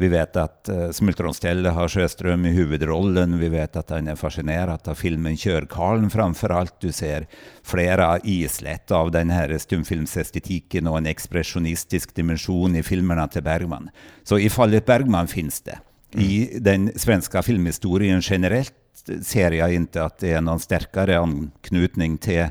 Vi 0.00 0.08
vet 0.08 0.36
att 0.36 0.68
uh, 0.72 0.90
Smultronställe 0.90 1.68
har 1.68 1.88
Sjöström 1.88 2.46
i 2.46 2.48
huvudrollen. 2.48 3.38
Vi 3.38 3.48
vet 3.48 3.76
att 3.76 3.90
han 3.90 4.08
är 4.08 4.16
fascinerad 4.16 4.88
av 4.88 4.94
filmen 4.94 5.36
Körkarlen 5.36 6.10
framför 6.10 6.50
allt. 6.50 6.80
Du 6.80 6.92
ser 6.92 7.26
flera 7.62 8.18
islätt 8.18 8.90
av 8.90 9.10
den 9.10 9.30
här 9.30 9.58
stumfilmsestetiken 9.58 10.86
och 10.86 10.98
en 10.98 11.06
expressionistisk 11.06 12.14
dimension 12.14 12.76
i 12.76 12.82
filmerna 12.82 13.28
till 13.28 13.42
Bergman. 13.42 13.90
Så 14.24 14.38
i 14.38 14.50
fallet 14.50 14.86
Bergman 14.86 15.28
finns 15.28 15.60
det. 15.60 15.78
Mm. 16.14 16.26
I 16.26 16.58
den 16.60 16.92
svenska 16.96 17.42
filmhistorien 17.42 18.20
generellt 18.20 18.74
ser 19.22 19.50
jag 19.50 19.74
inte 19.74 20.04
att 20.04 20.18
det 20.18 20.32
är 20.32 20.40
någon 20.40 20.60
starkare 20.60 21.18
anknytning 21.18 22.18
till 22.18 22.48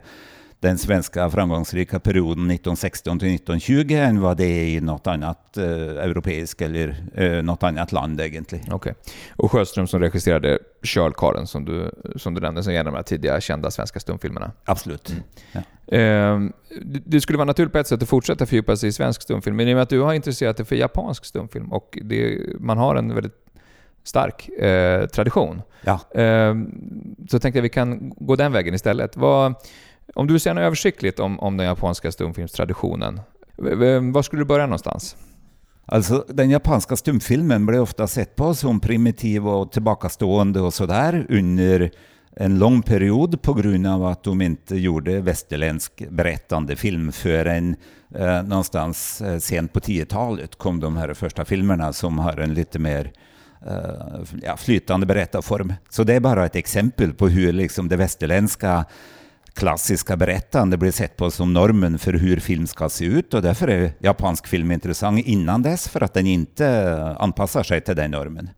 den 0.59 0.77
svenska 0.77 1.29
framgångsrika 1.29 1.99
perioden 1.99 2.51
1916 2.51 3.19
till 3.19 3.35
1920 3.35 3.93
än 3.93 4.21
vad 4.21 4.37
det 4.37 4.45
är 4.45 4.65
i 4.65 4.81
något 4.81 5.07
annat 5.07 5.57
eh, 5.57 5.63
europeiskt 5.63 6.61
eller 6.61 6.95
eh, 7.15 7.43
något 7.43 7.63
annat 7.63 7.91
land 7.91 8.21
egentligen. 8.21 8.65
Okej. 8.71 8.75
Okay. 8.75 9.13
Och 9.35 9.51
Sjöström 9.51 9.87
som 9.87 9.99
regisserade 9.99 10.59
Körlkarlen 10.83 11.47
som 11.47 11.65
du, 11.65 11.91
som 12.15 12.33
du 12.33 12.41
nämnde, 12.41 12.63
som 12.63 12.73
är 12.73 12.79
en 12.79 12.87
av 12.87 12.93
de 12.93 13.03
tidiga 13.03 13.41
kända 13.41 13.71
svenska 13.71 13.99
stumfilmerna. 13.99 14.51
Absolut. 14.65 15.09
Mm. 15.09 15.23
Ja. 15.51 15.97
Eh, 15.97 16.39
det 17.05 17.21
skulle 17.21 17.37
vara 17.37 17.45
naturligt 17.45 17.73
på 17.73 17.79
ett 17.79 17.87
sätt 17.87 18.03
att 18.03 18.09
fortsätta 18.09 18.45
fördjupa 18.45 18.75
sig 18.75 18.89
i 18.89 18.91
svensk 18.91 19.21
stumfilm, 19.21 19.55
men 19.55 19.67
i 19.67 19.73
och 19.73 19.75
med 19.75 19.83
att 19.83 19.89
du 19.89 19.99
har 19.99 20.13
intresserat 20.13 20.57
dig 20.57 20.65
för 20.65 20.75
japansk 20.75 21.25
stumfilm 21.25 21.71
och 21.71 21.97
det, 22.01 22.39
man 22.59 22.77
har 22.77 22.95
en 22.95 23.15
väldigt 23.15 23.47
stark 24.03 24.49
eh, 24.49 25.05
tradition. 25.05 25.61
Ja. 25.81 26.21
Eh, 26.21 26.55
så 27.29 27.39
tänkte 27.39 27.47
jag 27.47 27.57
att 27.57 27.65
vi 27.65 27.69
kan 27.69 28.13
gå 28.17 28.35
den 28.35 28.51
vägen 28.51 28.73
istället. 28.73 29.17
Vad, 29.17 29.53
om 30.15 30.27
du 30.27 30.39
säger 30.39 30.53
något 30.53 30.61
översiktligt 30.61 31.19
om, 31.19 31.39
om 31.39 31.57
den 31.57 31.67
japanska 31.67 32.11
stumfilmstraditionen, 32.11 33.21
var 34.13 34.21
skulle 34.21 34.41
du 34.41 34.45
börja 34.45 34.65
någonstans? 34.65 35.15
Alltså, 35.85 36.25
den 36.27 36.49
japanska 36.49 36.95
stumfilmen 36.95 37.65
blev 37.65 37.81
ofta 37.81 38.07
sett 38.07 38.35
på 38.35 38.53
som 38.53 38.79
primitiv 38.79 39.47
och 39.47 39.71
tillbakastående 39.71 40.61
och 40.61 40.73
sådär 40.73 41.25
under 41.29 41.91
en 42.35 42.59
lång 42.59 42.81
period 42.81 43.41
på 43.41 43.53
grund 43.53 43.87
av 43.87 44.05
att 44.05 44.23
de 44.23 44.41
inte 44.41 44.75
gjorde 44.75 45.21
västerländsk 45.21 46.09
berättande 46.09 46.75
film 46.75 47.11
förrän 47.11 47.75
eh, 48.15 48.43
någonstans 48.43 49.21
eh, 49.21 49.39
sent 49.39 49.73
på 49.73 49.79
10-talet 49.79 50.55
kom 50.55 50.79
de 50.79 50.97
här 50.97 51.13
första 51.13 51.45
filmerna 51.45 51.93
som 51.93 52.19
har 52.19 52.37
en 52.37 52.53
lite 52.53 52.79
mer 52.79 53.11
eh, 53.67 54.55
flytande 54.57 55.05
berättarform. 55.05 55.73
Så 55.89 56.03
det 56.03 56.13
är 56.13 56.19
bara 56.19 56.45
ett 56.45 56.55
exempel 56.55 57.13
på 57.13 57.27
hur 57.27 57.53
liksom 57.53 57.89
det 57.89 57.95
västerländska 57.95 58.85
klassiska 59.57 60.17
berättande 60.17 60.77
blir 60.77 60.91
sett 60.91 61.17
på 61.17 61.31
som 61.31 61.53
normen 61.53 61.99
för 61.99 62.13
hur 62.13 62.39
film 62.39 62.67
ska 62.67 62.89
se 62.89 63.05
ut 63.05 63.33
och 63.33 63.41
därför 63.41 63.67
är 63.67 63.91
japansk 63.99 64.47
film 64.47 64.71
intressant 64.71 65.25
innan 65.25 65.61
dess 65.61 65.89
för 65.89 66.03
att 66.03 66.13
den 66.13 66.27
inte 66.27 66.93
anpassar 67.19 67.63
sig 67.63 67.81
till 67.81 67.95
den 67.95 68.11
normen. 68.11 68.49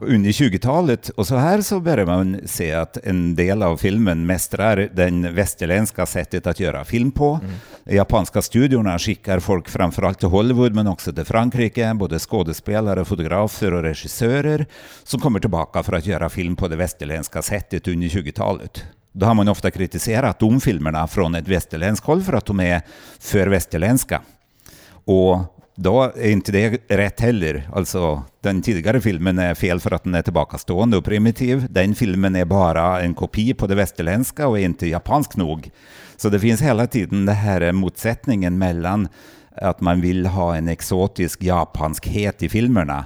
Under 0.00 0.30
20-talet 0.30 1.08
och 1.08 1.26
så 1.26 1.36
här 1.36 1.60
så 1.60 1.80
börjar 1.80 2.06
man 2.06 2.40
se 2.44 2.72
att 2.72 2.96
en 2.96 3.34
del 3.34 3.62
av 3.62 3.76
filmen 3.76 4.26
mästrar 4.26 4.88
den 4.94 5.34
västerländska 5.34 6.06
sättet 6.06 6.46
att 6.46 6.60
göra 6.60 6.84
film 6.84 7.12
på. 7.12 7.40
Mm. 7.42 7.96
Japanska 7.96 8.42
studiorna 8.42 8.98
skickar 8.98 9.40
folk 9.40 9.68
framförallt 9.68 10.18
till 10.18 10.28
Hollywood 10.28 10.74
men 10.74 10.86
också 10.86 11.12
till 11.12 11.24
Frankrike, 11.24 11.94
både 11.94 12.18
skådespelare, 12.18 13.04
fotografer 13.04 13.74
och 13.74 13.82
regissörer 13.82 14.66
som 15.04 15.20
kommer 15.20 15.40
tillbaka 15.40 15.82
för 15.82 15.92
att 15.92 16.06
göra 16.06 16.28
film 16.28 16.56
på 16.56 16.68
det 16.68 16.76
västerländska 16.76 17.42
sättet 17.42 17.88
under 17.88 18.08
20-talet. 18.08 18.84
Då 19.12 19.26
har 19.26 19.34
man 19.34 19.48
ofta 19.48 19.70
kritiserat 19.70 20.38
de 20.38 20.60
filmerna 20.60 21.06
från 21.06 21.34
ett 21.34 21.48
västerländskt 21.48 22.06
håll 22.06 22.22
för 22.22 22.32
att 22.32 22.46
de 22.46 22.60
är 22.60 22.82
för 23.20 23.46
västerländska. 23.46 24.22
Och 25.04 25.38
då 25.74 26.02
är 26.02 26.30
inte 26.30 26.52
det 26.52 26.78
rätt 26.88 27.20
heller. 27.20 27.68
Alltså, 27.72 28.22
den 28.40 28.62
tidigare 28.62 29.00
filmen 29.00 29.38
är 29.38 29.54
fel 29.54 29.80
för 29.80 29.90
att 29.90 30.04
den 30.04 30.14
är 30.14 30.22
tillbakastående 30.22 30.96
och 30.96 31.04
primitiv. 31.04 31.66
Den 31.70 31.94
filmen 31.94 32.36
är 32.36 32.44
bara 32.44 33.00
en 33.00 33.14
kopia 33.14 33.54
på 33.54 33.66
det 33.66 33.74
västerländska 33.74 34.48
och 34.48 34.58
är 34.58 34.64
inte 34.64 34.86
japansk 34.86 35.36
nog. 35.36 35.70
Så 36.16 36.28
det 36.28 36.40
finns 36.40 36.62
hela 36.62 36.86
tiden 36.86 37.26
den 37.26 37.36
här 37.36 37.72
motsättningen 37.72 38.58
mellan 38.58 39.08
att 39.56 39.80
man 39.80 40.00
vill 40.00 40.26
ha 40.26 40.56
en 40.56 40.68
exotisk 40.68 41.42
japanskhet 41.42 42.42
i 42.42 42.48
filmerna 42.48 43.04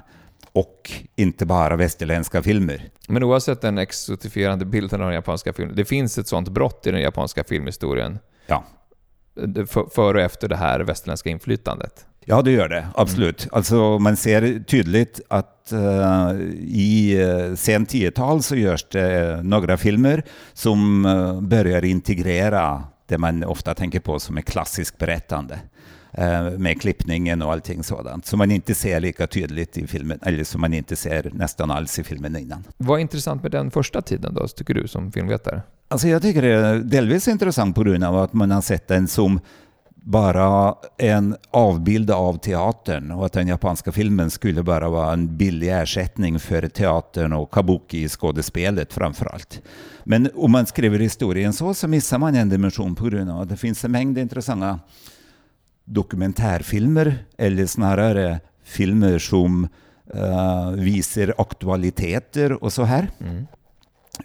och 0.57 0.93
inte 1.17 1.47
bara 1.47 1.77
västerländska 1.77 2.43
filmer. 2.43 2.89
Men 3.09 3.23
oavsett 3.23 3.61
den 3.61 3.79
exotifierande 3.79 4.65
bilden 4.65 5.01
av 5.01 5.07
den 5.07 5.15
japanska 5.15 5.53
filmen, 5.53 5.77
det 5.77 5.85
finns 5.85 6.19
ett 6.19 6.29
sånt 6.29 6.49
brott 6.49 6.87
i 6.87 6.91
den 6.91 7.01
japanska 7.01 7.45
filmhistorien. 7.45 8.19
Ja. 8.47 8.65
Före 9.95 10.19
och 10.19 10.25
efter 10.25 10.49
det 10.49 10.57
här 10.57 10.81
västerländska 10.81 11.31
inflytandet. 11.31 12.07
Ja, 12.25 12.43
det 12.43 12.51
gör 12.51 12.69
det. 12.69 12.89
Absolut. 12.95 13.43
Mm. 13.43 13.57
Alltså, 13.57 13.99
man 13.99 14.17
ser 14.17 14.65
tydligt 14.65 15.21
att 15.29 15.73
uh, 15.73 16.41
i 16.61 17.25
uh, 17.25 17.55
sent 17.55 17.93
10-tal 17.93 18.43
så 18.43 18.57
görs 18.57 18.87
det 18.91 19.41
några 19.43 19.77
filmer 19.77 20.23
som 20.53 21.07
uh, 21.07 21.41
börjar 21.41 21.85
integrera 21.85 22.85
det 23.07 23.19
man 23.19 23.45
ofta 23.45 23.75
tänker 23.75 24.01
på 24.01 24.19
som 24.19 24.39
ett 24.39 24.47
klassiskt 24.47 24.99
berättande. 24.99 25.59
Eh, 26.19 26.51
med 26.51 26.81
klippningen 26.81 27.43
och 27.43 27.53
allting 27.53 27.83
sådant. 27.83 28.27
Som 28.27 28.39
man 28.39 28.51
inte 28.51 28.75
ser 28.75 29.01
lika 29.01 29.27
tydligt 29.27 29.79
i 29.79 29.87
filmen, 29.87 30.19
eller 30.23 30.45
som 30.45 30.61
man 30.61 30.75
inte 30.75 30.97
ser 30.97 31.31
nästan 31.35 31.71
alls 31.71 31.99
i 31.99 32.05
filmen 32.05 32.37
innan. 32.37 32.65
Vad 32.77 32.99
är 32.99 33.01
intressant 33.01 33.43
med 33.43 33.53
den 33.53 33.71
första 33.71 34.03
tiden 34.03 34.35
då, 34.35 34.49
tycker 34.49 34.75
du 34.75 34.89
som 34.89 35.13
filmvetare? 35.13 35.63
Alltså 35.89 36.09
jag 36.09 36.23
tycker 36.23 36.43
det 36.43 36.53
är 36.53 36.75
delvis 36.75 37.29
intressant 37.29 37.75
på 37.75 37.83
grund 37.83 38.05
av 38.05 38.19
att 38.19 38.33
man 38.33 38.51
har 38.51 38.61
sett 38.61 38.89
den 38.89 39.09
som 39.09 39.41
bara 39.95 40.75
en 40.99 41.37
avbild 41.51 42.11
av 42.11 42.39
teatern 42.39 43.11
och 43.11 43.27
att 43.27 43.33
den 43.33 43.49
japanska 43.49 43.93
filmen 43.93 44.31
skulle 44.31 44.63
bara 44.63 44.89
vara 44.89 45.13
en 45.13 45.37
billig 45.37 45.69
ersättning 45.69 46.39
för 46.39 46.69
teatern 46.69 47.33
och 47.33 47.51
kabuki-skådespelet 47.51 48.93
framför 48.93 49.27
allt. 49.27 49.63
Men 50.05 50.31
om 50.35 50.53
man 50.53 50.67
skriver 50.67 50.99
historien 50.99 51.53
så, 51.53 51.75
så 51.75 51.89
missar 51.89 52.19
man 52.19 52.35
en 52.35 52.49
dimension 52.49 52.95
på 52.95 53.05
grund 53.05 53.31
av 53.31 53.41
att 53.41 53.49
det 53.49 53.57
finns 53.57 53.85
en 53.85 53.93
mängd 53.93 54.19
intressanta 54.19 54.79
dokumentärfilmer 55.87 57.25
eller 57.39 57.67
snarare 57.67 58.41
filmer 58.65 59.19
som 59.19 59.69
uh, 60.15 60.71
visar 60.71 61.35
aktualiteter 61.39 62.65
och 62.65 62.73
så 62.73 62.83
här. 62.83 63.11
Mm. 63.21 63.47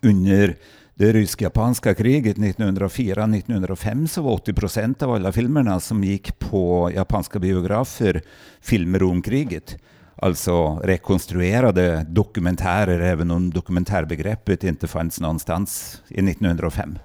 Under 0.01 0.55
det 0.95 1.13
rysk-japanska 1.13 1.93
kriget 1.93 2.37
1904-1905 2.37 4.07
så 4.07 4.21
var 4.21 4.31
80 4.31 4.53
procent 4.53 5.01
av 5.01 5.11
alla 5.11 5.31
filmerna 5.31 5.79
som 5.79 6.03
gick 6.03 6.39
på 6.39 6.91
japanska 6.95 7.39
biografer 7.39 8.21
filmer 8.61 9.03
om 9.03 9.21
kriget. 9.21 9.77
Alltså 10.15 10.75
rekonstruerade 10.83 12.05
dokumentärer, 12.09 12.99
även 12.99 13.31
om 13.31 13.49
dokumentärbegreppet 13.49 14.63
inte 14.63 14.87
fanns 14.87 15.19
någonstans 15.19 16.01
i 16.07 16.29
1905. 16.29 16.99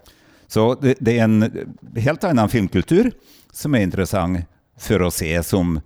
Så 0.46 0.74
det, 0.74 0.96
det 1.00 1.18
är 1.18 1.24
en 1.24 1.66
helt 1.96 2.24
annan 2.24 2.48
filmkultur 2.48 3.12
som 3.56 3.74
är 3.74 3.78
intressant 3.80 4.38
för 4.78 5.00
att 5.00 5.14
se 5.14 5.42
som 5.42 5.80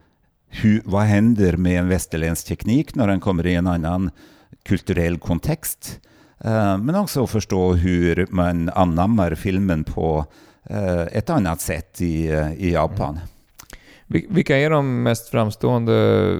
hur, 0.49 0.83
vad 0.85 1.03
händer 1.03 1.57
med 1.57 1.81
en 1.81 1.89
västerländsk 1.89 2.47
teknik 2.47 2.95
när 2.95 3.09
den 3.09 3.21
kommer 3.21 3.47
i 3.47 3.55
en 3.55 3.67
annan 3.67 4.11
kulturell 4.63 5.19
kontext. 5.19 6.01
Eh, 6.39 6.79
men 6.79 6.95
också 6.95 7.25
att 7.25 7.31
förstå 7.31 7.73
hur 7.73 8.27
man 8.31 8.69
anammar 8.69 9.35
filmen 9.35 9.85
på 9.85 10.27
eh, 10.65 11.01
ett 11.01 11.31
annat 11.31 11.61
sätt 11.61 12.01
i, 12.01 12.29
eh, 12.29 12.53
i 12.53 12.73
Japan. 12.73 13.21
Mm. 14.15 14.35
Vilka 14.35 14.59
är 14.59 14.71
de 14.71 15.03
mest 15.03 15.29
framstående 15.29 16.39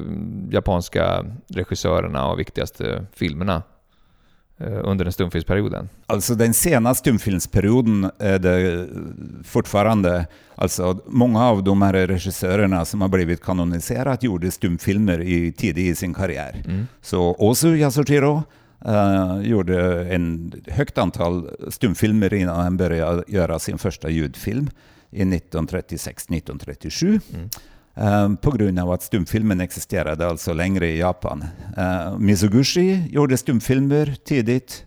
japanska 0.51 1.27
regissörerna 1.49 2.29
och 2.29 2.39
viktigaste 2.39 3.07
filmerna 3.15 3.63
under 4.61 5.05
den 5.05 5.13
stumfilmsperioden? 5.13 5.89
Alltså 6.07 6.35
den 6.35 6.55
sena 6.55 6.95
stumfilmsperioden 6.95 8.11
är 8.19 8.39
det 8.39 8.89
fortfarande, 9.45 10.27
alltså 10.55 11.01
många 11.07 11.45
av 11.45 11.65
de 11.65 11.83
här 11.83 11.93
regissörerna 12.07 12.85
som 12.85 13.01
har 13.01 13.09
blivit 13.09 13.43
kanoniserat 13.43 14.23
gjorde 14.23 14.51
stumfilmer 14.51 15.21
i, 15.21 15.53
tidigt 15.53 15.93
i 15.93 15.95
sin 15.95 16.15
karriär. 16.15 16.63
Mm. 16.65 16.87
Så 17.03 17.37
Ozu 17.39 17.77
Yasujiro 17.77 18.43
uh, 18.87 19.41
gjorde 19.43 20.05
en 20.15 20.53
högt 20.67 20.99
antal 20.99 21.51
stumfilmer 21.69 22.35
innan 22.35 22.61
han 22.61 22.77
började 22.77 23.25
göra 23.29 23.59
sin 23.59 23.79
första 23.79 24.11
ljudfilm 24.11 24.71
i 25.11 25.25
1936-1937. 25.25 27.21
Mm. 27.35 27.49
Uh, 27.99 28.35
på 28.35 28.51
grund 28.51 28.79
av 28.79 28.91
att 28.91 29.03
stumfilmen 29.03 29.61
existerade 29.61 30.27
alltså 30.27 30.53
längre 30.53 30.89
i 30.89 30.99
Japan. 30.99 31.45
Uh, 31.79 32.19
Mizoguchi 32.19 33.09
gjorde 33.11 33.37
stumfilmer 33.37 34.17
tidigt. 34.25 34.85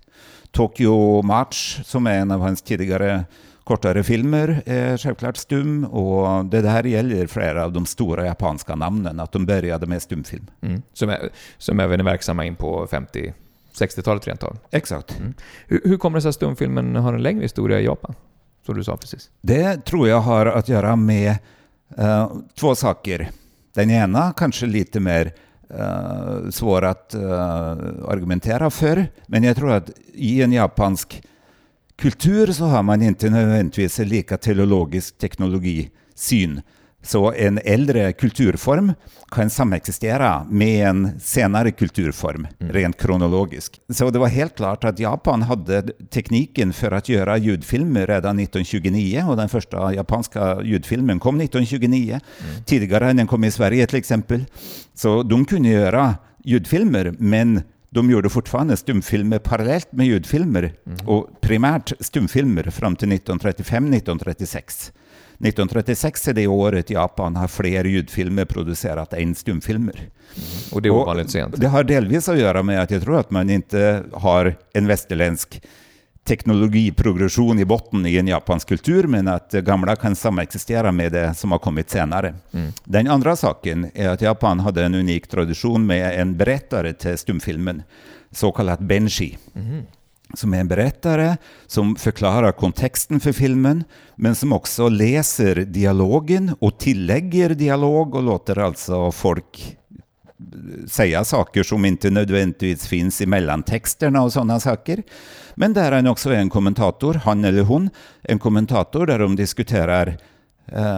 Tokyo 0.52 1.22
March, 1.22 1.86
som 1.86 2.08
är 2.08 2.20
en 2.20 2.32
av 2.32 2.42
hans 2.42 2.62
tidigare 2.62 3.26
kortare 3.64 4.04
filmer, 4.04 4.64
är 4.66 4.98
självklart 4.98 5.38
stum. 5.38 5.86
Och 5.86 6.46
det 6.46 6.62
där 6.62 6.84
gäller 6.84 7.28
flera 7.28 7.64
av 7.64 7.72
de 7.72 7.86
stora 7.86 8.26
japanska 8.26 8.76
namnen, 8.76 9.20
att 9.20 9.32
de 9.32 9.46
började 9.46 9.86
med 9.86 10.02
stumfilm. 10.02 10.46
Mm. 10.62 10.82
Som, 10.94 11.10
är, 11.10 11.30
som 11.58 11.80
även 11.80 12.00
är 12.00 12.04
verksamma 12.04 12.46
in 12.46 12.56
på 12.56 12.88
50 12.92 13.34
60-talet 13.74 14.28
rent 14.28 14.44
av. 14.44 14.58
Exakt. 14.72 15.20
Mm. 15.20 15.34
Hur, 15.68 15.82
hur 15.84 15.98
kommer 15.98 16.18
det 16.18 16.22
sig 16.22 16.30
att 16.30 16.36
stumfilmen 16.36 16.96
har 16.96 17.14
en 17.14 17.24
längre 17.24 17.44
historia 17.44 17.80
i 17.80 17.86
Japan? 17.86 18.16
som 18.66 18.76
du 18.76 18.84
sa 18.84 18.98
precis? 18.98 19.30
Det 19.42 19.86
tror 19.86 20.08
jag 20.08 20.20
har 20.20 20.46
att 20.46 20.70
göra 20.70 20.96
med 20.96 21.38
uh, 22.00 22.32
två 22.60 22.76
saker. 22.76 23.30
Den 23.74 23.92
ena 23.92 24.34
kanske 24.34 24.66
lite 24.66 25.00
mer 25.00 25.34
uh, 25.80 26.50
svår 26.50 26.86
att 26.86 27.16
uh, 27.16 27.32
argumentera 28.08 28.70
för, 28.70 29.08
men 29.28 29.44
jag 29.44 29.56
tror 29.56 29.72
att 29.72 29.92
i 30.14 30.42
en 30.42 30.54
japansk 30.54 31.24
kultur 31.96 32.48
så 32.48 32.66
har 32.66 32.84
man 32.84 33.02
inte 33.02 33.30
nödvändigtvis 33.30 34.00
en 34.00 34.08
lika 34.08 34.38
teleologisk 34.38 35.18
teknologisyn 35.18 36.62
så 37.04 37.34
en 37.34 37.60
äldre 37.64 38.14
kulturform 38.14 38.94
kan 39.32 39.50
samexistera 39.50 40.44
med 40.50 40.88
en 40.88 41.20
senare 41.20 41.72
kulturform, 41.72 42.48
mm. 42.60 42.74
rent 42.74 42.98
kronologiskt. 42.98 43.80
Så 43.90 44.10
det 44.10 44.20
var 44.20 44.28
helt 44.28 44.56
klart 44.56 44.84
att 44.84 45.00
Japan 45.00 45.42
hade 45.42 45.82
tekniken 46.10 46.74
för 46.74 46.92
att 46.92 47.10
göra 47.10 47.38
ljudfilmer 47.38 48.08
redan 48.08 48.40
1929 48.40 49.26
och 49.30 49.38
den 49.38 49.50
första 49.50 49.94
japanska 49.94 50.62
ljudfilmen 50.62 51.20
kom 51.20 51.42
1929. 51.42 52.12
Mm. 52.12 52.64
Tidigare 52.66 53.10
än 53.10 53.18
den 53.18 53.28
kom 53.28 53.44
i 53.44 53.52
Sverige 53.52 53.88
till 53.88 54.00
exempel. 54.00 54.46
Så 54.94 55.24
de 55.24 55.46
kunde 55.46 55.70
göra 55.70 56.16
ljudfilmer, 56.44 57.14
men 57.18 57.62
de 57.90 58.12
gjorde 58.12 58.30
fortfarande 58.30 58.78
stumfilmer 58.78 59.40
parallellt 59.40 59.92
med 59.92 60.08
ljudfilmer 60.08 60.74
mm. 60.86 61.08
och 61.08 61.42
primärt 61.42 61.94
stumfilmer 62.00 62.64
fram 62.64 62.96
till 62.96 63.12
1935-1936. 63.12 64.92
1936 65.46 66.28
är 66.28 66.34
det 66.34 66.48
året 66.48 66.90
Japan 66.90 67.36
har 67.36 67.48
fler 67.48 67.84
ljudfilmer 67.84 68.46
producerat 68.46 69.14
än 69.14 69.36
stumfilmer. 69.36 69.96
Mm. 69.96 70.10
Och 70.72 70.82
det 70.82 70.90
är 70.90 70.92
ovanligt 70.92 71.32
sent. 71.32 71.54
Det 71.58 71.68
har 71.68 71.84
delvis 71.84 72.30
att 72.30 72.40
göra 72.40 72.64
med 72.64 72.82
att 72.82 72.92
jag 72.92 73.02
tror 73.02 73.20
att 73.20 73.32
man 73.32 73.50
inte 73.50 74.04
har 74.14 74.56
en 74.74 74.88
västerländsk 74.88 75.62
teknologiprogression 76.24 77.60
i 77.60 77.66
botten 77.66 78.06
i 78.06 78.16
en 78.18 78.28
japansk 78.28 78.68
kultur, 78.68 79.04
men 79.04 79.28
att 79.28 79.50
det 79.50 79.62
gamla 79.62 79.96
kan 79.96 80.16
samexistera 80.16 80.92
med 80.92 81.12
det 81.12 81.34
som 81.34 81.52
har 81.52 81.60
kommit 81.60 81.90
senare. 81.90 82.36
Mm. 82.52 82.72
Den 82.84 83.08
andra 83.08 83.36
saken 83.36 83.92
är 83.94 84.10
att 84.10 84.22
Japan 84.22 84.60
hade 84.60 84.86
en 84.86 84.96
unik 84.96 85.28
tradition 85.28 85.86
med 85.86 86.20
en 86.20 86.38
berättare 86.38 86.94
till 86.94 87.18
stumfilmen, 87.18 87.84
så 88.32 88.52
kallat 88.52 88.80
benshi. 88.80 89.38
Mm 89.56 89.82
som 90.34 90.54
är 90.54 90.60
en 90.60 90.68
berättare 90.68 91.38
som 91.68 91.96
förklarar 91.96 92.52
kontexten 92.52 93.20
för 93.20 93.32
filmen, 93.32 93.84
men 94.16 94.36
som 94.36 94.54
också 94.54 94.90
läser 94.90 95.56
dialogen 95.56 96.56
och 96.60 96.80
tillägger 96.80 97.50
dialog 97.50 98.16
och 98.16 98.24
låter 98.24 98.60
alltså 98.60 99.12
folk 99.12 99.78
eh, 100.40 100.88
säga 100.88 101.24
saker 101.24 101.64
som 101.64 101.86
inte 101.86 102.10
nödvändigtvis 102.10 102.88
finns 102.88 103.22
i 103.22 103.26
mellantexterna 103.26 104.24
och 104.24 104.34
sådana 104.34 104.60
saker. 104.60 105.04
Men 105.56 105.74
där 105.74 105.92
han 105.92 106.08
också 106.08 106.30
är 106.30 106.36
en 106.36 106.50
kommentator, 106.50 107.14
han 107.14 107.46
eller 107.46 107.64
hon, 107.64 107.90
en 108.22 108.40
kommentator 108.40 109.06
där 109.06 109.20
de 109.20 109.36
diskuterar 109.36 110.18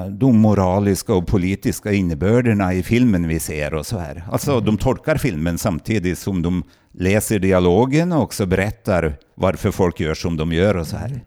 de 0.10 0.38
moraliska 0.38 1.14
och 1.14 1.28
politiska 1.28 1.92
innebörderna 1.92 2.74
i 2.74 2.84
filmen 2.84 3.28
vi 3.28 3.40
ser 3.40 3.74
och 3.74 3.86
så 3.86 3.98
här. 3.98 4.24
Alltså 4.32 4.52
mm. 4.52 4.66
de 4.66 4.78
tolkar 4.78 5.18
filmen 5.18 5.58
samtidigt 5.58 6.18
som 6.18 6.42
de 6.42 6.64
läser 6.92 7.40
dialogen 7.40 8.12
och 8.12 8.24
också 8.24 8.46
berättar 8.46 9.18
varför 9.36 9.72
folk 9.72 10.00
gör 10.00 10.14
som 10.14 10.38
de 10.38 10.52
gör 10.52 10.78
och 10.78 10.88
så 10.88 10.98
här. 10.98 11.22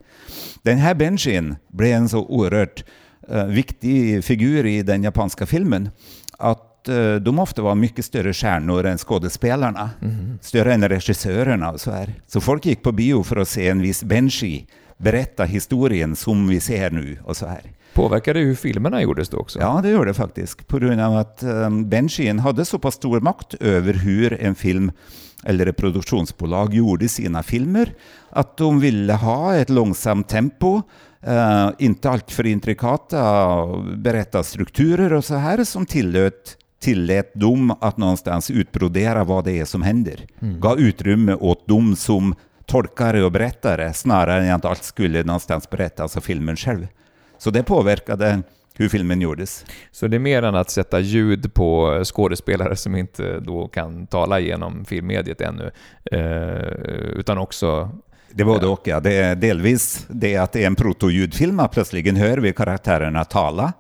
Den 0.63 0.79
här 0.79 0.95
Benshin 0.95 1.57
blev 1.69 1.97
en 1.97 2.09
så 2.09 2.27
oerhört 2.27 2.85
uh, 3.33 3.45
viktig 3.45 4.25
figur 4.25 4.67
i 4.67 4.83
den 4.83 5.03
japanska 5.03 5.47
filmen 5.47 5.91
att 6.39 6.87
uh, 6.89 7.17
de 7.17 7.39
ofta 7.39 7.63
var 7.63 7.75
mycket 7.75 8.05
större 8.05 8.33
stjärnor 8.33 8.87
än 8.87 8.99
skådespelarna, 8.99 9.91
mm. 10.03 10.39
större 10.43 10.75
än 10.75 10.89
regissörerna 10.89 11.71
och 11.71 11.81
så 11.81 11.91
här. 11.91 12.15
Så 12.27 12.41
folk 12.41 12.67
gick 12.67 12.83
på 12.83 12.93
bio 12.93 13.23
för 13.23 13.37
att 13.37 13.49
se 13.49 13.69
en 13.69 13.83
viss 13.83 14.05
Benshi 14.05 14.67
berätta 14.97 15.45
historien 15.45 16.17
som 16.17 16.49
vi 16.49 16.61
ser 16.61 16.91
nu 16.91 17.19
och 17.25 17.37
så 17.37 17.47
här. 17.47 17.63
Påverkade 17.95 18.41
det 18.41 18.45
hur 18.45 18.55
filmerna 18.55 19.03
gjordes 19.03 19.29
då 19.29 19.37
också? 19.37 19.59
Ja, 19.59 19.81
det 19.83 19.91
gjorde 19.91 20.11
det 20.11 20.15
faktiskt. 20.15 20.67
På 20.67 20.79
grund 20.79 21.01
av 21.01 21.17
att 21.17 21.43
um, 21.43 21.89
Benshin 21.89 22.39
hade 22.39 22.65
så 22.65 22.79
pass 22.79 22.95
stor 22.95 23.21
makt 23.21 23.55
över 23.55 23.95
hur 23.95 24.43
en 24.43 24.55
film 24.55 24.93
eller 25.45 25.67
ett 25.67 25.77
produktionsbolag 25.77 26.75
gjorde 26.75 27.09
sina 27.09 27.43
filmer, 27.43 27.95
att 28.31 28.57
de 28.57 28.81
ville 28.81 29.13
ha 29.13 29.55
ett 29.55 29.71
långsamt 29.71 30.29
tempo, 30.29 30.83
uh, 31.29 31.71
inte 31.79 32.11
alltför 32.11 32.47
intrikata 32.47 33.57
berättarstrukturer 33.97 35.13
och 35.13 35.25
så 35.25 35.35
här 35.35 35.65
som 35.65 35.87
tillät, 35.87 36.57
tillät 36.81 37.35
dem 37.35 37.75
att 37.81 37.97
någonstans 37.97 38.51
utbrodera 38.51 39.25
vad 39.25 39.45
det 39.45 39.59
är 39.59 39.65
som 39.65 39.83
händer. 39.83 40.27
Mm. 40.41 40.61
Gav 40.61 40.81
utrymme 40.81 41.35
åt 41.35 41.69
dem 41.69 41.97
som 41.97 42.35
tolkare 42.67 43.25
och 43.25 43.33
berättare 43.33 43.95
snarare 43.95 44.47
än 44.47 44.55
att 44.55 44.65
allt 44.65 44.85
skulle 44.85 45.23
någonstans 45.23 45.71
berättas 45.71 46.17
av 46.17 46.21
filmen 46.21 46.57
själv. 46.57 46.87
Så 47.39 47.51
det 47.51 47.63
påverkade 47.63 48.43
hur 48.75 48.89
filmen 48.89 49.21
gjordes. 49.21 49.65
Så 49.93 50.07
det 50.07 50.17
är 50.17 50.21
mer 50.21 50.43
än 50.43 50.55
att 50.55 50.71
sätta 50.71 51.01
ljud 51.01 51.55
på 51.55 52.01
skådespelare 52.05 52.77
som 52.77 52.97
inte 52.97 53.41
då 53.41 53.69
kan 53.69 54.07
tala 54.07 54.41
genom 54.41 54.85
filmmediet 54.85 55.41
ännu, 55.41 55.71
eh, 56.13 57.19
utan 57.19 57.39
också 57.39 57.91
det 58.31 58.45
var 58.45 58.61
det 58.61 58.67
och 58.67 58.89
ja. 58.89 59.01
Det 59.01 59.13
är 59.13 59.37
delvis 59.37 60.07
det 60.09 60.37
att 60.37 60.53
det 60.53 60.63
är 60.63 60.67
en 60.67 60.75
protoljudfilm, 60.75 61.63
plötsligen 61.73 62.17
hör 62.17 62.39
vi 62.39 62.53
karaktärerna 62.53 63.25
tala. 63.25 63.73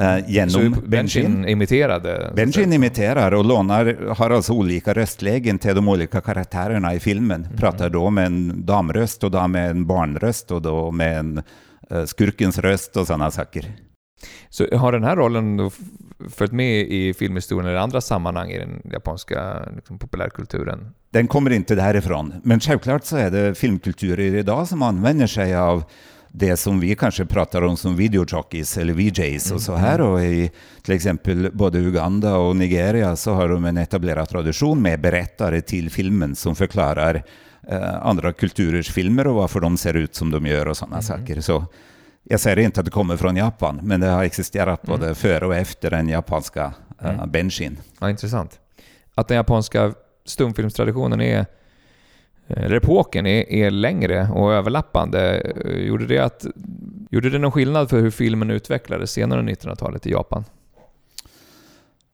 Uh, 0.00 0.30
genom 0.30 0.50
Så 0.50 0.80
Benchin 0.86 1.48
imiterade? 1.48 2.32
Benchin 2.34 2.72
imiterar 2.72 3.32
och 3.32 3.44
lånar, 3.44 4.14
har 4.16 4.30
alltså 4.30 4.52
olika 4.52 4.94
röstlägen 4.94 5.58
till 5.58 5.74
de 5.74 5.88
olika 5.88 6.20
karaktärerna 6.20 6.94
i 6.94 7.00
filmen. 7.00 7.44
Mm. 7.44 7.56
Pratar 7.56 7.90
då 7.90 8.10
med 8.10 8.26
en 8.26 8.66
damröst 8.66 9.24
och 9.24 9.30
då 9.30 9.48
med 9.48 9.70
en 9.70 9.86
barnröst 9.86 10.50
och 10.50 10.62
då 10.62 10.90
med 10.90 11.18
en 11.18 11.42
skurkens 12.06 12.58
röst 12.58 12.96
och 12.96 13.06
sådana 13.06 13.30
saker. 13.30 13.72
Så 14.48 14.66
har 14.76 14.92
den 14.92 15.04
här 15.04 15.16
rollen 15.16 15.70
följt 16.30 16.52
med 16.52 16.80
i 16.80 17.14
filmhistorien 17.14 17.68
eller 17.68 17.78
andra 17.78 18.00
sammanhang 18.00 18.50
i 18.50 18.58
den 18.58 18.82
japanska 18.92 19.68
liksom, 19.76 19.98
populärkulturen? 19.98 20.90
Den 21.10 21.28
kommer 21.28 21.50
inte 21.50 21.74
därifrån, 21.74 22.34
men 22.44 22.60
självklart 22.60 23.04
så 23.04 23.16
är 23.16 23.30
det 23.30 23.54
filmkulturer 23.54 24.34
idag 24.34 24.68
som 24.68 24.82
använder 24.82 25.26
sig 25.26 25.56
av 25.56 25.84
det 26.32 26.56
som 26.56 26.80
vi 26.80 26.94
kanske 26.94 27.24
pratar 27.24 27.62
om 27.62 27.76
som 27.76 27.96
videojockeys 27.96 28.78
eller 28.78 28.92
VJs 28.92 29.52
och 29.52 29.60
så 29.60 29.74
här. 29.74 30.00
Och 30.00 30.24
i 30.24 30.50
till 30.82 30.94
exempel 30.94 31.50
både 31.52 31.78
Uganda 31.78 32.36
och 32.36 32.56
Nigeria 32.56 33.16
så 33.16 33.32
har 33.32 33.48
de 33.48 33.64
en 33.64 33.76
etablerad 33.76 34.28
tradition 34.28 34.82
med 34.82 35.00
berättare 35.00 35.60
till 35.60 35.90
filmen 35.90 36.36
som 36.36 36.56
förklarar 36.56 37.24
eh, 37.68 38.06
andra 38.06 38.32
kulturers 38.32 38.90
filmer 38.90 39.26
och 39.26 39.34
varför 39.34 39.60
de 39.60 39.76
ser 39.76 39.94
ut 39.94 40.14
som 40.14 40.30
de 40.30 40.46
gör 40.46 40.68
och 40.68 40.76
sådana 40.76 40.96
mm. 40.96 41.02
saker. 41.02 41.40
Så 41.40 41.64
jag 42.22 42.40
säger 42.40 42.58
inte 42.58 42.80
att 42.80 42.84
det 42.86 42.92
kommer 42.92 43.16
från 43.16 43.36
Japan, 43.36 43.80
men 43.82 44.00
det 44.00 44.06
har 44.06 44.24
existerat 44.24 44.82
både 44.82 45.04
mm. 45.04 45.14
före 45.14 45.46
och 45.46 45.54
efter 45.54 45.90
den 45.90 46.08
japanska 46.08 46.72
uh, 47.02 47.08
mm. 47.08 47.30
benshin. 47.30 47.78
Ja, 48.00 48.10
intressant. 48.10 48.60
Att 49.14 49.28
den 49.28 49.36
japanska 49.36 49.94
stumfilmstraditionen 50.24 51.20
är 51.20 51.46
eller 52.46 52.76
epoken 52.76 53.26
är, 53.26 53.52
är 53.52 53.70
längre 53.70 54.28
och 54.28 54.52
överlappande. 54.52 55.52
Gjorde 55.86 56.06
det, 56.06 56.18
att, 56.18 56.46
gjorde 57.10 57.30
det 57.30 57.38
någon 57.38 57.52
skillnad 57.52 57.90
för 57.90 58.00
hur 58.00 58.10
filmen 58.10 58.50
utvecklades 58.50 59.10
senare 59.10 59.40
under 59.40 59.54
1900-talet 59.54 60.06
i 60.06 60.10
Japan? 60.10 60.44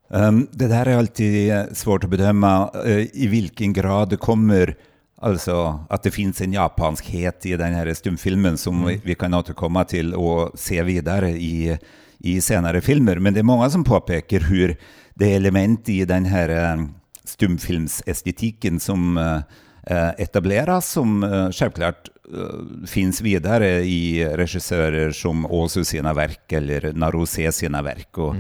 Um, 0.09 0.49
det 0.51 0.69
där 0.69 0.87
är 0.87 0.97
alltid 0.97 1.53
svårt 1.73 2.05
att 2.05 2.11
bedöma 2.11 2.71
uh, 2.87 3.17
i 3.17 3.27
vilken 3.27 3.73
grad 3.73 4.09
det 4.09 4.17
kommer 4.17 4.77
Alltså 5.21 5.85
att 5.89 6.03
det 6.03 6.11
finns 6.11 6.41
en 6.41 6.53
japanskhet 6.53 7.47
i 7.47 7.57
den 7.57 7.75
här 7.75 7.95
stumfilmen 7.95 8.59
som 8.59 8.83
mm. 8.83 9.01
vi 9.05 9.15
kan 9.15 9.35
återkomma 9.35 9.85
till 9.85 10.15
och 10.15 10.59
se 10.59 10.83
vidare 10.83 11.31
i, 11.31 11.79
i 12.19 12.41
senare 12.41 12.81
filmer. 12.81 13.19
Men 13.19 13.35
det 13.35 13.41
är 13.41 13.45
många 13.45 13.71
som 13.71 13.85
påpekar 13.85 14.41
hur 14.41 14.77
det 15.15 15.33
är 15.33 15.37
element 15.37 15.89
i 15.89 16.05
den 16.05 16.25
här 16.25 16.77
uh, 16.77 16.85
stumfilmsestetiken 17.25 18.81
som 18.81 19.17
uh, 19.17 19.41
etableras 20.19 20.91
som 20.91 21.51
självklart 21.55 22.09
finns 22.87 23.21
vidare 23.21 23.69
i 23.69 24.29
regissörer 24.29 25.11
som 25.11 25.47
Osu 25.47 25.85
sina 25.85 26.15
verk 26.15 26.53
eller 26.53 26.93
Naruse 26.93 27.53
sina 27.53 27.83
verk. 27.83 28.19
Och, 28.19 28.35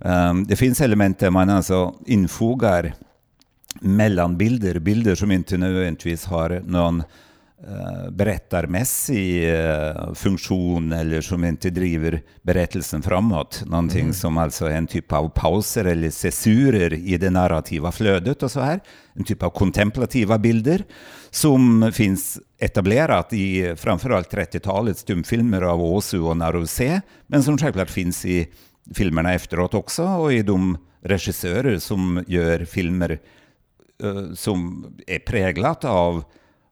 mm. 0.00 0.46
det 0.46 0.56
finns 0.56 0.80
element 0.80 1.18
där 1.18 1.30
man 1.30 1.50
alltså 1.50 1.94
infogar 2.06 2.94
mellanbilder, 3.80 4.78
bilder 4.78 5.14
som 5.14 5.32
inte 5.32 5.56
nödvändigtvis 5.56 6.24
har 6.24 6.62
någon 6.66 7.02
uh, 7.68 8.10
berättarmässig 8.10 9.54
uh, 9.54 10.14
funktion 10.14 10.92
eller 10.92 11.20
som 11.20 11.44
inte 11.44 11.70
driver 11.70 12.22
berättelsen 12.42 13.02
framåt. 13.02 13.62
Någonting 13.66 14.00
mm. 14.00 14.12
som 14.12 14.38
alltså 14.38 14.66
är 14.66 14.74
en 14.76 14.86
typ 14.86 15.12
av 15.12 15.28
pauser 15.28 15.84
eller 15.84 16.10
cessurer 16.10 16.94
i 16.94 17.16
det 17.16 17.30
narrativa 17.30 17.92
flödet 17.92 18.42
och 18.42 18.50
så 18.50 18.60
här. 18.60 18.80
En 19.12 19.24
typ 19.24 19.42
av 19.42 19.50
kontemplativa 19.50 20.38
bilder 20.38 20.84
som 21.30 21.92
finns 21.92 22.40
etablerat 22.58 23.32
i 23.32 23.76
framförallt 23.76 24.32
30-talets 24.32 25.00
stumfilmer 25.00 25.62
av 25.62 25.82
Osu 25.82 26.20
och 26.20 26.36
Naruse, 26.36 27.00
men 27.26 27.42
som 27.42 27.58
självklart 27.58 27.90
finns 27.90 28.24
i 28.24 28.48
filmerna 28.94 29.34
efteråt 29.34 29.74
också 29.74 30.04
och 30.04 30.32
i 30.32 30.42
de 30.42 30.78
regissörer 31.02 31.78
som 31.78 32.24
gör 32.26 32.64
filmer 32.64 33.18
som 34.34 34.86
är 35.06 35.18
präglat 35.18 35.84
av 35.84 36.24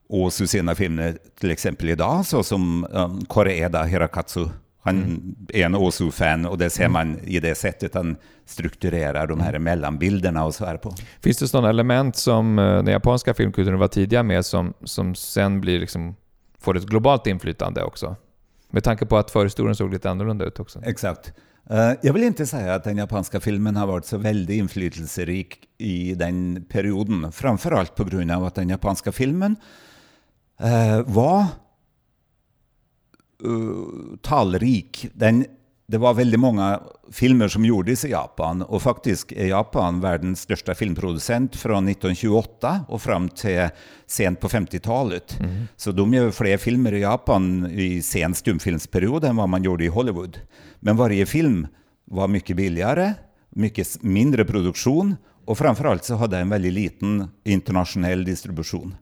Osu 0.09 0.47
sena 0.47 0.75
filmer, 0.75 1.17
till 1.39 1.51
exempel 1.51 1.89
idag, 1.89 2.25
såsom 2.25 2.87
um, 2.91 3.25
Koreeda 3.25 3.83
Hirakatsu. 3.83 4.45
Han 4.81 4.97
mm. 4.97 5.35
är 5.49 5.65
en 5.65 5.75
Osu-fan 5.75 6.45
och 6.45 6.57
det 6.57 6.69
ser 6.69 6.83
mm. 6.85 6.93
man 6.93 7.19
i 7.19 7.39
det 7.39 7.55
sättet 7.55 7.93
han 7.93 8.17
strukturerar 8.45 9.27
de 9.27 9.39
här 9.39 9.49
mm. 9.49 9.63
mellanbilderna 9.63 10.45
och 10.45 10.55
så 10.55 10.65
här 10.65 10.77
på. 10.77 10.93
Finns 11.21 11.37
det 11.37 11.47
sådana 11.47 11.69
element 11.69 12.15
som 12.15 12.59
uh, 12.59 12.83
den 12.83 12.93
japanska 12.93 13.33
filmkulturen 13.33 13.79
var 13.79 13.87
tidiga 13.87 14.23
med 14.23 14.45
som, 14.45 14.73
som 14.83 15.15
sen 15.15 15.61
blir 15.61 15.79
liksom, 15.79 16.15
får 16.59 16.77
ett 16.77 16.85
globalt 16.85 17.27
inflytande 17.27 17.83
också? 17.83 18.15
Med 18.69 18.83
tanke 18.83 19.05
på 19.05 19.17
att 19.17 19.31
förhistorien 19.31 19.75
såg 19.75 19.93
lite 19.93 20.09
annorlunda 20.09 20.45
ut 20.45 20.59
också. 20.59 20.81
Exakt. 20.85 21.33
Eh, 21.71 21.93
jag 22.01 22.13
vill 22.13 22.23
inte 22.23 22.45
säga 22.45 22.75
att 22.75 22.83
den 22.83 22.97
japanska 22.97 23.39
filmen 23.39 23.75
har 23.75 23.87
varit 23.87 24.05
så 24.05 24.17
väldigt 24.17 24.57
inflytelserik 24.57 25.67
i 25.77 26.13
den 26.13 26.65
perioden. 26.69 27.31
Framförallt 27.31 27.95
på 27.95 28.03
grund 28.03 28.31
av 28.31 28.45
att 28.45 28.55
den 28.55 28.69
japanska 28.69 29.11
filmen 29.11 29.55
eh, 30.59 31.01
var 31.01 31.39
eh, 31.39 31.47
talrik. 34.21 35.07
Den, 35.13 35.45
det 35.89 35.97
var 35.97 36.13
väldigt 36.13 36.39
många 36.39 36.81
filmer 37.11 37.47
som 37.47 37.65
gjordes 37.65 38.05
i 38.05 38.09
Japan 38.09 38.61
och 38.61 38.81
faktiskt 38.81 39.31
är 39.31 39.45
Japan 39.45 40.01
världens 40.01 40.41
största 40.41 40.75
filmproducent 40.75 41.55
från 41.55 41.87
1928 41.87 42.85
och 42.87 43.01
fram 43.01 43.29
till 43.29 43.69
sent 44.07 44.39
på 44.39 44.47
50-talet. 44.47 45.39
Mm. 45.39 45.67
Så 45.75 45.91
de 45.91 46.13
gör 46.13 46.31
fler 46.31 46.57
filmer 46.57 46.93
i 46.93 46.99
Japan 46.99 47.71
i 47.71 48.01
sen 48.01 48.35
stumfilmsperiod 48.35 49.23
än 49.23 49.35
vad 49.35 49.49
man 49.49 49.63
gjorde 49.63 49.85
i 49.85 49.87
Hollywood. 49.87 50.39
Men 50.79 50.97
varje 50.97 51.25
film 51.25 51.67
var 52.05 52.27
mycket 52.27 52.57
billigare, 52.57 53.13
mycket 53.49 54.03
mindre 54.03 54.45
produktion 54.45 55.15
och 55.45 55.57
framförallt 55.57 56.03
så 56.03 56.15
hade 56.15 56.37
en 56.37 56.49
väldigt 56.49 56.73
liten 56.73 57.27
internationell 57.43 58.25
distribution. 58.25 58.95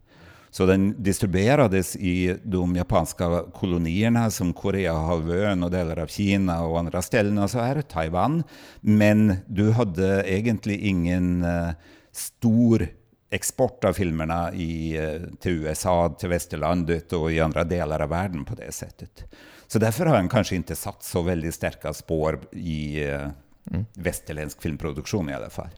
Så 0.49 0.65
den 0.65 1.03
distribuerades 1.03 1.95
i 1.95 2.37
de 2.43 2.75
japanska 2.75 3.43
kolonierna 3.53 4.31
som 4.31 4.53
Koreahalvön 4.53 5.63
och 5.63 5.71
delar 5.71 5.99
av 5.99 6.07
Kina 6.07 6.65
och 6.65 6.79
andra 6.79 7.01
ställen 7.01 7.37
och 7.37 7.51
så 7.51 7.59
här, 7.59 7.81
Taiwan. 7.81 8.43
Men 8.81 9.35
du 9.45 9.71
hade 9.71 10.31
egentligen 10.31 10.81
ingen 10.83 11.43
uh, 11.43 11.69
stor 12.11 12.87
export 13.29 13.83
av 13.83 13.93
filmerna 13.93 14.53
i, 14.53 14.99
uh, 14.99 15.21
till 15.39 15.51
USA, 15.51 16.15
till 16.19 16.29
västerlandet 16.29 17.13
och 17.13 17.31
i 17.31 17.39
andra 17.39 17.63
delar 17.63 17.99
av 17.99 18.09
världen 18.09 18.45
på 18.45 18.55
det 18.55 18.71
sättet. 18.71 19.33
Så 19.67 19.79
därför 19.79 20.05
har 20.05 20.15
han 20.15 20.29
kanske 20.29 20.55
inte 20.55 20.75
satt 20.75 21.03
så 21.03 21.21
väldigt 21.21 21.55
starka 21.55 21.93
spår 21.93 22.39
i 22.51 23.05
uh, 23.05 23.29
mm. 23.71 23.85
västerländsk 23.93 24.61
filmproduktion 24.61 25.29
i 25.29 25.33
alla 25.33 25.49
fall. 25.49 25.69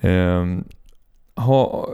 Um, 0.00 0.64
ha, 1.36 1.88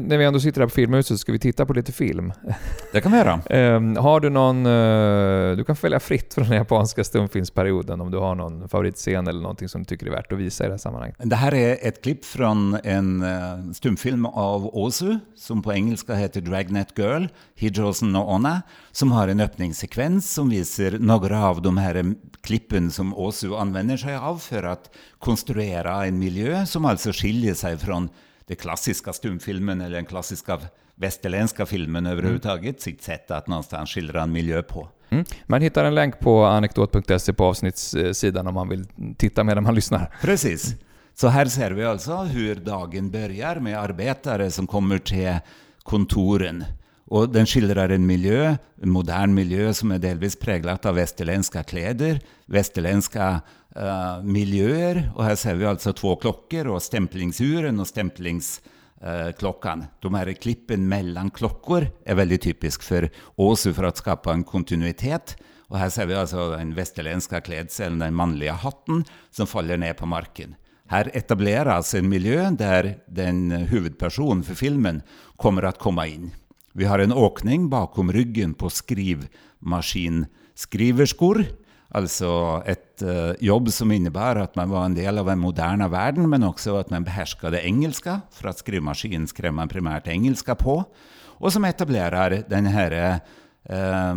när 0.00 0.18
vi 0.18 0.24
ändå 0.24 0.40
sitter 0.40 0.60
här 0.60 0.68
på 0.68 0.74
Filmhuset 0.74 1.20
ska 1.20 1.32
vi 1.32 1.38
titta 1.38 1.66
på 1.66 1.72
lite 1.72 1.92
film. 1.92 2.32
Det 2.92 3.00
kan 3.00 3.12
vi 3.12 3.18
göra. 3.18 3.40
um, 3.76 3.96
har 3.96 4.20
du 4.20 4.30
någon... 4.30 4.66
Uh, 4.66 5.56
du 5.56 5.64
kan 5.64 5.76
välja 5.82 6.00
fritt 6.00 6.34
från 6.34 6.44
den 6.44 6.56
japanska 6.56 7.04
stumfilmsperioden 7.04 8.00
om 8.00 8.10
du 8.10 8.18
har 8.18 8.34
någon 8.34 8.68
favoritscen 8.68 9.26
eller 9.26 9.40
någonting 9.40 9.68
som 9.68 9.80
du 9.82 9.84
tycker 9.84 10.06
är 10.06 10.10
värt 10.10 10.32
att 10.32 10.38
visa 10.38 10.64
i 10.64 10.66
det 10.66 10.72
här 10.72 10.78
sammanhanget. 10.78 11.16
Det 11.18 11.36
här 11.36 11.54
är 11.54 11.78
ett 11.88 12.02
klipp 12.02 12.24
från 12.24 12.78
en 12.84 13.22
uh, 13.22 13.72
stumfilm 13.72 14.26
av 14.26 14.66
Ozu 14.76 15.18
som 15.34 15.62
på 15.62 15.72
engelska 15.72 16.14
heter 16.14 16.40
Dragnet 16.40 16.98
Girl, 16.98 17.26
Hijosen 17.54 18.12
no 18.12 18.18
Onna, 18.18 18.62
som 18.92 19.12
har 19.12 19.28
en 19.28 19.40
öppningssekvens 19.40 20.32
som 20.32 20.50
visar 20.50 20.98
några 20.98 21.46
av 21.46 21.62
de 21.62 21.76
här 21.76 22.14
klippen 22.40 22.90
som 22.90 23.14
Ozu 23.14 23.54
använder 23.54 23.96
sig 23.96 24.16
av 24.16 24.38
för 24.38 24.62
att 24.62 24.90
konstruera 25.18 26.06
en 26.06 26.18
miljö 26.18 26.66
som 26.66 26.84
alltså 26.84 27.12
skiljer 27.12 27.54
sig 27.54 27.78
från 27.78 28.08
den 28.48 28.56
klassiska 28.56 29.12
stumfilmen 29.12 29.80
eller 29.80 29.96
den 29.96 30.06
klassiska 30.06 30.58
västerländska 30.94 31.66
filmen 31.66 32.06
överhuvudtaget, 32.06 32.80
sitt 32.80 33.02
sätt 33.02 33.30
att 33.30 33.46
någonstans 33.46 33.90
skildra 33.90 34.22
en 34.22 34.32
miljö 34.32 34.62
på. 34.62 34.88
Mm. 35.10 35.24
Man 35.46 35.62
hittar 35.62 35.84
en 35.84 35.94
länk 35.94 36.18
på 36.18 36.44
anekdot.se 36.44 37.32
på 37.32 37.44
avsnittssidan 37.44 38.46
om 38.46 38.54
man 38.54 38.68
vill 38.68 38.86
titta 39.16 39.44
medan 39.44 39.62
man 39.62 39.74
lyssnar. 39.74 40.16
Precis. 40.20 40.74
Så 41.14 41.28
här 41.28 41.46
ser 41.46 41.70
vi 41.70 41.84
alltså 41.84 42.16
hur 42.16 42.54
dagen 42.54 43.10
börjar 43.10 43.56
med 43.56 43.78
arbetare 43.78 44.50
som 44.50 44.66
kommer 44.66 44.98
till 44.98 45.36
kontoren. 45.82 46.64
Och 47.08 47.28
den 47.28 47.46
skildrar 47.46 47.88
en 47.88 48.06
miljö, 48.06 48.56
en 48.82 48.90
modern 48.90 49.34
miljö 49.34 49.74
som 49.74 49.90
är 49.90 49.98
delvis 49.98 50.36
präglad 50.36 50.86
av 50.86 50.94
västerländska 50.94 51.62
kläder, 51.62 52.20
västerländska 52.46 53.40
uh, 53.76 54.22
miljöer. 54.22 55.12
Och 55.14 55.24
här 55.24 55.34
ser 55.36 55.54
vi 55.54 55.66
alltså 55.66 55.92
två 55.92 56.16
klockor 56.16 56.66
och 56.66 56.82
stämplingsuren 56.82 57.80
och 57.80 57.86
stämplingsklockan. 57.86 59.80
Uh, 59.80 59.86
De 60.00 60.14
här 60.14 60.32
klippen 60.32 60.88
mellan 60.88 61.30
klockor 61.30 61.86
är 62.04 62.14
väldigt 62.14 62.42
typisk 62.42 62.82
för 62.82 63.10
Åsu 63.36 63.72
för 63.72 63.84
att 63.84 63.96
skapa 63.96 64.32
en 64.32 64.44
kontinuitet. 64.44 65.36
Och 65.68 65.78
här 65.78 65.90
ser 65.90 66.06
vi 66.06 66.14
alltså 66.14 66.50
den 66.50 66.74
västerländska 66.74 67.40
klädseln, 67.40 67.98
den 67.98 68.14
manliga 68.14 68.52
hatten 68.52 69.04
som 69.30 69.46
faller 69.46 69.76
ner 69.76 69.94
på 69.94 70.06
marken. 70.06 70.54
Här 70.88 71.10
etableras 71.14 71.94
en 71.94 72.08
miljö 72.08 72.50
där 72.50 72.98
den 73.08 73.50
huvudperson 73.50 74.42
för 74.42 74.54
filmen 74.54 75.02
kommer 75.36 75.62
att 75.62 75.78
komma 75.78 76.06
in. 76.06 76.30
Vi 76.76 76.84
har 76.84 76.98
en 76.98 77.12
åkning 77.12 77.68
bakom 77.68 78.12
ryggen 78.12 78.54
på 78.54 78.70
skrivmaskinskriverskor 78.70 81.44
Alltså 81.88 82.62
ett 82.66 83.02
eh, 83.02 83.30
jobb 83.40 83.72
som 83.72 83.92
innebär 83.92 84.36
att 84.36 84.56
man 84.56 84.70
var 84.70 84.84
en 84.84 84.94
del 84.94 85.18
av 85.18 85.26
den 85.26 85.38
moderna 85.38 85.88
världen 85.88 86.30
men 86.30 86.42
också 86.42 86.76
att 86.76 86.90
man 86.90 87.04
behärskade 87.04 87.66
engelska, 87.66 88.20
för 88.30 88.48
att 88.48 88.58
skrivmaskin 88.58 89.26
skrev 89.26 89.52
man 89.52 89.68
primärt 89.68 90.08
engelska 90.08 90.54
på. 90.54 90.84
Och 91.24 91.52
som 91.52 91.64
etablerar 91.64 92.42
den 92.48 92.66
här 92.66 93.20
eh, 93.64 94.14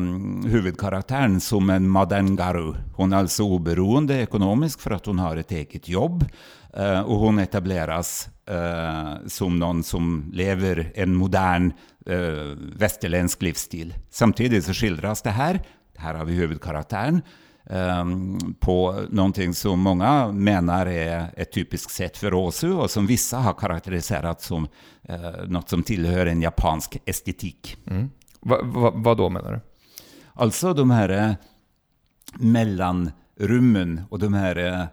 huvudkaraktären 0.50 1.42
som 1.42 1.70
en 1.70 1.90
madangaru. 1.90 2.74
Hon 2.96 3.14
är 3.14 3.18
alltså 3.18 3.44
oberoende 3.44 4.22
ekonomiskt 4.22 4.82
för 4.82 4.92
att 4.92 5.06
hon 5.06 5.20
har 5.20 5.38
ett 5.38 5.52
eget 5.52 5.90
jobb. 5.90 6.26
Eh, 6.74 7.02
och 7.02 7.20
hon 7.20 7.40
etableras 7.40 8.30
eh, 8.46 9.28
som 9.28 9.60
någon 9.60 9.84
som 9.84 10.32
lever 10.34 10.92
en 10.96 11.16
modern 11.16 11.74
eh, 12.06 12.58
västerländsk 12.76 13.42
livsstil. 13.42 13.94
Samtidigt 14.10 14.66
så 14.66 14.74
skildras 14.74 15.22
det 15.22 15.30
här 15.30 15.60
här 16.00 16.14
har 16.14 16.26
vi 16.26 16.34
huvudkaraktären 16.34 17.22
um, 17.70 18.56
på 18.60 19.06
någonting 19.10 19.54
som 19.54 19.80
många 19.80 20.32
menar 20.32 20.86
är 20.86 21.34
ett 21.38 21.52
typiskt 21.52 21.92
sätt 21.92 22.18
för 22.18 22.34
Osu 22.34 22.74
och 22.74 22.92
som 22.92 23.08
vissa 23.08 23.38
har 23.38 23.54
karaktäriserat 23.54 24.42
som 24.42 24.68
uh, 25.10 25.48
något 25.48 25.70
som 25.70 25.84
tillhör 25.84 26.26
en 26.26 26.42
japansk 26.42 27.02
estetik. 27.06 27.78
Mm. 27.88 28.10
Va, 28.42 28.62
va, 28.64 28.92
vad 28.96 29.18
då 29.18 29.30
menar 29.30 29.52
du? 29.52 29.60
Alltså 30.34 30.74
de 30.74 30.92
här 30.92 31.10
eh, 31.10 31.32
mellanrummen 32.40 34.02
och 34.10 34.20
de 34.20 34.34
här 34.34 34.56
eh, 34.56 34.86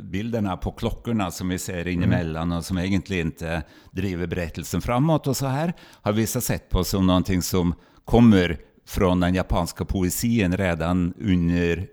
bilderna 0.00 0.56
på 0.56 0.72
klockorna 0.72 1.30
som 1.30 1.48
vi 1.48 1.58
ser 1.58 1.88
inemellan 1.88 2.42
mm. 2.42 2.58
och 2.58 2.64
som 2.64 2.78
egentligen 2.78 3.26
inte 3.26 3.62
driver 3.90 4.26
berättelsen 4.26 4.80
framåt 4.80 5.26
och 5.26 5.36
så 5.36 5.46
här 5.46 5.72
har 6.02 6.12
vissa 6.12 6.40
sett 6.40 6.68
på 6.68 6.84
som 6.84 7.06
någonting 7.06 7.42
som 7.42 7.74
kommer 8.04 8.58
från 8.86 9.20
den 9.20 9.34
japanska 9.34 9.84
poesin 9.84 10.56
redan 10.56 11.14
under 11.20 11.88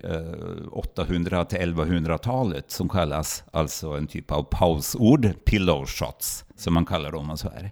800 0.72 1.46
till 1.46 1.60
1100-talet 1.60 2.72
som 2.72 2.90
kallas 2.90 3.44
alltså 3.52 3.92
en 3.92 4.08
typ 4.08 4.32
av 4.32 4.44
pausord, 4.44 5.46
pillow 5.46 5.86
shots, 5.86 6.46
som 6.56 6.74
man 6.74 6.86
kallar 6.86 7.12
dem 7.12 7.30
och 7.30 7.40
så 7.40 7.50
här. 7.50 7.72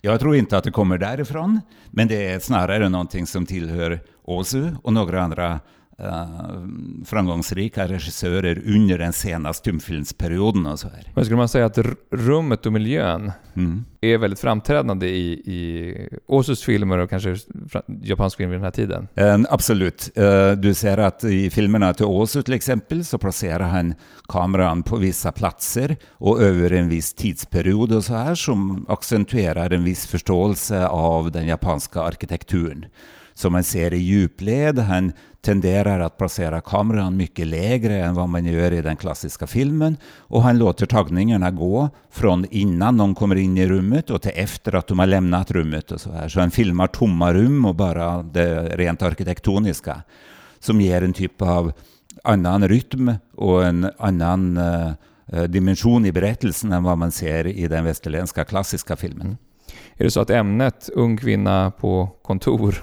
Jag 0.00 0.20
tror 0.20 0.36
inte 0.36 0.58
att 0.58 0.64
det 0.64 0.70
kommer 0.70 0.98
därifrån, 0.98 1.60
men 1.90 2.08
det 2.08 2.26
är 2.26 2.40
snarare 2.40 2.88
någonting 2.88 3.26
som 3.26 3.46
tillhör 3.46 4.00
Ozu 4.24 4.70
och 4.82 4.92
några 4.92 5.22
andra 5.22 5.60
Uh, 6.00 7.04
framgångsrika 7.04 7.88
regissörer 7.88 8.62
under 8.66 8.98
den 8.98 9.12
senaste 9.12 9.62
stumfilmsperioden 9.62 10.66
och 10.66 10.78
så 10.78 10.88
här. 10.88 11.12
Men 11.14 11.24
skulle 11.24 11.36
man 11.36 11.48
säga 11.48 11.66
att 11.66 11.78
rummet 12.10 12.66
och 12.66 12.72
miljön 12.72 13.32
mm. 13.54 13.84
är 14.00 14.18
väldigt 14.18 14.40
framträdande 14.40 15.06
i, 15.06 15.32
i 15.32 15.94
Osus 16.26 16.62
filmer 16.62 16.98
och 16.98 17.10
kanske 17.10 17.36
japansk 18.02 18.36
film 18.36 18.50
vid 18.50 18.58
den 18.58 18.64
här 18.64 18.70
tiden? 18.70 19.08
Uh, 19.20 19.46
absolut. 19.50 20.10
Uh, 20.18 20.52
du 20.52 20.74
ser 20.74 20.98
att 20.98 21.24
i 21.24 21.50
filmerna 21.50 21.94
till 21.94 22.06
Osu 22.06 22.42
till 22.42 22.54
exempel 22.54 23.04
så 23.04 23.18
placerar 23.18 23.68
han 23.68 23.94
kameran 24.28 24.82
på 24.82 24.96
vissa 24.96 25.32
platser 25.32 25.96
och 26.10 26.42
över 26.42 26.72
en 26.72 26.88
viss 26.88 27.14
tidsperiod 27.14 27.92
och 27.92 28.04
så 28.04 28.14
här 28.14 28.34
som 28.34 28.86
accentuerar 28.88 29.70
en 29.70 29.84
viss 29.84 30.06
förståelse 30.06 30.86
av 30.86 31.32
den 31.32 31.46
japanska 31.46 32.00
arkitekturen 32.00 32.84
som 33.34 33.52
man 33.52 33.64
ser 33.64 33.94
i 33.94 33.98
djupled. 33.98 34.78
Han 34.78 35.12
tenderar 35.40 36.00
att 36.00 36.18
placera 36.18 36.60
kameran 36.60 37.16
mycket 37.16 37.46
lägre 37.46 37.96
än 37.96 38.14
vad 38.14 38.28
man 38.28 38.44
gör 38.44 38.72
i 38.72 38.82
den 38.82 38.96
klassiska 38.96 39.46
filmen 39.46 39.96
och 40.16 40.42
han 40.42 40.58
låter 40.58 40.86
tagningarna 40.86 41.50
gå 41.50 41.88
från 42.10 42.46
innan 42.50 42.96
de 42.96 43.14
kommer 43.14 43.36
in 43.36 43.58
i 43.58 43.66
rummet 43.66 44.10
och 44.10 44.22
till 44.22 44.32
efter 44.34 44.74
att 44.74 44.86
de 44.86 44.98
har 44.98 45.06
lämnat 45.06 45.50
rummet 45.50 45.92
och 45.92 46.00
så 46.00 46.12
här. 46.12 46.28
Så 46.28 46.40
han 46.40 46.50
filmar 46.50 46.86
tomma 46.86 47.34
rum 47.34 47.64
och 47.64 47.74
bara 47.74 48.22
det 48.22 48.76
rent 48.76 49.02
arkitektoniska 49.02 50.02
som 50.58 50.80
ger 50.80 51.02
en 51.02 51.12
typ 51.12 51.42
av 51.42 51.72
annan 52.24 52.68
rytm 52.68 53.12
och 53.34 53.64
en 53.64 53.90
annan 53.98 54.56
eh, 54.56 55.42
dimension 55.48 56.06
i 56.06 56.12
berättelsen 56.12 56.72
än 56.72 56.82
vad 56.82 56.98
man 56.98 57.12
ser 57.12 57.46
i 57.46 57.68
den 57.68 57.84
västerländska 57.84 58.44
klassiska 58.44 58.96
filmen. 58.96 59.26
Mm. 59.26 59.36
Är 59.96 60.04
det 60.04 60.10
så 60.10 60.20
att 60.20 60.30
ämnet 60.30 60.88
ung 60.92 61.16
kvinna 61.16 61.70
på 61.70 62.08
kontor 62.22 62.82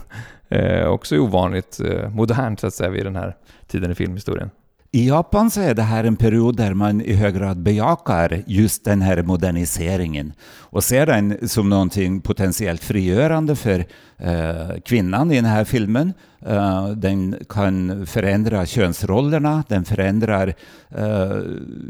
eh, 0.50 0.88
också 0.88 1.18
ovanligt 1.18 1.80
eh, 1.80 2.10
modernt 2.10 2.60
så 2.60 2.68
att 2.68 2.74
säga 2.74 2.90
vid 2.90 3.06
den 3.06 3.16
här 3.16 3.36
tiden 3.68 3.92
i 3.92 3.96
filmhistorien. 3.96 4.50
I 4.92 5.08
Japan 5.08 5.52
så 5.52 5.62
är 5.62 5.74
det 5.74 5.82
här 5.82 6.04
en 6.04 6.16
period 6.16 6.58
där 6.58 6.74
man 6.74 7.02
i 7.02 7.14
hög 7.14 7.36
grad 7.36 7.58
bejakar 7.58 8.44
just 8.48 8.86
den 8.86 9.02
här 9.02 9.24
moderniseringen 9.24 10.34
och 10.60 10.84
ser 10.84 11.06
den 11.06 11.50
som 11.50 11.70
någonting 11.70 12.22
potentiellt 12.22 12.84
frigörande 12.84 13.56
för 13.56 13.86
eh, 14.18 14.80
kvinnan 14.86 15.32
i 15.32 15.36
den 15.36 15.46
här 15.46 15.64
filmen. 15.64 16.14
Eh, 16.46 16.88
den 16.88 17.36
kan 17.50 18.06
förändra 18.06 18.66
könsrollerna, 18.66 19.64
den 19.68 19.86
förändrar 19.86 20.54
eh, 20.90 21.38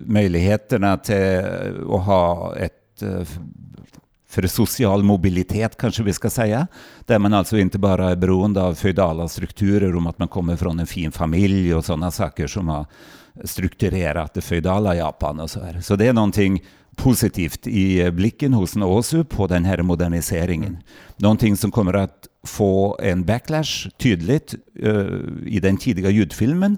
möjligheterna 0.05 0.97
till 0.97 1.15
eh, 1.15 1.93
att 1.93 2.05
ha 2.05 2.55
ett 2.55 3.01
eh, 3.01 3.27
för 4.29 4.47
social 4.47 5.03
mobilitet 5.03 5.77
kanske 5.77 6.03
vi 6.03 6.13
ska 6.13 6.29
säga, 6.29 6.67
där 7.05 7.19
man 7.19 7.33
alltså 7.33 7.57
inte 7.57 7.79
bara 7.79 8.09
är 8.09 8.15
beroende 8.15 8.61
av 8.61 8.73
feudala 8.73 9.27
strukturer 9.27 9.95
om 9.95 10.07
att 10.07 10.19
man 10.19 10.27
kommer 10.27 10.55
från 10.55 10.79
en 10.79 10.87
fin 10.87 11.11
familj 11.11 11.75
och 11.75 11.85
sådana 11.85 12.11
saker 12.11 12.47
som 12.47 12.67
har 12.67 12.85
strukturerat 13.43 14.33
det 14.33 14.41
feudala 14.41 14.95
Japan 14.95 15.39
och 15.39 15.49
så 15.49 15.59
här. 15.59 15.81
Så 15.81 15.95
det 15.95 16.07
är 16.07 16.13
någonting 16.13 16.63
positivt 16.95 17.67
i 17.67 18.11
blicken 18.11 18.53
hos 18.53 18.75
Nosu 18.75 19.23
på 19.23 19.47
den 19.47 19.65
här 19.65 19.81
moderniseringen. 19.81 20.77
Någonting 21.17 21.57
som 21.57 21.71
kommer 21.71 21.93
att 21.93 22.27
få 22.43 22.99
en 23.01 23.25
backlash 23.25 23.89
tydligt 23.97 24.55
uh, 24.83 25.19
i 25.45 25.59
den 25.59 25.77
tidiga 25.77 26.09
ljudfilmen 26.09 26.77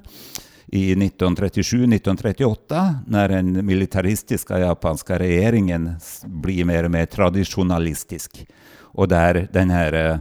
i 0.73 0.95
1937-1938 0.95 2.95
när 3.07 3.29
den 3.29 3.65
militaristiska 3.65 4.59
japanska 4.59 5.19
regeringen 5.19 5.95
blir 6.25 6.65
mer 6.65 6.83
och 6.83 6.91
mer 6.91 7.05
traditionalistisk 7.05 8.47
och 8.77 9.07
där 9.07 9.47
den 9.53 9.69
här 9.69 9.93
eh, 9.93 10.17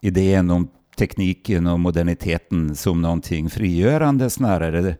idén 0.00 0.50
om 0.50 0.68
tekniken 0.96 1.66
och 1.66 1.80
moderniteten 1.80 2.76
som 2.76 3.02
någonting 3.02 3.50
frigörande 3.50 4.30
snarare 4.30 4.96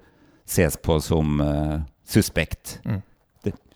ses 0.46 0.76
på 0.76 1.00
som 1.00 1.40
eh, 1.40 1.80
suspekt. 2.06 2.80
Mm. 2.84 3.00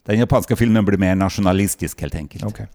Den 0.07 0.19
japanska 0.19 0.57
filmen 0.57 0.85
blir 0.85 0.99
mer 0.99 1.15
nationalistisk 1.15 2.01
helt 2.01 2.15
enkelt. 2.15 2.45
Okay. 2.45 2.67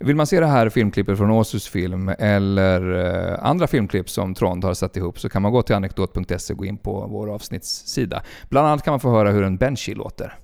Vill 0.00 0.16
man 0.16 0.26
se 0.26 0.40
det 0.40 0.46
här 0.46 0.68
filmklippet 0.68 1.18
från 1.18 1.30
Åsus 1.30 1.68
film 1.68 2.08
eller 2.18 2.94
eh, 3.32 3.44
andra 3.44 3.66
filmklipp 3.66 4.10
som 4.10 4.34
Trond 4.34 4.64
har 4.64 4.74
satt 4.74 4.96
ihop 4.96 5.20
så 5.20 5.28
kan 5.28 5.42
man 5.42 5.52
gå 5.52 5.62
till 5.62 5.74
anekdot.se 5.74 6.52
och 6.52 6.58
gå 6.58 6.64
in 6.64 6.78
på 6.78 7.06
vår 7.06 7.34
avsnittssida. 7.34 8.22
Bland 8.48 8.66
annat 8.66 8.84
kan 8.84 8.92
man 8.92 9.00
få 9.00 9.10
höra 9.10 9.30
hur 9.30 9.42
en 9.42 9.56
Benji 9.56 9.94
låter. 9.94 10.34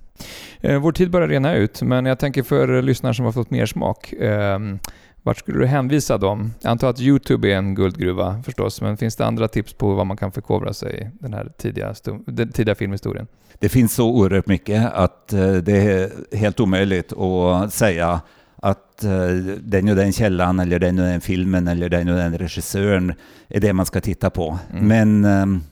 Eh, 0.61 0.79
vår 0.79 0.91
tid 0.91 1.11
börjar 1.11 1.27
rena 1.27 1.55
ut, 1.55 1.81
men 1.81 2.05
jag 2.05 2.19
tänker 2.19 2.43
för 2.43 2.81
lyssnare 2.81 3.13
som 3.13 3.25
har 3.25 3.31
fått 3.31 3.49
mer 3.49 3.65
smak. 3.65 4.13
Ehm, 4.13 4.79
vart 5.25 5.37
skulle 5.37 5.59
du 5.59 5.65
hänvisa 5.65 6.17
dem? 6.17 6.53
Jag 6.61 6.71
antar 6.71 6.89
att 6.89 6.99
Youtube 6.99 7.51
är 7.51 7.57
en 7.57 7.75
guldgruva 7.75 8.43
förstås, 8.45 8.81
men 8.81 8.97
finns 8.97 9.15
det 9.15 9.25
andra 9.25 9.47
tips 9.47 9.73
på 9.73 9.93
vad 9.93 10.07
man 10.07 10.17
kan 10.17 10.31
förkovra 10.31 10.73
sig 10.73 11.01
i 11.01 11.23
den 11.23 11.33
här 11.33 11.51
tidiga, 11.57 11.93
den 12.25 12.51
tidiga 12.51 12.75
filmhistorien? 12.75 13.27
Det 13.59 13.69
finns 13.69 13.93
så 13.93 14.09
oerhört 14.09 14.47
mycket 14.47 14.93
att 14.93 15.33
eh, 15.33 15.53
det 15.53 15.77
är 15.77 16.35
helt 16.35 16.59
omöjligt 16.59 17.13
att 17.13 17.73
säga 17.73 18.21
att 18.55 19.03
eh, 19.03 19.27
den 19.59 19.89
och 19.89 19.95
den 19.95 20.13
källan 20.13 20.59
eller 20.59 20.79
den 20.79 20.99
och 20.99 21.05
den 21.05 21.21
filmen 21.21 21.67
eller 21.67 21.89
den 21.89 22.09
och 22.09 22.15
den 22.15 22.37
regissören 22.37 23.13
är 23.47 23.59
det 23.59 23.73
man 23.73 23.85
ska 23.85 24.01
titta 24.01 24.29
på. 24.29 24.59
Mm. 24.71 24.87
Men 25.21 25.63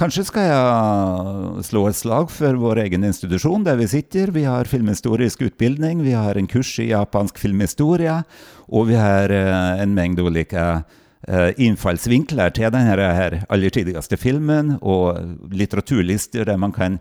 Kanske 0.00 0.24
ska 0.24 0.42
jag 0.42 1.64
slå 1.64 1.88
ett 1.88 1.96
slag 1.96 2.30
för 2.30 2.54
vår 2.54 2.78
egen 2.78 3.04
institution 3.04 3.64
där 3.64 3.76
vi 3.76 3.88
sitter. 3.88 4.26
Vi 4.26 4.44
har 4.44 4.64
filmhistorisk 4.64 5.42
utbildning, 5.42 6.02
vi 6.02 6.12
har 6.12 6.34
en 6.34 6.46
kurs 6.46 6.78
i 6.80 6.88
japansk 6.88 7.38
filmhistoria 7.38 8.24
och 8.54 8.90
vi 8.90 8.94
har 8.94 9.30
eh, 9.30 9.80
en 9.80 9.94
mängd 9.94 10.20
olika 10.20 10.82
eh, 11.22 11.48
infallsvinklar 11.56 12.50
till 12.50 12.62
den 12.62 12.74
här, 12.74 13.44
allra 13.48 13.70
tidigaste 13.70 14.16
filmen 14.16 14.76
och 14.76 15.18
litteraturlistor 15.50 16.44
där 16.44 16.56
man 16.56 16.72
kan 16.72 16.98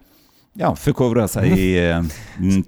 ja, 0.53 0.75
förkovra 0.75 1.27
sig 1.27 1.49
i 1.49 1.89
eh, 1.89 2.03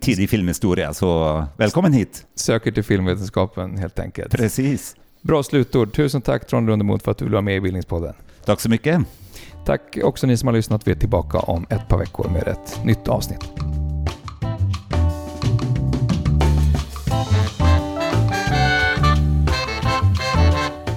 tidig 0.02 0.30
filmhistoria. 0.30 0.94
Så 0.94 1.44
välkommen 1.58 1.94
hit! 1.94 2.26
Söker 2.36 2.72
till 2.72 2.84
filmvetenskapen 2.84 3.78
helt 3.78 4.00
enkelt. 4.00 4.32
Precis. 4.32 4.96
Bra 5.22 5.44
slutord. 5.44 5.94
Tusen 5.94 6.22
tack 6.22 6.48
Trond 6.48 6.68
Lundemot 6.68 7.04
för 7.04 7.12
att 7.12 7.18
du 7.18 7.26
vill 7.26 7.32
vara 7.32 7.42
med 7.42 7.56
i 7.56 7.62
Bildningspodden. 7.62 8.14
Tack 8.46 8.62
så 8.62 8.70
mycket. 8.70 9.02
Tack 9.66 9.98
också 10.04 10.28
ni 10.28 10.38
som 10.38 10.48
har 10.48 10.54
lyssnat. 10.54 10.88
Vi 10.88 10.92
är 10.92 10.96
tillbaka 10.96 11.40
om 11.40 11.66
ett 11.70 11.88
par 11.88 11.98
veckor 11.98 12.30
med 12.30 12.48
ett 12.48 12.86
nytt 12.86 13.08
avsnitt. 13.08 13.52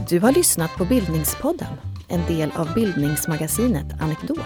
Du 0.09 0.21
har 0.21 0.33
lyssnat 0.33 0.71
på 0.77 0.85
Bildningspodden, 0.85 1.75
en 2.09 2.27
del 2.27 2.51
av 2.57 2.75
bildningsmagasinet 2.75 3.87
Anekdot. 4.01 4.39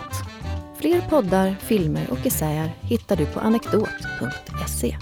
Fler 0.81 1.01
poddar, 1.01 1.57
filmer 1.61 2.11
och 2.11 2.27
essäer 2.27 2.71
hittar 2.81 3.17
du 3.17 3.27
på 3.27 3.41
anekdot.se. 3.41 4.97